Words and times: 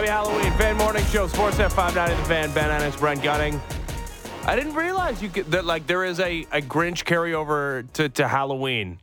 Happy 0.00 0.08
Halloween, 0.12 0.50
Fan 0.52 0.78
Morning 0.78 1.04
Show, 1.08 1.26
Sports 1.26 1.58
Sportsnet 1.58 1.72
590 1.72 2.22
The 2.22 2.26
Fan, 2.26 2.50
Ben 2.54 2.70
Ennis, 2.70 2.96
Brent 2.96 3.22
Gunning. 3.22 3.60
I 4.46 4.56
didn't 4.56 4.72
realize 4.72 5.20
you 5.20 5.28
could, 5.28 5.50
that 5.50 5.66
like 5.66 5.86
there 5.86 6.06
is 6.06 6.20
a, 6.20 6.40
a 6.52 6.62
Grinch 6.62 7.04
carryover 7.04 7.84
to, 7.92 8.08
to 8.08 8.26
Halloween, 8.26 8.98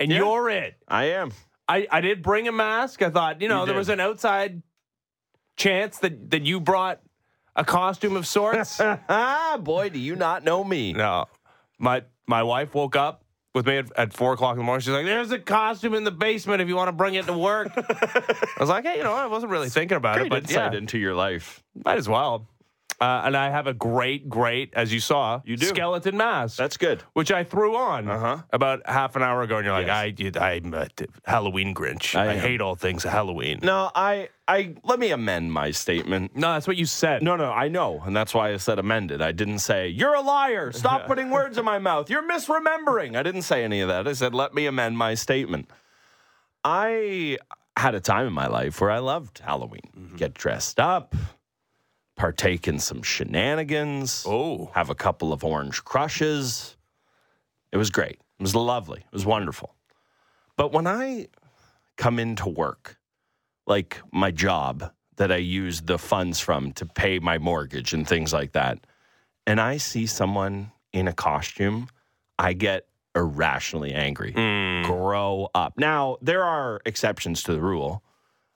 and 0.00 0.10
Yeah. 0.10 0.16
you're 0.20 0.48
it. 0.48 0.76
I 0.88 1.04
am. 1.10 1.32
I, 1.68 1.86
I 1.90 2.00
did 2.00 2.22
bring 2.22 2.48
a 2.48 2.52
mask. 2.52 3.02
I 3.02 3.10
thought, 3.10 3.42
you 3.42 3.48
know, 3.48 3.60
You 3.60 3.66
there 3.66 3.74
was 3.74 3.90
an 3.90 4.00
outside 4.00 4.62
chance 5.58 5.98
that, 5.98 6.30
that 6.30 6.46
you 6.46 6.60
brought 6.60 7.02
a 7.54 7.62
costume 7.62 8.16
of 8.16 8.26
sorts. 8.26 8.80
ah, 8.80 9.58
boy, 9.62 9.90
do 9.90 9.98
you 9.98 10.16
not 10.16 10.44
know 10.44 10.64
me? 10.64 10.94
no, 10.94 11.26
my 11.78 12.04
my 12.26 12.42
wife 12.42 12.74
woke 12.74 12.96
up 12.96 13.22
with 13.58 13.66
me 13.66 13.78
at, 13.78 13.92
at 13.96 14.12
four 14.12 14.32
o'clock 14.32 14.52
in 14.52 14.58
the 14.58 14.64
morning. 14.64 14.80
She's 14.80 14.92
like, 14.92 15.04
"There's 15.04 15.30
a 15.30 15.38
costume 15.38 15.94
in 15.94 16.04
the 16.04 16.10
basement 16.10 16.62
if 16.62 16.68
you 16.68 16.76
want 16.76 16.88
to 16.88 16.92
bring 16.92 17.14
it 17.14 17.26
to 17.26 17.36
work." 17.36 17.70
I 17.76 18.34
was 18.58 18.68
like, 18.68 18.84
"Hey, 18.84 18.96
you 18.96 19.02
know, 19.02 19.12
I 19.12 19.26
wasn't 19.26 19.52
really 19.52 19.68
thinking 19.68 19.96
about 19.96 20.16
Great 20.16 20.26
it, 20.26 20.30
but 20.30 20.42
insight 20.44 20.72
yeah, 20.72 20.78
into 20.78 20.98
your 20.98 21.14
life. 21.14 21.62
might 21.84 21.98
as 21.98 22.08
well." 22.08 22.46
Uh, 23.00 23.22
and 23.26 23.36
I 23.36 23.50
have 23.50 23.68
a 23.68 23.72
great, 23.74 24.28
great, 24.28 24.74
as 24.74 24.92
you 24.92 24.98
saw, 24.98 25.40
You 25.44 25.56
do. 25.56 25.66
skeleton 25.66 26.16
mask. 26.16 26.56
That's 26.56 26.76
good. 26.76 27.04
which 27.12 27.30
I 27.30 27.44
threw 27.44 27.76
on 27.76 28.08
Uh-huh. 28.08 28.38
about 28.52 28.80
half 28.86 29.14
an 29.14 29.22
hour 29.22 29.42
ago, 29.42 29.58
and 29.58 29.64
you're 29.64 29.72
like, 29.72 29.86
Yes. 30.18 30.36
I, 30.36 30.54
I'm 30.54 30.74
a 30.74 30.88
Halloween 31.24 31.74
Grinch. 31.76 32.16
I 32.18 32.32
I, 32.32 32.36
hate 32.38 32.60
all 32.60 32.74
things 32.74 33.04
Halloween. 33.04 33.60
No, 33.62 33.92
I, 33.94 34.30
I 34.48 34.74
let 34.82 34.98
me 34.98 35.12
amend 35.12 35.52
my 35.52 35.70
statement. 35.70 36.34
No, 36.34 36.52
that's 36.54 36.66
what 36.66 36.76
you 36.76 36.86
said. 36.86 37.22
No, 37.22 37.36
no, 37.36 37.52
I 37.52 37.68
know, 37.68 38.02
and 38.04 38.16
that's 38.16 38.34
why 38.34 38.52
I 38.52 38.56
said 38.56 38.80
amended. 38.80 39.22
I 39.22 39.30
didn't 39.30 39.60
say 39.60 39.86
you're 39.86 40.14
a 40.14 40.20
liar. 40.20 40.72
Stop 40.72 41.06
putting 41.10 41.30
words 41.30 41.56
in 41.56 41.64
my 41.64 41.78
mouth. 41.78 42.10
You're 42.10 42.28
misremembering. 42.28 43.16
I 43.16 43.22
didn't 43.22 43.42
say 43.42 43.62
any 43.62 43.80
of 43.80 43.86
that. 43.88 44.08
I 44.08 44.12
said 44.14 44.34
let 44.34 44.54
me 44.54 44.66
amend 44.66 44.98
my 44.98 45.14
statement. 45.14 45.70
I 46.64 47.38
had 47.76 47.94
a 47.94 48.00
time 48.00 48.26
in 48.26 48.32
my 48.32 48.48
life 48.48 48.80
where 48.80 48.90
I 48.90 48.98
loved 48.98 49.38
Halloween. 49.38 50.14
Get 50.16 50.34
dressed 50.34 50.80
up, 50.80 51.14
partake 52.18 52.68
in 52.68 52.78
some 52.78 53.02
shenanigans. 53.02 54.24
Oh, 54.26 54.70
have 54.74 54.90
a 54.90 54.94
couple 54.94 55.32
of 55.32 55.44
orange 55.44 55.84
crushes. 55.84 56.76
It 57.72 57.78
was 57.78 57.90
great. 57.90 58.20
It 58.38 58.42
was 58.42 58.54
lovely. 58.54 59.00
It 59.00 59.12
was 59.12 59.24
wonderful. 59.24 59.74
But 60.56 60.72
when 60.72 60.86
I 60.86 61.28
come 61.96 62.18
into 62.18 62.48
work, 62.48 62.98
like 63.66 64.00
my 64.12 64.30
job 64.30 64.92
that 65.16 65.32
I 65.32 65.36
use 65.36 65.80
the 65.82 65.98
funds 65.98 66.40
from 66.40 66.72
to 66.72 66.86
pay 66.86 67.18
my 67.18 67.38
mortgage 67.38 67.94
and 67.94 68.06
things 68.06 68.32
like 68.32 68.52
that, 68.52 68.78
and 69.46 69.60
I 69.60 69.76
see 69.78 70.06
someone 70.06 70.72
in 70.92 71.08
a 71.08 71.12
costume, 71.12 71.88
I 72.38 72.52
get 72.52 72.86
irrationally 73.14 73.92
angry. 73.92 74.32
Mm. 74.32 74.84
Grow 74.84 75.48
up. 75.54 75.74
Now, 75.78 76.18
there 76.20 76.44
are 76.44 76.80
exceptions 76.84 77.42
to 77.44 77.52
the 77.52 77.60
rule. 77.60 78.02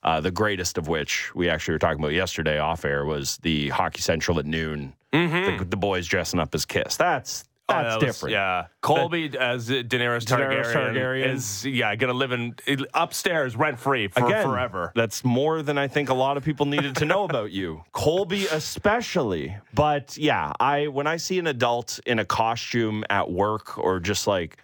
Uh, 0.03 0.21
the 0.21 0.31
greatest 0.33 0.79
of 0.79 0.89
which 0.89 1.33
we 1.35 1.49
actually 1.49 1.73
were 1.75 1.79
talking 1.79 2.01
about 2.01 2.13
yesterday 2.13 2.59
off 2.59 2.85
air 2.85 3.05
was 3.05 3.37
the 3.39 3.69
Hockey 3.69 4.01
Central 4.01 4.39
at 4.39 4.47
noon. 4.47 4.95
The, 5.13 5.65
the 5.69 5.77
boys 5.77 6.07
dressing 6.09 6.41
up 6.41 6.55
as 6.55 6.65
Kiss. 6.65 6.97
That's 6.97 7.45
Oh, 7.69 7.75
that's 7.75 7.89
that 7.95 7.95
was- 7.95 8.05
different. 8.17 8.33
Yeah, 8.33 8.67
Colby 8.81 9.31
as 9.39 9.69
Daenerys 9.71 10.25
Targaryen, 10.25 10.65
Daenerys 10.65 10.73
Targaryen. 10.75 11.27
is 11.35 11.65
yeah 11.65 11.95
gonna 11.95 12.13
live 12.13 12.33
in 12.33 12.57
upstairs 12.93 13.55
rent 13.55 13.79
free 13.79 14.09
for 14.09 14.27
Again, 14.27 14.45
forever. 14.45 14.93
That's 14.97 15.25
more 15.25 15.63
than 15.63 15.79
I 15.79 15.87
think 15.87 16.09
a 16.09 16.15
lot 16.15 16.37
of 16.37 16.45
people 16.45 16.67
needed 16.67 16.97
to 16.97 17.05
know 17.05 17.23
about 17.23 17.53
you, 17.53 17.85
Colby 17.93 18.47
especially. 18.47 19.57
But 19.75 20.19
yeah, 20.19 20.53
I 20.59 20.89
when 20.89 21.07
I 21.07 21.17
see 21.19 21.39
an 21.39 21.47
adult 21.47 22.01
in 22.05 22.19
a 22.19 22.25
costume 22.25 23.05
at 23.09 23.31
work 23.31 23.79
or 23.79 24.01
just 24.01 24.27
like, 24.27 24.57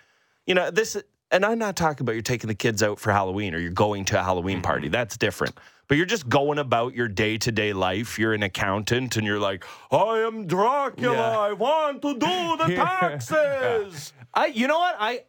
you 0.47 0.55
know, 0.55 0.71
this, 0.73 1.01
and 1.31 1.45
I'm 1.45 1.59
not 1.59 1.77
talking 1.77 2.05
about 2.05 2.13
you're 2.13 2.23
taking 2.23 2.49
the 2.49 2.55
kids 2.55 2.83
out 2.83 2.99
for 2.99 3.13
Halloween 3.13 3.55
or 3.55 3.59
you're 3.59 3.71
going 3.71 4.05
to 4.07 4.19
a 4.21 4.23
Halloween 4.23 4.57
Mm-hmm. 4.59 4.63
party. 4.65 4.89
That's 4.89 5.17
different. 5.17 5.55
But 5.89 5.97
you're 5.97 6.07
just 6.07 6.29
going 6.29 6.59
about 6.59 6.95
your 6.95 7.09
day 7.09 7.39
to 7.39 7.51
day 7.53 7.73
life. 7.73 8.19
You're 8.19 8.35
an 8.35 8.43
accountant 8.43 9.17
and 9.17 9.27
you're 9.27 9.39
like, 9.41 9.65
I 9.91 10.19
am 10.27 10.47
Dracula. 10.47 11.15
Yeah. 11.17 11.39
I 11.39 11.53
want 11.55 12.03
to 12.03 12.13
do 12.13 12.19
the 12.19 12.67
Yeah. 12.73 12.85
taxes. 12.85 14.13
I, 14.35 14.47
you 14.47 14.67
know 14.69 14.79
what? 14.79 14.97
I 14.99 15.23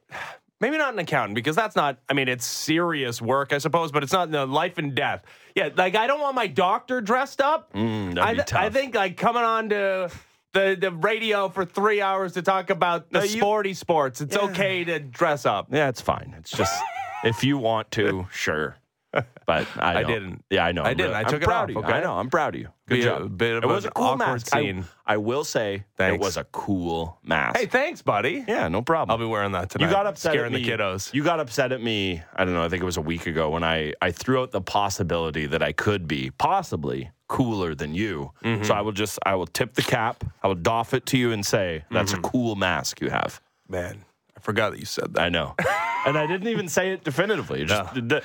maybe 0.60 0.78
not 0.78 0.92
an 0.92 1.00
accountant 1.00 1.36
because 1.36 1.56
that's 1.56 1.76
not. 1.78 2.00
I 2.10 2.14
mean, 2.14 2.28
it's 2.28 2.46
serious 2.46 3.22
work, 3.22 3.54
I 3.54 3.58
suppose, 3.60 3.92
but 3.94 4.04
it's 4.04 4.12
not 4.12 4.32
the 4.32 4.46
life 4.46 4.78
and 4.78 4.94
death. 4.94 5.24
Yeah, 5.56 5.70
like 5.76 5.96
I 5.96 6.08
don't 6.08 6.20
want 6.20 6.36
my 6.36 6.48
doctor 6.48 7.00
dressed 7.00 7.40
up. 7.40 7.72
Mm, 7.74 8.16
that'd 8.16 8.20
I, 8.20 8.34
be 8.34 8.44
tough. 8.44 8.62
I 8.62 8.70
think 8.70 8.96
like 8.96 9.16
coming 9.16 9.44
on 9.44 9.70
to 9.70 10.12
the 10.54 10.78
the 10.80 10.92
radio 10.92 11.50
for 11.50 11.66
three 11.66 12.02
hours 12.02 12.34
to 12.34 12.42
talk 12.42 12.70
about 12.70 13.10
the 13.12 13.20
No, 13.20 13.24
you- 13.26 13.38
sporty 13.40 13.74
sports. 13.74 14.22
It's 14.22 14.36
okay 14.36 14.84
to 14.84 15.00
dress 15.00 15.46
up. 15.46 15.68
Yeah, 15.72 15.90
it's 15.90 16.02
fine. 16.02 16.34
It's 16.38 16.52
just 16.52 16.82
if 17.24 17.44
you 17.44 17.58
want 17.58 17.92
to, 17.92 18.28
sure. 18.32 18.76
But 19.12 19.66
I, 19.80 20.02
I 20.02 20.04
didn't. 20.04 20.46
Yeah, 20.52 20.64
I 20.66 20.72
know. 20.72 20.84
I 20.84 20.92
I'm 20.92 20.98
didn't. 20.98 21.10
really- 21.10 21.16
I 21.16 21.20
I'm 21.22 21.30
took 21.30 21.42
it 21.42 21.46
proud 21.46 21.64
off, 21.64 21.70
of 21.70 21.70
you. 21.72 21.78
okay? 21.80 21.94
I 21.94 22.00
know. 22.02 22.14
I'm 22.14 22.30
proud 22.30 22.54
of 22.54 22.62
you. 22.62 22.68
Good 22.88 22.96
Be 22.98 23.02
job. 23.02 23.38
bit 23.40 23.56
of 23.56 23.64
it 23.64 23.68
was 23.68 23.86
a 23.86 23.90
cool 23.90 24.16
mask. 24.18 24.56
I- 24.56 24.62
scene. 24.62 24.86
I, 25.04 25.18
will 25.18 25.44
say 25.44 25.86
that 25.98 26.14
it 26.14 26.20
was 26.20 26.38
a 26.38 26.44
cool 26.44 27.18
mask. 27.24 27.58
Hey, 27.58 27.66
thanks, 27.66 28.04
buddy. 28.04 28.46
yeah, 28.48 28.68
no 28.68 28.84
problem. 28.84 29.12
I'll 29.12 29.18
be 29.18 29.26
wearing 29.30 29.54
that 29.54 29.72
tonight. 29.72 29.88
you 29.88 29.92
got 29.92 30.06
upset 30.06 30.34
scaring 30.34 30.54
at 30.54 30.60
me. 30.62 30.64
the 30.64 30.72
kiddos. 30.78 31.12
You 31.12 31.24
got 31.24 31.40
upset 31.40 31.72
at 31.72 31.82
me. 31.82 32.22
I 32.36 32.46
don't 32.46 32.54
know. 32.54 32.64
I 32.64 32.70
think 32.70 32.84
it 32.84 32.86
was 32.86 32.98
a 32.98 33.02
week 33.02 33.26
ago 33.26 33.50
when 33.50 33.64
I 33.64 33.94
I 34.00 34.12
threw 34.12 34.44
out 34.44 34.52
the 34.52 34.62
possibility 34.62 35.48
that 35.48 35.64
I 35.64 35.72
could 35.72 36.08
be 36.08 36.30
possibly 36.30 37.10
cooler 37.30 37.74
than 37.76 37.94
you. 37.96 38.32
Mm-hmm. 38.44 38.64
So 38.66 38.74
I 38.74 38.82
will 38.82 38.92
just 38.92 39.18
I 39.26 39.36
will 39.36 39.48
tip 39.48 39.76
the 39.76 39.82
cap. 39.84 40.26
I 40.44 40.48
will 40.48 40.56
doff 40.56 40.94
it 40.94 41.06
to 41.08 41.18
you 41.18 41.32
and 41.32 41.46
say 41.46 41.86
that's 41.90 42.12
Mm-hmm. 42.12 42.26
a 42.26 42.30
cool 42.30 42.56
mask 42.58 43.00
you 43.00 43.10
have. 43.10 43.40
Man, 43.70 44.04
I 44.36 44.42
forgot 44.42 44.72
that 44.72 44.80
you 44.80 44.86
said 44.86 45.14
that. 45.14 45.22
I 45.22 45.30
know. 45.30 45.56
and 46.06 46.18
I 46.18 46.26
didn't 46.28 46.48
even 46.50 46.68
say 46.68 46.92
it 46.92 47.04
definitively. 47.06 47.62
It 47.62 47.68
Just, 47.70 47.94
the- 47.94 48.24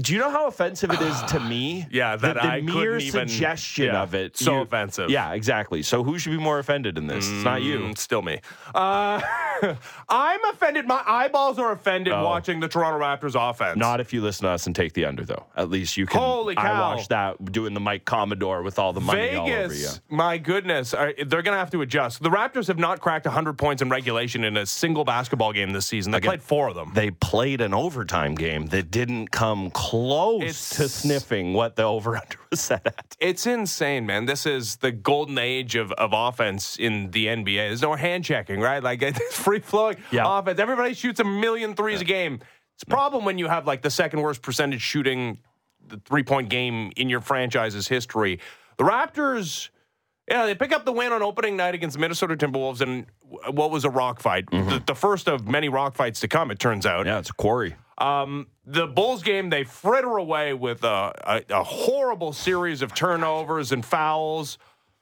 do 0.00 0.14
you 0.14 0.18
know 0.18 0.30
how 0.30 0.46
offensive 0.46 0.90
it 0.92 1.00
is 1.02 1.20
to 1.24 1.38
me? 1.52 1.86
Yeah, 1.90 2.16
that 2.16 2.34
the, 2.36 2.40
the 2.40 2.46
I 2.46 2.60
couldn't 2.60 2.74
mere 2.74 2.96
even- 2.98 3.28
suggestion 3.28 3.86
yeah, 3.86 4.02
of 4.02 4.14
it. 4.14 4.34
so 4.36 4.54
you- 4.56 4.60
offensive. 4.62 5.10
Yeah, 5.10 5.32
exactly. 5.34 5.82
So 5.82 6.02
who 6.02 6.18
should 6.18 6.30
be 6.32 6.38
more 6.38 6.58
offended 6.58 6.96
in 6.96 7.06
this? 7.06 7.26
It's 7.28 7.44
not 7.44 7.60
you. 7.60 7.78
Mm, 7.80 7.98
still 7.98 8.22
me. 8.22 8.40
Uh, 8.74 9.20
I'm 10.08 10.44
offended. 10.52 10.86
My 10.86 11.02
eyeballs 11.06 11.58
are 11.58 11.72
offended 11.72 12.12
Oh. 12.12 12.24
watching 12.24 12.60
the 12.60 12.68
Toronto 12.68 12.98
Raptors 13.04 13.34
offense. 13.38 13.76
Not 13.76 14.00
if 14.00 14.12
you 14.12 14.20
listen 14.20 14.44
to 14.44 14.50
us 14.50 14.66
and 14.66 14.74
take 14.76 14.92
the 14.92 15.04
under, 15.04 15.24
though. 15.24 15.44
At 15.56 15.70
least 15.70 15.96
you 15.96 16.06
can. 16.06 16.20
Holy 16.20 16.54
cow! 16.54 16.62
I 16.92 16.94
watched 16.94 17.08
that 17.10 17.52
doing 17.52 17.74
the 17.74 17.80
Mike 17.80 18.04
Commodore 18.04 18.62
with 18.62 18.78
all 18.78 18.92
the 18.92 19.00
money 19.00 19.34
all 19.34 19.46
over 19.48 19.50
you. 19.62 19.68
Vegas, 19.68 20.00
my 20.08 20.38
goodness, 20.38 20.90
they're 20.92 21.14
going 21.26 21.44
to 21.44 21.52
have 21.52 21.70
to 21.70 21.82
adjust. 21.82 22.22
The 22.22 22.30
Raptors 22.30 22.66
have 22.68 22.78
not 22.78 23.00
cracked 23.00 23.26
100 23.26 23.54
points 23.58 23.82
in 23.82 23.88
regulation 23.88 24.44
in 24.44 24.56
a 24.56 24.66
single 24.66 25.04
basketball 25.04 25.52
game 25.52 25.70
this 25.70 25.86
season. 25.86 26.12
They 26.12 26.18
Again, 26.18 26.28
played 26.30 26.42
four 26.42 26.68
of 26.68 26.74
them. 26.74 26.92
They 26.94 27.10
played 27.10 27.60
an 27.60 27.74
overtime 27.74 28.34
game 28.34 28.66
that 28.66 28.90
didn't 28.90 29.30
come 29.30 29.70
close 29.70 30.42
It's- 30.42 30.70
to 30.76 30.88
sniffing 30.88 31.54
what 31.54 31.76
the 31.76 31.82
over 31.84 32.16
under 32.16 32.36
set 32.56 32.86
at. 32.86 33.16
It's 33.20 33.46
insane, 33.46 34.06
man. 34.06 34.26
This 34.26 34.46
is 34.46 34.76
the 34.76 34.92
golden 34.92 35.38
age 35.38 35.74
of, 35.74 35.92
of 35.92 36.10
offense 36.12 36.76
in 36.78 37.10
the 37.10 37.26
NBA. 37.26 37.56
There's 37.68 37.82
no 37.82 37.94
hand 37.94 38.24
checking, 38.24 38.60
right? 38.60 38.82
Like 38.82 39.02
it's 39.02 39.36
free 39.38 39.60
flowing 39.60 39.96
Yeah. 40.10 40.24
offense. 40.38 40.58
Everybody 40.60 40.94
shoots 40.94 41.20
a 41.20 41.24
million 41.24 41.74
threes 41.74 42.00
a 42.00 42.04
game. 42.04 42.40
It's 42.74 42.82
a 42.82 42.86
problem 42.86 43.24
when 43.24 43.38
you 43.38 43.48
have 43.48 43.66
like 43.66 43.82
the 43.82 43.90
second 43.90 44.20
worst 44.22 44.42
percentage 44.42 44.80
shooting 44.82 45.38
the 45.86 46.00
three 46.04 46.22
point 46.22 46.48
game 46.48 46.90
in 46.96 47.08
your 47.08 47.20
franchise's 47.20 47.86
history. 47.86 48.40
The 48.78 48.84
Raptors, 48.84 49.68
yeah, 50.28 50.46
they 50.46 50.54
pick 50.54 50.72
up 50.72 50.84
the 50.84 50.92
win 50.92 51.12
on 51.12 51.22
opening 51.22 51.56
night 51.56 51.74
against 51.74 51.94
the 51.94 52.00
Minnesota 52.00 52.36
Timberwolves 52.36 52.80
and 52.80 53.06
what 53.52 53.70
was 53.70 53.84
a 53.84 53.90
rock 53.90 54.18
fight. 54.20 54.46
Mm-hmm. 54.46 54.68
The, 54.70 54.82
the 54.86 54.94
first 54.94 55.28
of 55.28 55.46
many 55.46 55.68
rock 55.68 55.94
fights 55.94 56.20
to 56.20 56.28
come, 56.28 56.50
it 56.50 56.58
turns 56.58 56.86
out. 56.86 57.06
Yeah, 57.06 57.18
it's 57.18 57.30
a 57.30 57.34
quarry. 57.34 57.76
Um, 57.98 58.48
the 58.66 58.86
Bulls 58.86 59.22
game, 59.22 59.50
they 59.50 59.64
fritter 59.64 60.16
away 60.16 60.52
with 60.52 60.82
a, 60.84 61.12
a, 61.24 61.42
a 61.50 61.62
horrible 61.62 62.32
series 62.32 62.82
of 62.82 62.94
turnovers 62.94 63.72
and 63.72 63.84
fouls. 63.84 64.58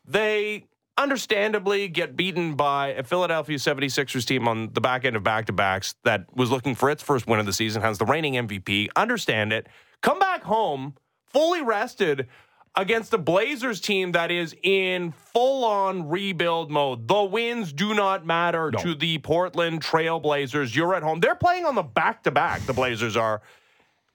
They 0.07 0.67
understandably 0.99 1.89
get 1.89 2.17
beaten 2.17 2.55
by 2.55 2.89
a 2.89 3.03
Philadelphia 3.03 3.57
76ers 3.57 4.27
team 4.27 4.47
on 4.47 4.73
the 4.75 4.81
back 4.81 5.05
end 5.05 5.17
of 5.17 5.23
back 5.23 5.47
to 5.47 5.53
backs 5.53 5.95
that 6.05 6.27
was 6.37 6.51
looking 6.51 6.75
for 6.75 6.91
its 6.91 7.03
first 7.03 7.27
win 7.27 7.41
of 7.41 7.47
the 7.47 7.53
season, 7.53 7.81
has 7.81 7.99
the 7.99 8.05
reigning 8.05 8.35
MVP. 8.35 8.89
Understand 8.95 9.53
it. 9.53 9.69
Come 10.03 10.19
back 10.19 10.43
home 10.43 10.95
fully 11.33 11.63
rested 11.63 12.29
against 12.75 13.13
a 13.13 13.19
Blazers 13.19 13.81
team 13.81 14.13
that 14.13 14.31
is 14.31 14.57
in 14.63 15.13
full 15.13 15.65
on 15.65 16.09
rebuild 16.09 16.71
mode. 16.71 17.07
The 17.07 17.23
wins 17.23 17.73
do 17.73 17.95
not 17.95 18.25
matter 18.25 18.71
to 18.71 18.95
the 18.95 19.19
Portland 19.19 19.83
Trailblazers. 19.83 20.75
You're 20.75 20.95
at 20.95 21.03
home. 21.03 21.21
They're 21.21 21.35
playing 21.35 21.67
on 21.67 21.75
the 21.75 21.83
back 21.83 22.23
to 22.25 22.31
back, 22.31 22.63
the 22.63 22.73
Blazers 22.73 23.17
are. 23.17 23.43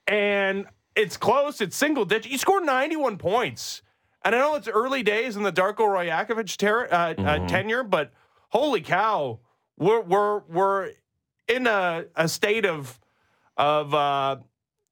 And 0.07 0.65
it's 0.95 1.18
close. 1.18 1.62
It's 1.62 1.75
single 1.75 2.06
digit. 2.06 2.31
You 2.31 2.38
scored 2.38 2.65
91 2.65 3.18
points. 3.18 3.83
And 4.24 4.33
I 4.33 4.39
know 4.39 4.56
it's 4.56 4.68
early 4.68 5.04
days 5.04 5.38
in 5.38 5.44
the 5.44 5.54
Darko 5.54 5.80
Rajakovic 5.80 6.57
ter- 6.57 6.88
uh, 6.92 7.13
uh, 7.18 7.48
tenure, 7.48 7.83
but 7.83 8.12
holy 8.50 8.81
cow, 8.81 9.39
we're 9.77 10.01
we're 10.01 10.39
we're 10.50 10.92
in 11.48 11.68
a, 11.68 12.06
a 12.15 12.27
state 12.27 12.65
of 12.65 13.00
of 13.56 13.94
uh, 13.94 14.38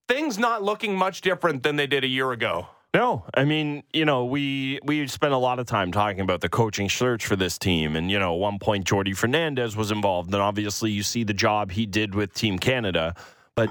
things 0.07 0.37
not 0.37 0.63
looking 0.63 0.95
much 0.95 1.21
different 1.21 1.63
than 1.63 1.75
they 1.75 1.87
did 1.87 2.03
a 2.03 2.07
year 2.07 2.31
ago. 2.31 2.67
No, 2.95 3.25
I 3.33 3.43
mean, 3.43 3.83
you 3.91 4.05
know, 4.05 4.23
we 4.23 4.79
we 4.85 5.05
spent 5.07 5.33
a 5.33 5.37
lot 5.37 5.59
of 5.59 5.65
time 5.65 5.91
talking 5.91 6.21
about 6.21 6.39
the 6.39 6.47
coaching 6.47 6.87
search 6.87 7.25
for 7.25 7.35
this 7.35 7.57
team, 7.57 7.97
and 7.97 8.09
you 8.09 8.17
know, 8.17 8.35
at 8.35 8.39
one 8.39 8.57
point 8.57 8.87
Jordi 8.87 9.13
Fernandez 9.13 9.75
was 9.75 9.91
involved, 9.91 10.33
and 10.33 10.41
obviously 10.41 10.91
you 10.91 11.03
see 11.03 11.25
the 11.25 11.33
job 11.33 11.71
he 11.71 11.85
did 11.85 12.15
with 12.15 12.33
Team 12.33 12.57
Canada, 12.57 13.13
but 13.53 13.69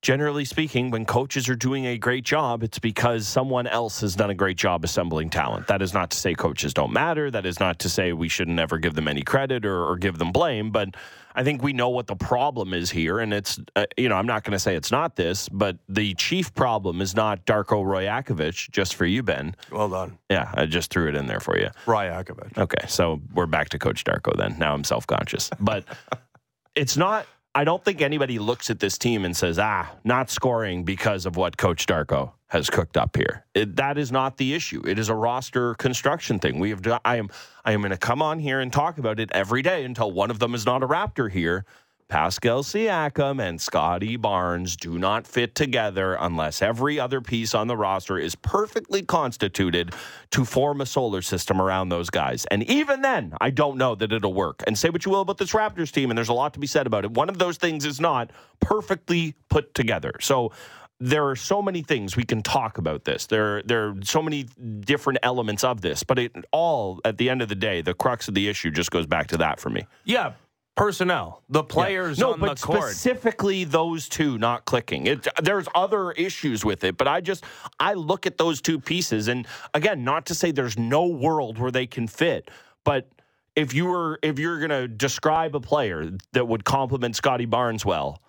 generally 0.00 0.46
speaking, 0.46 0.90
when 0.90 1.04
coaches 1.04 1.50
are 1.50 1.54
doing 1.54 1.84
a 1.84 1.98
great 1.98 2.24
job, 2.24 2.62
it's 2.62 2.78
because 2.78 3.28
someone 3.28 3.66
else 3.66 4.00
has 4.00 4.16
done 4.16 4.30
a 4.30 4.34
great 4.34 4.56
job 4.56 4.84
assembling 4.84 5.28
talent. 5.28 5.66
That 5.66 5.82
is 5.82 5.92
not 5.92 6.08
to 6.12 6.16
say 6.16 6.32
coaches 6.32 6.72
don't 6.72 6.94
matter. 6.94 7.30
That 7.30 7.44
is 7.44 7.60
not 7.60 7.78
to 7.80 7.90
say 7.90 8.14
we 8.14 8.30
should 8.30 8.48
never 8.48 8.78
give 8.78 8.94
them 8.94 9.06
any 9.06 9.22
credit 9.22 9.66
or, 9.66 9.84
or 9.84 9.98
give 9.98 10.16
them 10.16 10.32
blame. 10.32 10.70
But 10.70 10.94
I 11.36 11.44
think 11.44 11.62
we 11.62 11.74
know 11.74 11.90
what 11.90 12.06
the 12.06 12.16
problem 12.16 12.72
is 12.72 12.90
here. 12.90 13.18
And 13.18 13.34
it's, 13.34 13.60
uh, 13.76 13.84
you 13.98 14.08
know, 14.08 14.16
I'm 14.16 14.26
not 14.26 14.42
going 14.42 14.52
to 14.52 14.58
say 14.58 14.74
it's 14.74 14.90
not 14.90 15.16
this, 15.16 15.50
but 15.50 15.76
the 15.86 16.14
chief 16.14 16.54
problem 16.54 17.02
is 17.02 17.14
not 17.14 17.44
Darko 17.44 17.84
Rajakovic, 17.84 18.70
just 18.70 18.94
for 18.94 19.04
you, 19.04 19.22
Ben. 19.22 19.54
Well 19.70 19.90
done. 19.90 20.18
Yeah, 20.30 20.50
I 20.54 20.64
just 20.64 20.90
threw 20.90 21.08
it 21.08 21.14
in 21.14 21.26
there 21.26 21.40
for 21.40 21.58
you. 21.58 21.68
Rajakovic. 21.84 22.56
Okay, 22.56 22.86
so 22.88 23.20
we're 23.34 23.46
back 23.46 23.68
to 23.68 23.78
Coach 23.78 24.02
Darko 24.04 24.34
then. 24.34 24.56
Now 24.58 24.72
I'm 24.72 24.82
self 24.82 25.06
conscious. 25.06 25.50
But 25.60 25.84
it's 26.74 26.96
not, 26.96 27.26
I 27.56 27.64
don't 27.64 27.82
think 27.82 28.02
anybody 28.02 28.38
looks 28.38 28.68
at 28.68 28.80
this 28.80 28.98
team 28.98 29.24
and 29.24 29.34
says, 29.34 29.58
ah, 29.58 29.90
not 30.04 30.28
scoring 30.28 30.84
because 30.84 31.24
of 31.24 31.36
what 31.36 31.56
Coach 31.56 31.86
Darko 31.86 32.32
has 32.48 32.68
cooked 32.68 32.98
up 32.98 33.16
here. 33.16 33.46
It, 33.54 33.76
that 33.76 33.96
is 33.96 34.12
not 34.12 34.36
the 34.36 34.52
issue. 34.52 34.82
It 34.86 34.98
is 34.98 35.08
a 35.08 35.14
roster 35.14 35.74
construction 35.76 36.38
thing. 36.38 36.58
We 36.58 36.68
have, 36.68 36.86
I 37.02 37.16
am, 37.16 37.30
I 37.64 37.72
am 37.72 37.80
going 37.80 37.92
to 37.92 37.96
come 37.96 38.20
on 38.20 38.40
here 38.40 38.60
and 38.60 38.70
talk 38.70 38.98
about 38.98 39.18
it 39.18 39.30
every 39.32 39.62
day 39.62 39.86
until 39.86 40.12
one 40.12 40.30
of 40.30 40.38
them 40.38 40.54
is 40.54 40.66
not 40.66 40.82
a 40.82 40.86
Raptor 40.86 41.30
here. 41.30 41.64
Pascal 42.08 42.62
Siakam 42.62 43.42
and 43.42 43.60
Scotty 43.60 44.16
Barnes 44.16 44.76
do 44.76 44.96
not 44.96 45.26
fit 45.26 45.56
together 45.56 46.16
unless 46.20 46.62
every 46.62 47.00
other 47.00 47.20
piece 47.20 47.52
on 47.52 47.66
the 47.66 47.76
roster 47.76 48.16
is 48.16 48.36
perfectly 48.36 49.02
constituted 49.02 49.92
to 50.30 50.44
form 50.44 50.80
a 50.80 50.86
solar 50.86 51.20
system 51.20 51.60
around 51.60 51.88
those 51.88 52.08
guys. 52.08 52.46
And 52.48 52.62
even 52.70 53.02
then, 53.02 53.34
I 53.40 53.50
don't 53.50 53.76
know 53.76 53.96
that 53.96 54.12
it'll 54.12 54.34
work. 54.34 54.62
And 54.68 54.78
say 54.78 54.88
what 54.88 55.04
you 55.04 55.10
will 55.10 55.22
about 55.22 55.38
this 55.38 55.50
Raptors 55.50 55.90
team, 55.90 56.10
and 56.10 56.16
there's 56.16 56.28
a 56.28 56.32
lot 56.32 56.54
to 56.54 56.60
be 56.60 56.68
said 56.68 56.86
about 56.86 57.04
it. 57.04 57.10
One 57.10 57.28
of 57.28 57.38
those 57.38 57.56
things 57.56 57.84
is 57.84 57.98
not 57.98 58.30
perfectly 58.60 59.34
put 59.48 59.74
together. 59.74 60.12
So 60.20 60.52
there 61.00 61.28
are 61.28 61.36
so 61.36 61.60
many 61.60 61.82
things 61.82 62.16
we 62.16 62.24
can 62.24 62.40
talk 62.40 62.78
about 62.78 63.04
this. 63.04 63.26
There, 63.26 63.62
there 63.62 63.88
are 63.88 63.94
so 64.04 64.22
many 64.22 64.44
different 64.80 65.18
elements 65.24 65.64
of 65.64 65.80
this, 65.80 66.04
but 66.04 66.20
it 66.20 66.32
all, 66.52 67.00
at 67.04 67.18
the 67.18 67.28
end 67.28 67.42
of 67.42 67.48
the 67.48 67.56
day, 67.56 67.82
the 67.82 67.94
crux 67.94 68.28
of 68.28 68.34
the 68.34 68.48
issue 68.48 68.70
just 68.70 68.92
goes 68.92 69.06
back 69.06 69.26
to 69.28 69.36
that 69.38 69.58
for 69.58 69.70
me. 69.70 69.86
Yeah, 70.04 70.34
personnel, 70.76 71.42
the 71.48 71.64
players 71.64 72.18
no, 72.18 72.34
on 72.34 72.40
but 72.40 72.58
the 72.58 72.66
court. 72.66 72.90
specifically 72.90 73.64
those 73.64 74.08
two 74.08 74.38
not 74.38 74.64
clicking. 74.66 75.06
It, 75.06 75.26
there's 75.42 75.66
other 75.74 76.12
issues 76.12 76.64
with 76.64 76.84
it, 76.84 76.96
but 76.96 77.08
I 77.08 77.20
just 77.20 77.44
I 77.80 77.94
look 77.94 78.26
at 78.26 78.38
those 78.38 78.60
two 78.60 78.78
pieces, 78.78 79.28
and 79.28 79.46
again, 79.74 80.04
not 80.04 80.26
to 80.26 80.34
say 80.34 80.52
there's 80.52 80.78
no 80.78 81.06
world 81.06 81.58
where 81.58 81.70
they 81.70 81.86
can 81.86 82.06
fit, 82.06 82.50
but 82.84 83.08
if 83.56 83.74
you 83.74 83.86
were 83.86 84.18
if 84.22 84.38
you're 84.38 84.58
going 84.58 84.70
to 84.70 84.86
describe 84.86 85.56
a 85.56 85.60
player 85.60 86.12
that 86.32 86.46
would 86.46 86.64
complement 86.64 87.16
Scotty 87.16 87.46
Barnes 87.46 87.84
well. 87.84 88.22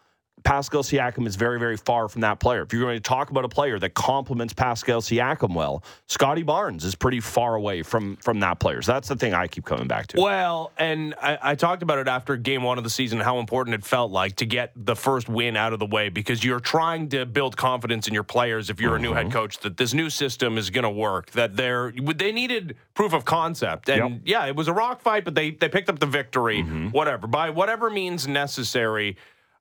Pascal 0.47 0.81
Siakam 0.81 1.27
is 1.27 1.35
very, 1.35 1.59
very 1.59 1.75
far 1.75 2.07
from 2.07 2.21
that 2.21 2.39
player. 2.39 2.61
If 2.61 2.71
you're 2.71 2.81
going 2.81 2.95
to 2.95 3.01
talk 3.01 3.31
about 3.31 3.43
a 3.43 3.49
player 3.49 3.77
that 3.79 3.93
complements 3.93 4.53
Pascal 4.53 5.01
Siakam 5.01 5.53
well, 5.53 5.83
Scotty 6.05 6.41
Barnes 6.41 6.85
is 6.85 6.95
pretty 6.95 7.19
far 7.19 7.55
away 7.55 7.83
from 7.83 8.15
from 8.15 8.39
that 8.39 8.57
player. 8.57 8.81
So 8.81 8.93
that's 8.93 9.09
the 9.09 9.17
thing 9.17 9.33
I 9.33 9.47
keep 9.47 9.65
coming 9.65 9.89
back 9.89 10.07
to. 10.07 10.21
Well, 10.21 10.71
and 10.77 11.13
I, 11.21 11.37
I 11.41 11.55
talked 11.55 11.83
about 11.83 11.99
it 11.99 12.07
after 12.07 12.37
game 12.37 12.63
one 12.63 12.77
of 12.77 12.85
the 12.85 12.89
season, 12.89 13.19
how 13.19 13.39
important 13.39 13.75
it 13.75 13.83
felt 13.83 14.09
like 14.09 14.37
to 14.37 14.45
get 14.45 14.71
the 14.77 14.95
first 14.95 15.27
win 15.27 15.57
out 15.57 15.73
of 15.73 15.79
the 15.79 15.85
way 15.85 16.07
because 16.07 16.45
you're 16.45 16.61
trying 16.61 17.09
to 17.09 17.25
build 17.25 17.57
confidence 17.57 18.07
in 18.07 18.13
your 18.13 18.23
players 18.23 18.69
if 18.69 18.79
you're 18.79 18.95
a 18.95 18.99
new 18.99 19.11
head 19.11 19.25
mm-hmm. 19.25 19.33
coach 19.33 19.57
that 19.59 19.75
this 19.75 19.93
new 19.93 20.09
system 20.09 20.57
is 20.57 20.69
going 20.69 20.85
to 20.85 20.89
work, 20.89 21.29
that 21.31 21.57
they're, 21.57 21.91
they 21.91 22.31
needed 22.31 22.77
proof 22.93 23.11
of 23.11 23.25
concept. 23.25 23.89
And 23.89 23.97
Yep. 23.97 24.21
yeah, 24.23 24.45
it 24.45 24.55
was 24.55 24.69
a 24.69 24.73
rock 24.73 25.01
fight, 25.01 25.25
but 25.25 25.35
they, 25.35 25.51
they 25.51 25.67
picked 25.67 25.89
up 25.89 25.99
the 25.99 26.05
victory, 26.05 26.59
mm-hmm. 26.59 26.87
whatever, 26.91 27.27
by 27.27 27.49
whatever 27.49 27.89
means 27.89 28.29
necessary. 28.29 29.17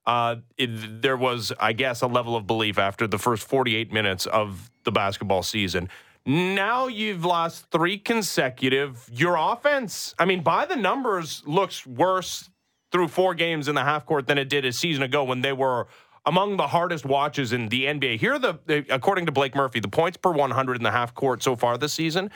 Uh, 0.07 0.37
it, 0.57 1.03
there 1.03 1.17
was, 1.17 1.53
I 1.59 1.73
guess, 1.73 2.03
a 2.03 2.07
level 2.07 2.37
of 2.37 2.47
belief 2.47 2.79
after 2.79 3.07
the 3.07 3.19
first 3.19 3.49
48 3.49 3.93
minutes 3.93 4.27
of 4.27 4.71
the 4.85 4.93
basketball 4.93 5.43
season. 5.43 5.89
Now 6.25 6.87
you've 6.87 7.25
lost 7.25 7.71
three 7.71 7.99
consecutive. 7.99 9.09
Your 9.13 9.37
offense, 9.37 10.15
I 10.19 10.25
mean, 10.25 10.43
by 10.43 10.67
the 10.67 10.77
numbers, 10.77 11.43
looks 11.47 11.87
worse 11.87 12.51
through 12.93 13.09
four 13.09 13.35
games 13.35 13.69
in 13.69 13.75
the 13.75 13.85
half 13.85 14.07
court 14.07 14.27
than 14.27 14.39
it 14.39 14.49
did 14.49 14.65
a 14.65 14.73
season 14.73 15.03
ago 15.03 15.25
when 15.25 15.41
they 15.41 15.53
were 15.53 15.87
among 16.25 16.57
the 16.57 16.67
hardest 16.67 17.05
watches 17.05 17.53
in 17.53 17.69
the 17.69 17.85
NBA. 17.85 18.19
Here, 18.19 18.39
the 18.39 18.85
according 18.91 19.27
to 19.27 19.33
Blake 19.33 19.55
Murphy, 19.55 19.81
the 19.81 19.89
points 19.89 20.17
per 20.17 20.33
100 20.33 20.77
in 20.77 20.83
the 20.83 20.91
half 20.91 21.15
court 21.15 21.43
so 21.43 21.55
far 21.55 21.79
this 21.79 21.93
season. 21.93 22.31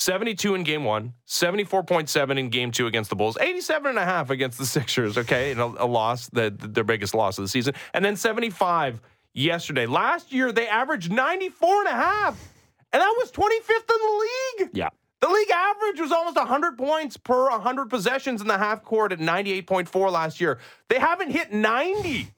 72 0.00 0.54
in 0.54 0.64
game 0.64 0.84
one, 0.84 1.12
74.7 1.28 2.38
in 2.38 2.48
game 2.48 2.70
two 2.72 2.86
against 2.86 3.10
the 3.10 3.16
Bulls, 3.16 3.36
87 3.38 3.90
and 3.90 3.98
a 3.98 4.04
half 4.04 4.30
against 4.30 4.56
the 4.56 4.64
Sixers, 4.80 5.18
okay, 5.18 5.50
and 5.50 5.60
a, 5.60 5.64
a 5.64 5.84
loss, 5.84 6.28
the, 6.30 6.50
their 6.50 6.84
biggest 6.84 7.14
loss 7.14 7.36
of 7.36 7.44
the 7.44 7.48
season, 7.48 7.74
and 7.92 8.02
then 8.02 8.16
75 8.16 8.98
yesterday. 9.34 9.84
Last 9.84 10.32
year, 10.32 10.52
they 10.52 10.66
averaged 10.66 11.12
94 11.12 11.80
and 11.80 11.88
a 11.88 11.90
half, 11.92 12.52
and 12.94 13.02
that 13.02 13.14
was 13.18 13.30
25th 13.30 13.68
in 13.68 13.98
the 14.00 14.64
league. 14.64 14.70
Yeah. 14.72 14.88
The 15.20 15.28
league 15.28 15.50
average 15.50 16.00
was 16.00 16.12
almost 16.12 16.36
100 16.36 16.78
points 16.78 17.18
per 17.18 17.50
100 17.50 17.90
possessions 17.90 18.40
in 18.40 18.48
the 18.48 18.56
half 18.56 18.82
court 18.82 19.12
at 19.12 19.18
98.4 19.18 20.10
last 20.10 20.40
year. 20.40 20.58
They 20.88 20.98
haven't 20.98 21.30
hit 21.30 21.52
90 21.52 22.32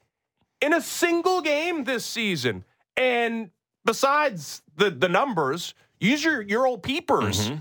in 0.60 0.72
a 0.72 0.80
single 0.80 1.40
game 1.40 1.84
this 1.84 2.04
season. 2.04 2.64
And 2.96 3.50
besides 3.84 4.62
the, 4.76 4.90
the 4.90 5.08
numbers, 5.08 5.74
use 6.06 6.24
your, 6.24 6.42
your 6.42 6.66
old 6.66 6.82
peepers. 6.82 7.48
Mm-hmm. 7.48 7.58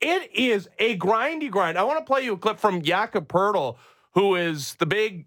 It 0.00 0.30
is 0.34 0.68
a 0.78 0.96
grindy 0.96 1.50
grind. 1.50 1.76
I 1.76 1.82
want 1.82 1.98
to 1.98 2.04
play 2.04 2.22
you 2.22 2.34
a 2.34 2.38
clip 2.38 2.58
from 2.58 2.82
Jakob 2.82 3.28
Poeltl, 3.28 3.76
who 4.14 4.36
is 4.36 4.74
the 4.74 4.86
big 4.86 5.26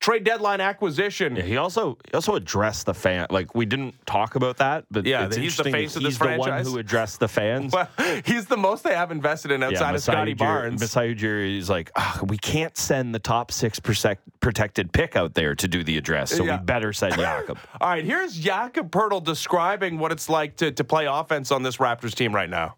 trade 0.00 0.24
deadline 0.24 0.60
acquisition. 0.60 1.36
Yeah, 1.36 1.42
he 1.42 1.56
also 1.56 1.98
he 2.08 2.14
also 2.14 2.34
addressed 2.34 2.86
the 2.86 2.94
fan. 2.94 3.26
Like 3.30 3.54
we 3.54 3.66
didn't 3.66 3.94
talk 4.06 4.34
about 4.34 4.58
that, 4.58 4.84
but 4.90 5.06
Yeah, 5.06 5.26
it's 5.26 5.36
he's 5.36 5.56
the 5.56 5.64
face 5.64 5.96
of 5.96 6.02
this 6.02 6.12
he's 6.14 6.18
the 6.18 6.36
one 6.36 6.64
who 6.64 6.78
addressed 6.78 7.20
the 7.20 7.28
fans. 7.28 7.72
Well, 7.72 7.88
he's 8.24 8.46
the 8.46 8.56
most 8.56 8.84
they 8.84 8.94
have 8.94 9.10
invested 9.10 9.50
in 9.50 9.62
outside 9.62 9.88
of 9.90 9.94
Masai 9.94 10.12
Scotty 10.12 10.34
Barnes. 10.34 10.80
Masai 10.80 11.14
Ujiri 11.14 11.58
is 11.58 11.68
like, 11.70 11.90
"Ah, 11.96 12.20
we 12.24 12.38
can't 12.38 12.76
send 12.76 13.14
the 13.14 13.18
top 13.18 13.50
six 13.50 13.80
percent 13.80 14.18
protected 14.40 14.92
pick 14.92 15.16
out 15.16 15.34
there 15.34 15.54
to 15.54 15.66
do 15.68 15.82
the 15.82 15.96
address, 15.96 16.30
so 16.30 16.44
Yeah. 16.44 16.58
we 16.58 16.64
better 16.64 16.92
send 16.92 17.14
Jakob. 17.16 17.58
All 17.80 17.88
right, 17.88 18.04
here's 18.04 18.36
Jakob 18.36 18.90
Poeltl 18.90 19.24
describing 19.24 19.98
what 19.98 20.12
it's 20.12 20.28
like 20.28 20.56
to, 20.56 20.70
to 20.72 20.84
play 20.84 21.06
offense 21.06 21.50
on 21.50 21.62
this 21.62 21.78
Raptors 21.78 22.14
team 22.14 22.34
right 22.34 22.48
now. 22.50 22.76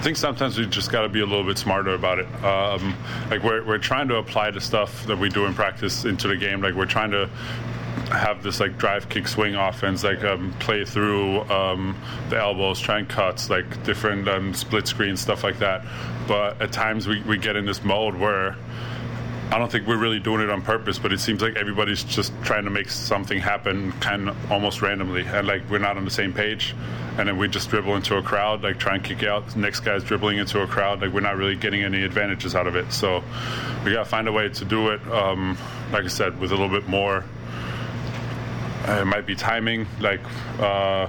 I 0.00 0.02
think 0.02 0.16
sometimes 0.16 0.56
we 0.56 0.64
just 0.64 0.90
got 0.90 1.02
to 1.02 1.10
be 1.10 1.20
a 1.20 1.26
little 1.26 1.44
bit 1.44 1.58
smarter 1.58 1.92
about 1.92 2.20
it. 2.20 2.26
Um, 2.42 2.96
like 3.28 3.42
we're, 3.42 3.62
we're 3.66 3.76
trying 3.76 4.08
to 4.08 4.16
apply 4.16 4.50
the 4.50 4.60
stuff 4.60 5.04
that 5.04 5.18
we 5.18 5.28
do 5.28 5.44
in 5.44 5.52
practice 5.52 6.06
into 6.06 6.26
the 6.26 6.38
game. 6.38 6.62
Like 6.62 6.74
we're 6.74 6.86
trying 6.86 7.10
to 7.10 7.28
have 8.10 8.42
this 8.42 8.60
like 8.60 8.78
drive, 8.78 9.10
kick, 9.10 9.28
swing 9.28 9.56
offense, 9.56 10.02
like 10.02 10.24
um, 10.24 10.54
play 10.58 10.86
through 10.86 11.42
um, 11.50 11.94
the 12.30 12.38
elbows, 12.38 12.80
try 12.80 13.00
and 13.00 13.10
cuts, 13.10 13.50
like 13.50 13.84
different 13.84 14.26
um, 14.26 14.54
split 14.54 14.88
screen 14.88 15.18
stuff 15.18 15.44
like 15.44 15.58
that. 15.58 15.84
But 16.26 16.62
at 16.62 16.72
times 16.72 17.06
we, 17.06 17.20
we 17.24 17.36
get 17.36 17.56
in 17.56 17.66
this 17.66 17.84
mode 17.84 18.14
where 18.14 18.56
I 19.52 19.58
don't 19.58 19.70
think 19.70 19.88
we're 19.88 19.98
really 19.98 20.20
doing 20.20 20.42
it 20.42 20.48
on 20.48 20.62
purpose, 20.62 21.00
but 21.00 21.12
it 21.12 21.18
seems 21.18 21.42
like 21.42 21.56
everybody's 21.56 22.04
just 22.04 22.32
trying 22.44 22.64
to 22.64 22.70
make 22.70 22.88
something 22.88 23.40
happen 23.40 23.90
kind 23.92 24.28
of 24.28 24.52
almost 24.52 24.80
randomly. 24.80 25.22
And 25.26 25.46
like 25.46 25.68
we're 25.68 25.78
not 25.80 25.96
on 25.96 26.04
the 26.04 26.10
same 26.10 26.32
page. 26.32 26.74
And 27.18 27.28
then 27.28 27.36
we 27.36 27.48
just 27.48 27.68
dribble 27.68 27.96
into 27.96 28.16
a 28.16 28.22
crowd, 28.22 28.62
like 28.62 28.78
try 28.78 28.94
and 28.94 29.02
kick 29.02 29.24
out. 29.24 29.48
The 29.48 29.58
next 29.58 29.80
guy's 29.80 30.04
dribbling 30.04 30.38
into 30.38 30.62
a 30.62 30.68
crowd. 30.68 31.02
Like 31.02 31.12
we're 31.12 31.20
not 31.20 31.36
really 31.36 31.56
getting 31.56 31.82
any 31.82 32.04
advantages 32.04 32.54
out 32.54 32.68
of 32.68 32.76
it. 32.76 32.92
So 32.92 33.24
we 33.84 33.92
got 33.92 34.04
to 34.04 34.08
find 34.08 34.28
a 34.28 34.32
way 34.32 34.48
to 34.48 34.64
do 34.64 34.90
it, 34.90 35.04
um, 35.08 35.58
like 35.92 36.04
I 36.04 36.08
said, 36.08 36.38
with 36.38 36.52
a 36.52 36.54
little 36.54 36.68
bit 36.68 36.88
more. 36.88 37.24
Uh, 38.86 39.00
it 39.00 39.06
might 39.06 39.26
be 39.26 39.34
timing, 39.34 39.86
like. 40.00 40.20
Uh, 40.60 41.08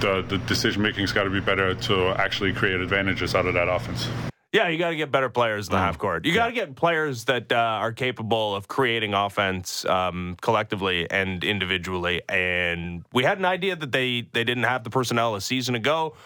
the, 0.00 0.22
the 0.22 0.38
decision 0.38 0.80
making's 0.80 1.12
got 1.12 1.24
to 1.24 1.30
be 1.30 1.40
better 1.40 1.74
to 1.74 2.08
actually 2.18 2.54
create 2.54 2.80
advantages 2.80 3.34
out 3.34 3.44
of 3.44 3.52
that 3.52 3.68
offense. 3.68 4.08
Yeah, 4.52 4.66
you 4.66 4.78
got 4.78 4.90
to 4.90 4.96
get 4.96 5.12
better 5.12 5.28
players 5.28 5.68
in 5.68 5.72
the 5.72 5.78
half 5.78 5.96
court. 5.96 6.26
You 6.26 6.34
got 6.34 6.46
to 6.46 6.52
get 6.52 6.74
players 6.74 7.24
that 7.26 7.52
uh, 7.52 7.56
are 7.56 7.92
capable 7.92 8.54
of 8.56 8.66
creating 8.66 9.14
offense 9.14 9.84
um, 9.84 10.36
collectively 10.40 11.08
and 11.08 11.44
individually. 11.44 12.22
And 12.28 13.04
we 13.12 13.22
had 13.22 13.38
an 13.38 13.44
idea 13.44 13.76
that 13.76 13.92
they 13.92 14.22
they 14.32 14.42
didn't 14.42 14.64
have 14.64 14.82
the 14.82 14.90
personnel 14.90 15.36
a 15.36 15.40
season 15.40 15.76
ago. 15.76 16.16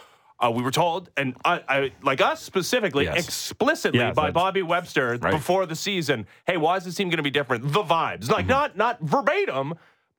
Uh, 0.40 0.50
we 0.50 0.62
were 0.62 0.70
told, 0.72 1.10
and 1.16 1.36
I, 1.44 1.62
I 1.68 1.92
like 2.02 2.20
us 2.20 2.42
specifically, 2.42 3.04
Yes. 3.04 3.24
explicitly 3.24 4.00
Yeah, 4.00 4.12
by 4.12 4.22
that's- 4.26 4.34
Bobby 4.34 4.62
Webster 4.62 5.16
Right. 5.20 5.30
before 5.30 5.64
the 5.66 5.76
season. 5.76 6.26
Hey, 6.46 6.56
why 6.56 6.76
is 6.76 6.84
this 6.84 6.94
team 6.96 7.08
going 7.08 7.18
to 7.18 7.22
be 7.22 7.30
different? 7.30 7.72
The 7.72 7.82
vibes, 7.84 8.22
Mm-hmm. 8.24 8.32
like 8.32 8.46
not 8.46 8.76
not 8.76 9.00
verbatim, 9.00 9.74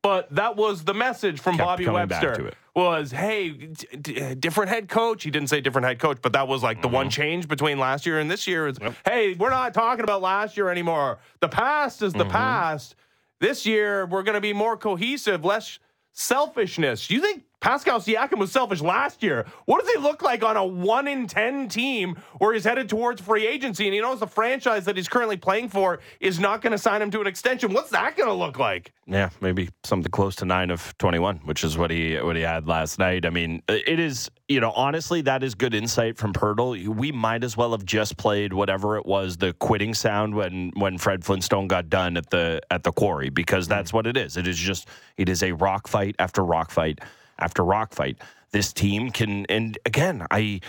but 0.05 0.29
that 0.35 0.55
was 0.55 0.83
the 0.83 0.93
message 0.93 1.39
from 1.39 1.55
Kept 1.57 1.65
Bobby 1.65 1.87
Webster 1.87 2.51
was, 2.75 3.09
hey, 3.11 3.49
d- 3.49 3.87
d- 3.99 4.35
different 4.35 4.69
head 4.69 4.87
coach. 4.87 5.23
He 5.23 5.31
didn't 5.31 5.49
say 5.49 5.61
different 5.61 5.87
head 5.87 5.97
coach, 5.97 6.17
but 6.21 6.33
that 6.33 6.47
was 6.47 6.61
like 6.61 6.81
the 6.83 6.87
one 6.87 7.07
Mm-hmm. 7.07 7.21
change 7.21 7.47
between 7.47 7.79
last 7.79 8.05
year 8.05 8.19
and 8.19 8.29
this 8.29 8.45
year. 8.45 8.67
Is 8.67 8.77
hey, 9.03 9.33
we're 9.33 9.49
not 9.49 9.73
talking 9.73 10.03
about 10.03 10.21
last 10.21 10.57
year 10.57 10.69
anymore. 10.69 11.17
The 11.39 11.49
past 11.49 12.03
is 12.03 12.13
the 12.13 12.19
Mm-hmm. 12.19 12.31
past. 12.31 12.95
This 13.39 13.65
year 13.65 14.05
we're 14.05 14.21
going 14.23 14.35
to 14.35 14.41
be 14.41 14.53
more 14.53 14.77
cohesive, 14.77 15.43
less 15.43 15.79
selfishness. 16.13 17.09
You 17.09 17.21
think 17.21 17.43
Pascal 17.65 17.99
Siakam 17.99 18.37
was 18.37 18.51
selfish 18.51 18.79
last 18.79 19.23
year. 19.23 19.43
What 19.65 19.83
does 19.83 19.91
he 19.91 19.97
look 19.97 20.21
like 20.21 20.43
on 20.43 20.55
a 20.55 20.63
one 20.63 21.07
in 21.07 21.25
ten 21.25 21.67
team 21.67 22.15
where 22.37 22.53
he's 22.53 22.63
headed 22.63 22.87
towards 22.87 23.21
free 23.21 23.47
agency 23.47 23.85
and 23.85 23.93
he 23.95 23.99
knows 23.99 24.19
the 24.19 24.27
franchise 24.27 24.85
that 24.85 24.95
he's 24.95 25.07
currently 25.07 25.35
playing 25.35 25.69
for 25.69 25.99
is 26.19 26.39
not 26.39 26.61
going 26.61 26.73
to 26.73 26.77
sign 26.77 27.01
him 27.01 27.09
to 27.09 27.21
an 27.21 27.25
extension? 27.25 27.73
What's 27.73 27.89
that 27.89 28.15
going 28.15 28.29
to 28.29 28.35
look 28.35 28.59
like? 28.59 28.93
Yeah, 29.07 29.31
maybe 29.41 29.69
something 29.83 30.11
close 30.11 30.35
to 30.37 30.45
nine 30.45 30.69
of 30.69 30.95
twenty-one, 30.99 31.37
which 31.37 31.63
is 31.63 31.75
what 31.75 31.89
he 31.89 32.17
what 32.17 32.35
he 32.35 32.43
had 32.43 32.67
last 32.67 32.99
night. 32.99 33.25
I 33.25 33.31
mean, 33.31 33.63
it 33.67 33.99
is 33.99 34.29
you 34.47 34.59
know 34.59 34.69
honestly 34.73 35.21
that 35.21 35.41
is 35.41 35.55
good 35.55 35.73
insight 35.73 36.19
from 36.19 36.33
Poeltl. 36.33 36.87
We 36.87 37.11
might 37.11 37.43
as 37.43 37.57
well 37.57 37.71
have 37.71 37.83
just 37.83 38.15
played 38.17 38.53
whatever 38.53 38.95
it 38.97 39.07
was 39.07 39.37
the 39.37 39.53
quitting 39.53 39.95
sound 39.95 40.35
when 40.35 40.71
when 40.75 40.99
Fred 40.99 41.25
Flintstone 41.25 41.67
got 41.67 41.89
done 41.89 42.15
at 42.15 42.29
the 42.29 42.61
at 42.69 42.83
the 42.83 42.91
quarry 42.91 43.29
because 43.31 43.67
that's 43.67 43.89
hmm. 43.89 43.97
what 43.97 44.05
it 44.05 44.17
is. 44.17 44.37
It 44.37 44.47
is 44.47 44.59
just 44.59 44.87
it 45.17 45.29
is 45.29 45.41
a 45.41 45.51
rock 45.53 45.87
fight 45.87 46.15
after 46.19 46.45
rock 46.45 46.69
fight 46.69 46.99
after 47.39 47.63
rock 47.63 47.93
fight. 47.93 48.17
This 48.51 48.73
team 48.73 49.11
can 49.11 49.45
and 49.47 49.77
again 49.85 50.25
I. 50.31 50.61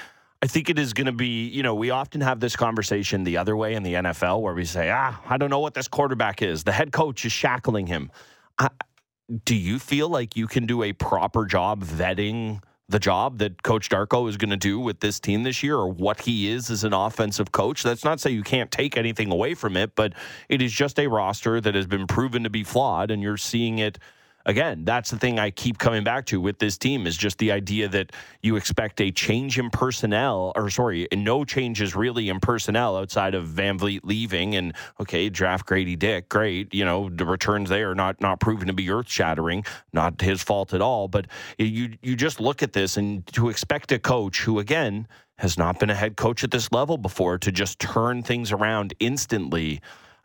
I 0.43 0.49
think 0.49 0.69
it 0.69 0.79
is 0.79 0.93
going 0.93 1.07
to 1.07 1.13
be, 1.13 1.49
you 1.49 1.63
know, 1.63 1.75
we 1.75 1.89
often 1.89 2.21
have 2.21 2.41
this 2.41 2.57
conversation 2.57 3.25
the 3.25 3.39
other 3.39 3.57
way 3.57 3.75
in 3.75 3.83
the 3.83 3.95
NFL 3.95 4.43
where 4.43 4.53
we 4.53 4.67
say, 4.67 4.91
ah, 4.91 5.19
I 5.27 5.39
don't 5.39 5.49
know 5.49 5.61
what 5.61 5.73
this 5.73 5.89
quarterback 5.89 6.43
is. 6.43 6.63
The 6.63 6.73
head 6.73 6.93
coach 6.93 7.25
is 7.25 7.33
shackling 7.33 7.87
him. 7.87 8.11
I, 8.59 8.69
do 9.45 9.55
you 9.55 9.79
feel 9.79 10.11
like 10.11 10.37
you 10.37 10.47
can 10.47 10.67
do 10.67 10.83
a 10.83 10.93
proper 10.93 11.47
job 11.47 11.83
vetting 11.83 12.61
the 12.89 12.99
job 12.99 13.39
that 13.39 13.63
Coach 13.63 13.89
Darko 13.89 14.29
is 14.29 14.37
going 14.37 14.51
to 14.51 14.57
do 14.57 14.79
with 14.79 15.01
this 15.01 15.19
team 15.19 15.43
this 15.43 15.63
year 15.63 15.77
or 15.77 15.89
what 15.89 16.21
he 16.21 16.49
is 16.49 16.71
as 16.71 16.85
an 16.85 16.93
offensive 16.93 17.51
coach? 17.51 17.83
That's 17.83 18.05
not 18.05 18.21
say 18.21 18.31
you 18.31 18.45
can't 18.45 18.71
take 18.71 18.97
anything 18.97 19.33
away 19.33 19.55
from 19.55 19.77
it, 19.77 19.97
but 19.97 20.13
it 20.49 20.63
is 20.63 20.73
just 20.73 20.99
a 21.01 21.09
roster 21.09 21.61
that 21.61 21.75
has 21.75 21.87
been 21.87 22.07
proven 22.07 22.45
to 22.45 22.51
be 22.51 22.63
flawed, 22.63 23.11
and 23.11 23.23
you're 23.23 23.37
seeing 23.37 23.79
it 23.79 23.99
again, 24.47 24.85
that's 24.85 25.11
the 25.11 25.19
thing 25.19 25.39
I 25.39 25.51
keep 25.51 25.77
coming 25.77 26.05
back 26.05 26.25
to 26.27 26.41
with 26.41 26.59
this 26.59 26.79
team 26.79 27.07
is 27.07 27.17
just 27.17 27.37
the 27.39 27.53
idea 27.53 27.89
that 27.89 28.13
you 28.43 28.57
expect 28.57 29.01
a 29.01 29.11
change 29.11 29.59
in 29.59 29.69
personnel, 29.71 30.53
or 30.57 30.71
sorry, 30.71 31.07
no 31.13 31.45
changes 31.45 31.95
really 31.95 32.29
in 32.29 32.41
personnel 32.41 32.97
outside 32.97 33.35
of 33.35 33.47
VanVleet 33.49 34.01
leaving. 34.05 34.55
And 34.55 34.73
okay, 35.01 35.29
draft 35.29 35.67
Grady 35.67 35.97
Dick, 35.97 36.29
great. 36.29 36.73
You 36.73 36.85
know, 36.85 37.11
the 37.11 37.27
returns 37.27 37.69
there 37.69 37.91
are 37.91 37.95
not 37.95 38.21
not 38.21 38.41
proven 38.41 38.69
to 38.69 38.73
be 38.73 38.89
earth 38.91 39.11
shattering, 39.11 39.65
not 39.93 40.21
his 40.21 40.43
fault 40.43 40.73
at 40.73 40.81
all. 40.81 41.09
But 41.09 41.27
you 41.59 41.91
you 42.01 42.17
just 42.17 42.41
look 42.41 42.63
at 42.63 42.73
this 42.73 42.97
and 42.97 43.27
to 43.35 43.51
expect 43.51 43.93
a 43.93 43.99
coach 43.99 44.41
who 44.41 44.59
again 44.59 45.09
has 45.39 45.59
not 45.59 45.79
been 45.79 45.91
a 45.91 45.95
head 45.95 46.17
coach 46.17 46.43
at 46.45 46.51
this 46.51 46.73
level 46.73 46.97
before 46.97 47.37
to 47.37 47.53
just 47.53 47.79
turn 47.79 48.23
things 48.23 48.53
around 48.53 48.95
instantly. 49.01 49.83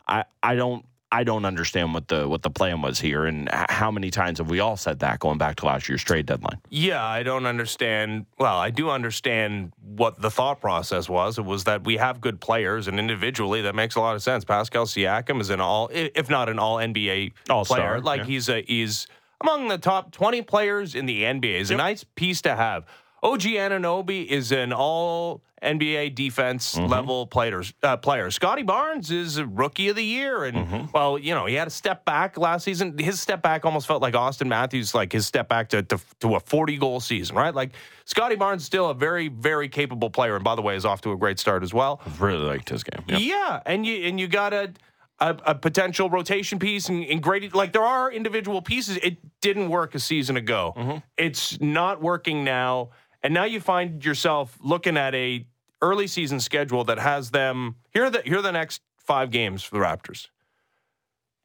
I, 0.08 0.24
I 0.42 0.54
don't 0.54 0.86
I 1.12 1.24
don't 1.24 1.44
understand 1.44 1.92
what 1.92 2.08
the 2.08 2.26
what 2.26 2.40
the 2.40 2.48
plan 2.48 2.80
was 2.80 2.98
here, 2.98 3.26
and 3.26 3.46
how 3.52 3.90
many 3.90 4.10
times 4.10 4.38
have 4.38 4.48
we 4.48 4.60
all 4.60 4.78
said 4.78 5.00
that 5.00 5.20
going 5.20 5.36
back 5.36 5.56
to 5.56 5.66
last 5.66 5.86
year's 5.86 6.02
trade 6.02 6.24
deadline? 6.24 6.58
Yeah, 6.70 7.04
I 7.04 7.22
don't 7.22 7.44
understand. 7.44 8.24
Well, 8.38 8.56
I 8.56 8.70
do 8.70 8.88
understand 8.88 9.72
what 9.82 10.22
the 10.22 10.30
thought 10.30 10.62
process 10.62 11.10
was. 11.10 11.38
It 11.38 11.44
was 11.44 11.64
that 11.64 11.84
we 11.84 11.98
have 11.98 12.22
good 12.22 12.40
players, 12.40 12.88
and 12.88 12.98
individually, 12.98 13.60
that 13.60 13.74
makes 13.74 13.94
a 13.94 14.00
lot 14.00 14.16
of 14.16 14.22
sense. 14.22 14.46
Pascal 14.46 14.86
Siakam 14.86 15.38
is 15.42 15.50
an 15.50 15.60
all, 15.60 15.90
if 15.92 16.30
not 16.30 16.48
an 16.48 16.58
all 16.58 16.76
NBA 16.78 17.32
All-star, 17.50 17.76
player. 17.76 18.00
Like 18.00 18.20
yeah. 18.20 18.26
he's 18.26 18.48
a 18.48 18.62
he's 18.62 19.06
among 19.42 19.68
the 19.68 19.78
top 19.78 20.12
twenty 20.12 20.40
players 20.40 20.94
in 20.94 21.04
the 21.04 21.24
NBA. 21.24 21.60
Is 21.60 21.70
a 21.70 21.76
nice 21.76 22.04
piece 22.04 22.40
to 22.42 22.56
have. 22.56 22.86
OG 23.22 23.40
Anunoby 23.42 24.26
is 24.26 24.50
an 24.52 24.72
all 24.72 25.42
NBA 25.62 26.16
defense 26.16 26.74
Mm-hmm. 26.74 26.86
level 26.90 27.26
players, 27.26 27.72
uh, 27.84 27.96
player. 27.96 28.30
Scotty 28.32 28.62
Barnes 28.64 29.12
is 29.12 29.36
a 29.38 29.46
rookie 29.46 29.88
of 29.90 29.96
the 29.96 30.04
year. 30.04 30.42
And, 30.44 30.56
Mm-hmm. 30.56 30.86
well, 30.92 31.16
you 31.18 31.32
know, 31.34 31.46
he 31.46 31.54
had 31.54 31.68
a 31.68 31.70
step 31.70 32.04
back 32.04 32.36
last 32.36 32.64
season. 32.64 32.98
His 32.98 33.20
step 33.20 33.40
back 33.42 33.64
almost 33.64 33.86
felt 33.86 34.02
like 34.02 34.14
Auston 34.14 34.48
Matthews, 34.48 34.92
like 34.92 35.12
his 35.12 35.24
step 35.24 35.48
back 35.48 35.68
to, 35.68 35.82
to, 35.84 36.00
to 36.20 36.34
a 36.34 36.40
40 36.40 36.76
goal 36.78 36.98
season, 36.98 37.36
right? 37.36 37.54
Like 37.54 37.72
Scotty 38.06 38.34
Barnes 38.34 38.62
is 38.62 38.66
still 38.66 38.90
a 38.90 38.94
very, 38.94 39.28
very 39.28 39.68
capable 39.68 40.10
player. 40.10 40.34
And 40.34 40.42
by 40.42 40.56
the 40.56 40.62
way, 40.62 40.74
is 40.74 40.84
off 40.84 41.00
to 41.02 41.12
a 41.12 41.16
great 41.16 41.38
start 41.38 41.62
as 41.62 41.72
well. 41.72 42.00
I've 42.04 42.20
really 42.20 42.44
liked 42.44 42.68
his 42.70 42.82
game. 42.82 43.04
Yep. 43.06 43.20
Yeah, 43.22 43.60
and 43.64 43.86
you 43.86 44.04
and 44.08 44.18
you 44.18 44.26
got 44.26 44.52
a 44.52 44.72
a, 45.20 45.36
a 45.46 45.54
potential 45.54 46.10
rotation 46.10 46.58
piece 46.58 46.88
and, 46.88 47.04
and 47.04 47.22
Grady. 47.22 47.48
Like 47.50 47.72
there 47.72 47.84
are 47.84 48.10
individual 48.10 48.60
pieces. 48.62 48.96
It 48.96 49.18
didn't 49.40 49.68
work 49.68 49.94
a 49.94 50.00
season 50.00 50.36
ago. 50.36 50.74
Mm-hmm. 50.76 50.96
It's 51.16 51.60
not 51.60 52.02
working 52.02 52.42
now, 52.42 52.90
and 53.22 53.32
now 53.34 53.44
you 53.44 53.60
find 53.60 54.04
yourself 54.04 54.58
looking 54.60 54.96
at 54.96 55.14
a 55.14 55.46
early 55.80 56.06
season 56.06 56.40
schedule 56.40 56.84
that 56.84 56.98
has 56.98 57.30
them 57.30 57.76
here. 57.90 58.04
Are 58.04 58.10
the 58.10 58.22
here 58.24 58.38
are 58.38 58.42
the 58.42 58.52
next 58.52 58.80
five 58.96 59.30
games 59.30 59.62
for 59.62 59.76
the 59.76 59.84
Raptors. 59.84 60.28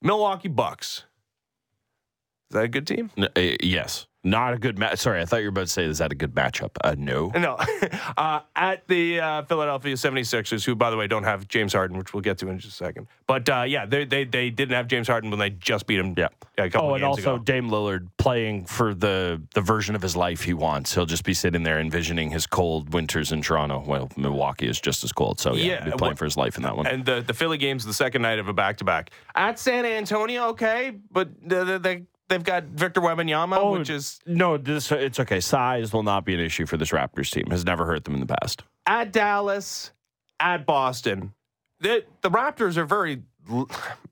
Milwaukee 0.01 0.47
Bucks. 0.47 1.05
Is 2.49 2.55
that 2.55 2.63
a 2.63 2.67
good 2.67 2.87
team? 2.87 3.11
Uh, 3.17 3.27
yes. 3.61 4.07
Not 4.27 4.53
a 4.53 4.57
good 4.57 4.77
match. 4.77 4.99
Sorry, 4.99 5.21
I 5.21 5.25
thought 5.25 5.37
you 5.37 5.43
were 5.45 5.49
about 5.49 5.61
to 5.67 5.67
say, 5.67 5.85
is 5.85 5.99
that 5.99 6.11
a 6.11 6.15
good 6.15 6.35
matchup? 6.35 6.71
Uh, 6.83 6.95
no. 6.97 7.31
No. 7.35 7.57
uh, 8.17 8.41
at 8.55 8.87
the 8.87 9.19
uh, 9.19 9.41
Philadelphia 9.43 9.93
76ers, 9.95 10.65
who, 10.65 10.75
by 10.75 10.89
the 10.89 10.97
way, 10.97 11.07
don't 11.07 11.23
have 11.23 11.47
James 11.47 11.73
Harden, 11.73 11.97
which 11.97 12.13
we'll 12.13 12.21
get 12.21 12.37
to 12.39 12.49
in 12.49 12.59
just 12.59 12.73
a 12.73 12.85
second. 12.85 13.07
But 13.25 13.47
uh, 13.49 13.63
yeah, 13.67 13.85
they, 13.85 14.05
they 14.05 14.23
they 14.25 14.49
didn't 14.49 14.75
have 14.75 14.87
James 14.87 15.07
Harden 15.07 15.29
when 15.29 15.39
they 15.39 15.49
just 15.51 15.87
beat 15.87 15.99
him 15.99 16.13
Yeah. 16.17 16.27
a 16.57 16.69
couple 16.69 16.89
Oh, 16.89 16.91
of 16.91 16.95
and 16.97 17.03
also 17.05 17.35
ago. 17.35 17.43
Dame 17.43 17.69
Lillard 17.69 18.07
playing 18.17 18.65
for 18.65 18.93
the 18.93 19.41
the 19.53 19.61
version 19.61 19.95
of 19.95 20.01
his 20.01 20.15
life 20.15 20.41
he 20.43 20.53
wants. 20.53 20.93
He'll 20.93 21.05
just 21.05 21.23
be 21.23 21.33
sitting 21.33 21.63
there 21.63 21.79
envisioning 21.79 22.29
his 22.31 22.45
cold 22.47 22.93
winters 22.93 23.31
in 23.31 23.41
Toronto. 23.41 23.83
Well, 23.85 24.09
Milwaukee 24.17 24.67
is 24.67 24.79
just 24.79 25.03
as 25.03 25.11
cold, 25.11 25.39
so 25.39 25.53
yeah, 25.55 25.63
Yeah, 25.65 25.83
he'll 25.83 25.91
be 25.93 25.97
playing 25.97 26.09
well- 26.11 26.15
for 26.17 26.25
his 26.25 26.37
life 26.37 26.57
in 26.57 26.63
that 26.63 26.75
one. 26.77 26.87
And 26.87 27.05
the, 27.05 27.21
the 27.21 27.33
Philly 27.33 27.57
game's 27.57 27.85
the 27.85 27.93
second 27.93 28.21
night 28.21 28.39
of 28.39 28.47
a 28.47 28.53
back 28.53 28.77
to 28.77 28.83
back. 28.85 29.11
At 29.35 29.59
San 29.59 29.85
Antonio, 29.85 30.47
okay, 30.49 30.93
but 31.11 31.29
they, 31.43 31.77
they, 31.77 32.03
they've 32.29 32.43
got 32.43 32.63
Victor 32.65 33.01
Wembanyama, 33.01 33.57
Oh, 33.57 33.71
which 33.77 33.89
is 33.89 34.19
no, 34.25 34.57
this 34.57 34.91
it's 34.91 35.19
okay. 35.19 35.39
Size 35.39 35.93
will 35.93 36.03
not 36.03 36.25
be 36.25 36.33
an 36.33 36.39
issue 36.39 36.65
for 36.65 36.77
this 36.77 36.89
Raptors 36.91 37.31
team. 37.31 37.47
Has 37.51 37.65
never 37.65 37.85
hurt 37.85 38.03
them 38.05 38.13
in 38.13 38.19
the 38.19 38.35
past. 38.41 38.63
at 38.85 39.11
Dallas, 39.11 39.91
at 40.39 40.65
Boston. 40.65 41.33
The, 41.79 42.03
the 42.21 42.29
Raptors 42.31 42.77
are 42.77 42.85
very. 42.85 43.21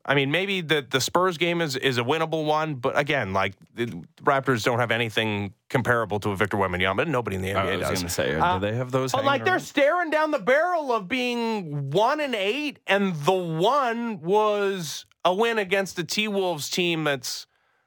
I 0.06 0.16
mean, 0.16 0.32
maybe 0.32 0.62
the, 0.62 0.86
the 0.90 1.02
Spurs 1.02 1.38
game 1.38 1.60
is, 1.60 1.76
is 1.76 1.98
a 1.98 2.04
winnable 2.04 2.46
one, 2.46 2.76
but 2.76 2.98
again, 2.98 3.34
like 3.34 3.54
the 3.74 3.88
Raptors 4.24 4.64
don't 4.64 4.80
have 4.80 4.92
anything 4.92 5.54
comparable 5.70 6.22
to 6.22 6.30
a 6.30 6.38
Victor 6.38 6.56
Wembanyama. 6.56 7.06
Nobody 7.06 7.36
in 7.36 7.42
the 7.42 7.50
NBA 7.50 7.56
I 7.58 7.90
was 7.90 7.90
does. 7.90 8.02
to 8.04 8.10
say, 8.10 8.36
Uh, 8.36 8.58
do 8.60 8.66
they 8.66 8.74
have 8.78 8.92
those? 8.92 9.12
But 9.12 9.26
like 9.26 9.44
they're 9.44 9.60
staring 9.60 10.10
down 10.10 10.32
the 10.32 10.40
barrel 10.40 10.94
of 10.94 11.10
being 11.10 11.90
one 11.92 12.22
and 12.22 12.34
eight, 12.34 12.80
and 12.88 13.14
the 13.14 13.34
one 13.34 14.22
was 14.22 15.06
a 15.26 15.34
win 15.34 15.58
against 15.58 15.98
the 15.98 16.06
T 16.06 16.30
Wolves 16.30 16.70
team 16.70 17.04
that's 17.04 17.46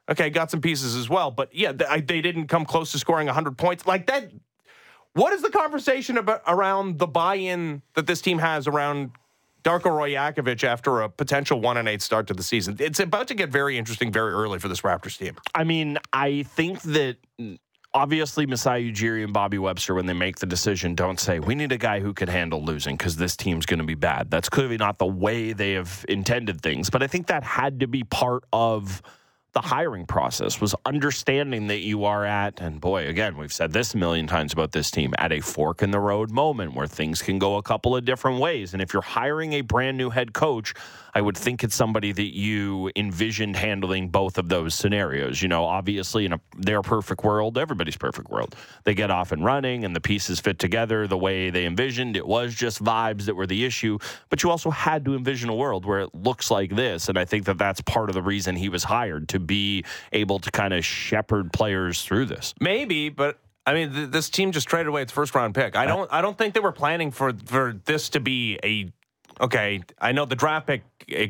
okay, 0.09 0.31
got 0.31 0.51
some 0.51 0.61
pieces 0.61 0.97
as 0.97 1.09
well. 1.09 1.31
But 1.31 1.55
yeah, 1.55 1.73
they, 1.73 2.21
didn't 2.21 2.47
come 2.47 2.65
close 2.65 2.93
to 2.93 2.99
scoring 2.99 3.27
100 3.27 3.59
points 3.59 3.87
like 3.87 4.07
that. 4.07 4.31
What 5.15 5.33
is 5.33 5.43
the 5.43 5.51
conversation 5.51 6.17
about 6.17 6.43
around 6.47 6.99
the 6.99 7.07
buy-in 7.07 7.83
that 7.95 8.07
this 8.07 8.21
team 8.21 8.39
has 8.39 8.67
around 8.67 9.11
Darko 9.65 9.91
Rajakovic 9.91 10.63
after 10.65 11.01
a 11.01 11.09
potential 11.09 11.61
one 11.61 11.77
and 11.77 11.89
eight 11.89 12.03
start 12.03 12.27
to 12.29 12.35
the 12.35 12.43
season? 12.43 12.77
It's 12.79 13.01
about 13.01 13.29
to 13.29 13.35
get 13.35 13.51
very 13.51 13.77
interesting 13.77 14.13
very 14.13 14.33
early 14.33 14.59
for 14.59 14.69
this 14.69 14.83
Raptors 14.83 15.19
team. 15.19 15.37
I 15.55 15.65
mean, 15.65 15.99
I 16.13 16.45
think 16.45 16.83
that 16.83 17.17
mm, 17.41 17.59
obviously 17.95 18.47
Masai 18.47 18.93
Ujiri 18.93 19.25
and 19.25 19.33
Bobby 19.33 19.59
Webster, 19.59 19.95
when 19.95 20.07
they 20.07 20.13
make 20.13 20.39
the 20.39 20.47
decision, 20.47 20.95
don't 20.95 21.19
say, 21.19 21.41
we 21.41 21.55
need 21.55 21.73
a 21.73 21.79
guy 21.79 22.01
who 22.01 22.15
can 22.15 22.29
handle 22.29 22.63
losing 22.63 22.97
because 22.97 23.17
this 23.17 23.37
team's 23.37 23.67
going 23.67 23.79
to 23.79 23.85
be 23.85 23.95
bad. 23.95 24.31
That's 24.31 24.49
clearly 24.49 24.77
not 24.77 24.99
the 24.99 25.07
way 25.07 25.53
they 25.53 25.73
have 25.73 26.05
intended 26.09 26.61
things. 26.61 26.91
But 26.91 27.03
I 27.03 27.07
think 27.07 27.27
that 27.27 27.43
had 27.43 27.81
to 27.81 27.89
be 27.89 28.05
part 28.05 28.45
of 28.53 29.03
the 29.59 29.67
hiring 29.67 30.07
process 30.07 30.61
was 30.61 30.73
understanding 30.87 31.67
that 31.67 31.81
you 31.81 32.05
are 32.05 32.25
at 32.25 32.61
and 32.61 32.81
boy 32.81 33.09
again 33.09 33.37
we've 33.37 33.53
said 33.53 33.73
this 33.73 33.93
a 33.93 33.97
million 33.97 34.25
times 34.25 34.53
about 34.53 34.71
this 34.71 34.89
team 34.89 35.13
at 35.19 35.33
a 35.33 35.41
fork 35.41 35.83
in 35.83 35.91
the 35.91 35.99
road 35.99 36.31
moment 36.31 36.75
where 36.75 36.87
things 36.87 37.21
can 37.21 37.41
go 37.41 37.57
a 37.57 37.63
couple 37.63 37.97
of 37.97 38.05
different 38.05 38.39
ways. 38.39 38.73
And 38.73 38.81
if 38.81 38.93
you're 38.93 39.03
hiring 39.03 39.55
a 39.55 39.63
brand 39.63 39.99
new 39.99 40.11
head 40.11 40.33
coach 40.33 40.75
i 41.15 41.21
would 41.21 41.37
think 41.37 41.65
it's 41.65 41.75
somebody 41.75 42.13
that 42.13 42.37
you 42.37 42.93
envisioned 42.95 43.57
handling 43.57 44.11
both 44.11 44.39
of 44.39 44.49
those 44.49 44.75
scenarios. 44.77 45.43
You 45.43 45.49
know 45.49 45.65
obviously 45.65 46.25
in 46.25 46.35
a, 46.35 46.41
their 46.57 46.81
perfect 46.81 47.25
world 47.25 47.59
everybody's 47.59 47.97
perfect 47.97 48.31
world. 48.31 48.55
They 48.85 48.95
get 48.95 49.11
off 49.11 49.33
and 49.33 49.45
running 49.45 49.85
and 49.85 49.97
the 49.97 50.01
pieces 50.01 50.39
fit 50.39 50.61
together 50.61 51.09
the 51.09 51.19
way 51.19 51.51
they 51.51 51.67
envisioned. 51.67 52.17
It 52.17 52.29
was 52.29 52.55
just 52.55 52.81
vibes 52.85 53.25
that 53.25 53.35
were 53.35 53.49
the 53.49 53.65
issue. 53.65 53.99
But 54.31 54.45
you 54.45 54.51
also 54.51 54.71
had 54.71 55.05
to 55.07 55.17
envision 55.17 55.49
a 55.49 55.55
world 55.55 55.85
where 55.85 55.99
it 55.99 56.15
looks 56.15 56.49
like 56.49 56.77
this. 56.77 57.09
And 57.09 57.19
i 57.19 57.25
think 57.25 57.47
that 57.47 57.59
that's 57.59 57.81
part 57.81 58.09
of 58.09 58.15
the 58.15 58.23
reason 58.23 58.55
he 58.55 58.69
was 58.69 58.85
hired 58.85 59.29
to 59.31 59.41
be 59.49 59.85
able 60.13 60.39
to 60.39 60.51
kind 60.53 60.73
of 60.73 60.85
shepherd 60.85 61.53
players 61.53 62.03
through 62.03 62.27
this 62.27 62.55
Maybe, 62.61 63.09
but 63.09 63.41
I 63.67 63.75
mean, 63.75 63.93
th- 63.93 64.11
this 64.11 64.31
team 64.31 64.53
just 64.53 64.69
traded 64.69 64.87
away 64.87 65.03
its 65.03 65.13
first 65.13 65.35
round 65.35 65.55
pick. 65.55 65.75
I 65.77 65.85
don't. 65.85 66.11
I 66.13 66.23
don't 66.23 66.39
think 66.39 66.55
they 66.55 66.61
were 66.61 66.73
planning 66.73 67.11
for 67.11 67.33
for 67.47 67.75
this 67.85 68.09
to 68.11 68.21
be 68.21 68.59
a. 68.65 68.91
Okay, 69.43 69.83
I 70.01 70.13
know 70.13 70.25
the 70.25 70.35
draft 70.37 70.67
pick 70.69 70.83
eh, 71.11 71.29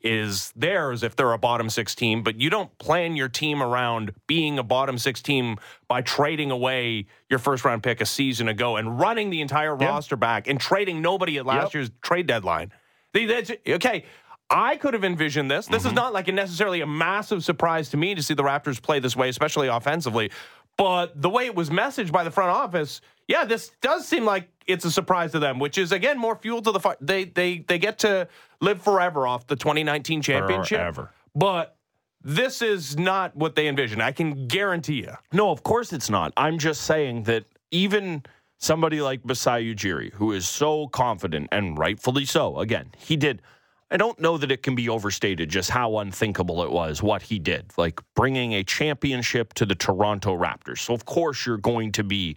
is 0.00 0.52
theirs 0.56 1.02
if 1.02 1.16
they're 1.16 1.32
a 1.32 1.38
bottom 1.38 1.68
six 1.68 1.94
team, 1.94 2.22
but 2.22 2.40
you 2.40 2.48
don't 2.48 2.76
plan 2.78 3.14
your 3.14 3.28
team 3.28 3.62
around 3.62 4.12
being 4.26 4.58
a 4.58 4.62
bottom 4.62 4.96
six 4.98 5.20
team 5.20 5.58
by 5.86 6.00
trading 6.00 6.50
away 6.50 7.06
your 7.28 7.38
first 7.38 7.64
round 7.64 7.82
pick 7.82 8.00
a 8.00 8.06
season 8.06 8.48
ago 8.48 8.76
and 8.76 8.98
running 8.98 9.28
the 9.30 9.40
entire 9.42 9.74
roster 9.76 10.16
back 10.16 10.48
and 10.48 10.58
trading 10.58 11.02
nobody 11.02 11.36
at 11.38 11.44
last 11.44 11.66
Yep. 11.66 11.74
year's 11.74 11.90
trade 12.02 12.26
deadline. 12.26 12.72
Okay. 13.16 14.04
I 14.48 14.76
could 14.76 14.94
have 14.94 15.04
envisioned 15.04 15.50
this. 15.50 15.66
This 15.66 15.82
is 15.82 15.88
Mm-hmm. 15.88 15.94
not 15.96 16.12
like 16.12 16.28
a 16.28 16.32
necessarily 16.32 16.80
a 16.80 16.86
massive 16.86 17.42
surprise 17.44 17.88
to 17.90 17.96
me 17.96 18.14
to 18.14 18.22
see 18.22 18.34
the 18.34 18.42
Raptors 18.44 18.80
play 18.80 19.00
this 19.00 19.16
way, 19.16 19.28
especially 19.28 19.68
offensively. 19.68 20.30
But 20.76 21.20
the 21.20 21.30
way 21.30 21.46
it 21.46 21.54
was 21.54 21.70
messaged 21.70 22.12
by 22.12 22.22
the 22.22 22.30
front 22.30 22.50
office, 22.50 23.00
yeah, 23.28 23.44
this 23.44 23.72
does 23.80 24.06
seem 24.06 24.24
like 24.24 24.48
it's 24.66 24.84
a 24.84 24.90
surprise 24.90 25.32
to 25.32 25.38
them, 25.38 25.58
which 25.58 25.78
is 25.78 25.90
again 25.90 26.18
more 26.18 26.36
fuel 26.36 26.60
to 26.62 26.70
the 26.70 26.78
fire. 26.80 26.96
They 27.00 27.24
they 27.24 27.58
they 27.66 27.78
get 27.78 27.98
to 28.00 28.28
live 28.60 28.82
forever 28.82 29.26
off 29.26 29.46
the 29.46 29.56
2019 29.56 30.22
championship. 30.22 30.78
Forever. 30.78 31.10
But 31.34 31.76
this 32.22 32.60
is 32.62 32.98
not 32.98 33.34
what 33.36 33.54
they 33.54 33.68
envisioned. 33.68 34.02
I 34.02 34.12
can 34.12 34.46
guarantee 34.48 34.96
you. 35.02 35.12
No, 35.32 35.50
of 35.50 35.62
course 35.62 35.92
it's 35.92 36.10
not. 36.10 36.32
I'm 36.36 36.58
just 36.58 36.82
saying 36.82 37.22
that 37.24 37.44
even 37.70 38.22
somebody 38.58 39.00
like 39.00 39.24
Masai 39.24 39.74
Ujiri, 39.74 40.12
who 40.12 40.32
is 40.32 40.46
so 40.48 40.88
confident 40.88 41.48
and 41.52 41.78
rightfully 41.78 42.24
so, 42.26 42.58
again, 42.58 42.92
he 42.98 43.16
did. 43.16 43.40
I 43.90 43.96
don't 43.96 44.18
know 44.18 44.36
that 44.36 44.50
it 44.50 44.64
can 44.64 44.74
be 44.74 44.88
overstated 44.88 45.48
just 45.48 45.70
how 45.70 45.98
unthinkable 45.98 46.62
it 46.64 46.72
was 46.72 47.02
what 47.02 47.22
he 47.22 47.38
did, 47.38 47.72
like 47.76 48.00
bringing 48.16 48.54
a 48.54 48.64
championship 48.64 49.54
to 49.54 49.66
the 49.66 49.76
Toronto 49.76 50.36
Raptors. 50.36 50.78
So, 50.78 50.92
of 50.92 51.04
course, 51.04 51.46
you're 51.46 51.58
going 51.58 51.92
to 51.92 52.02
be 52.02 52.36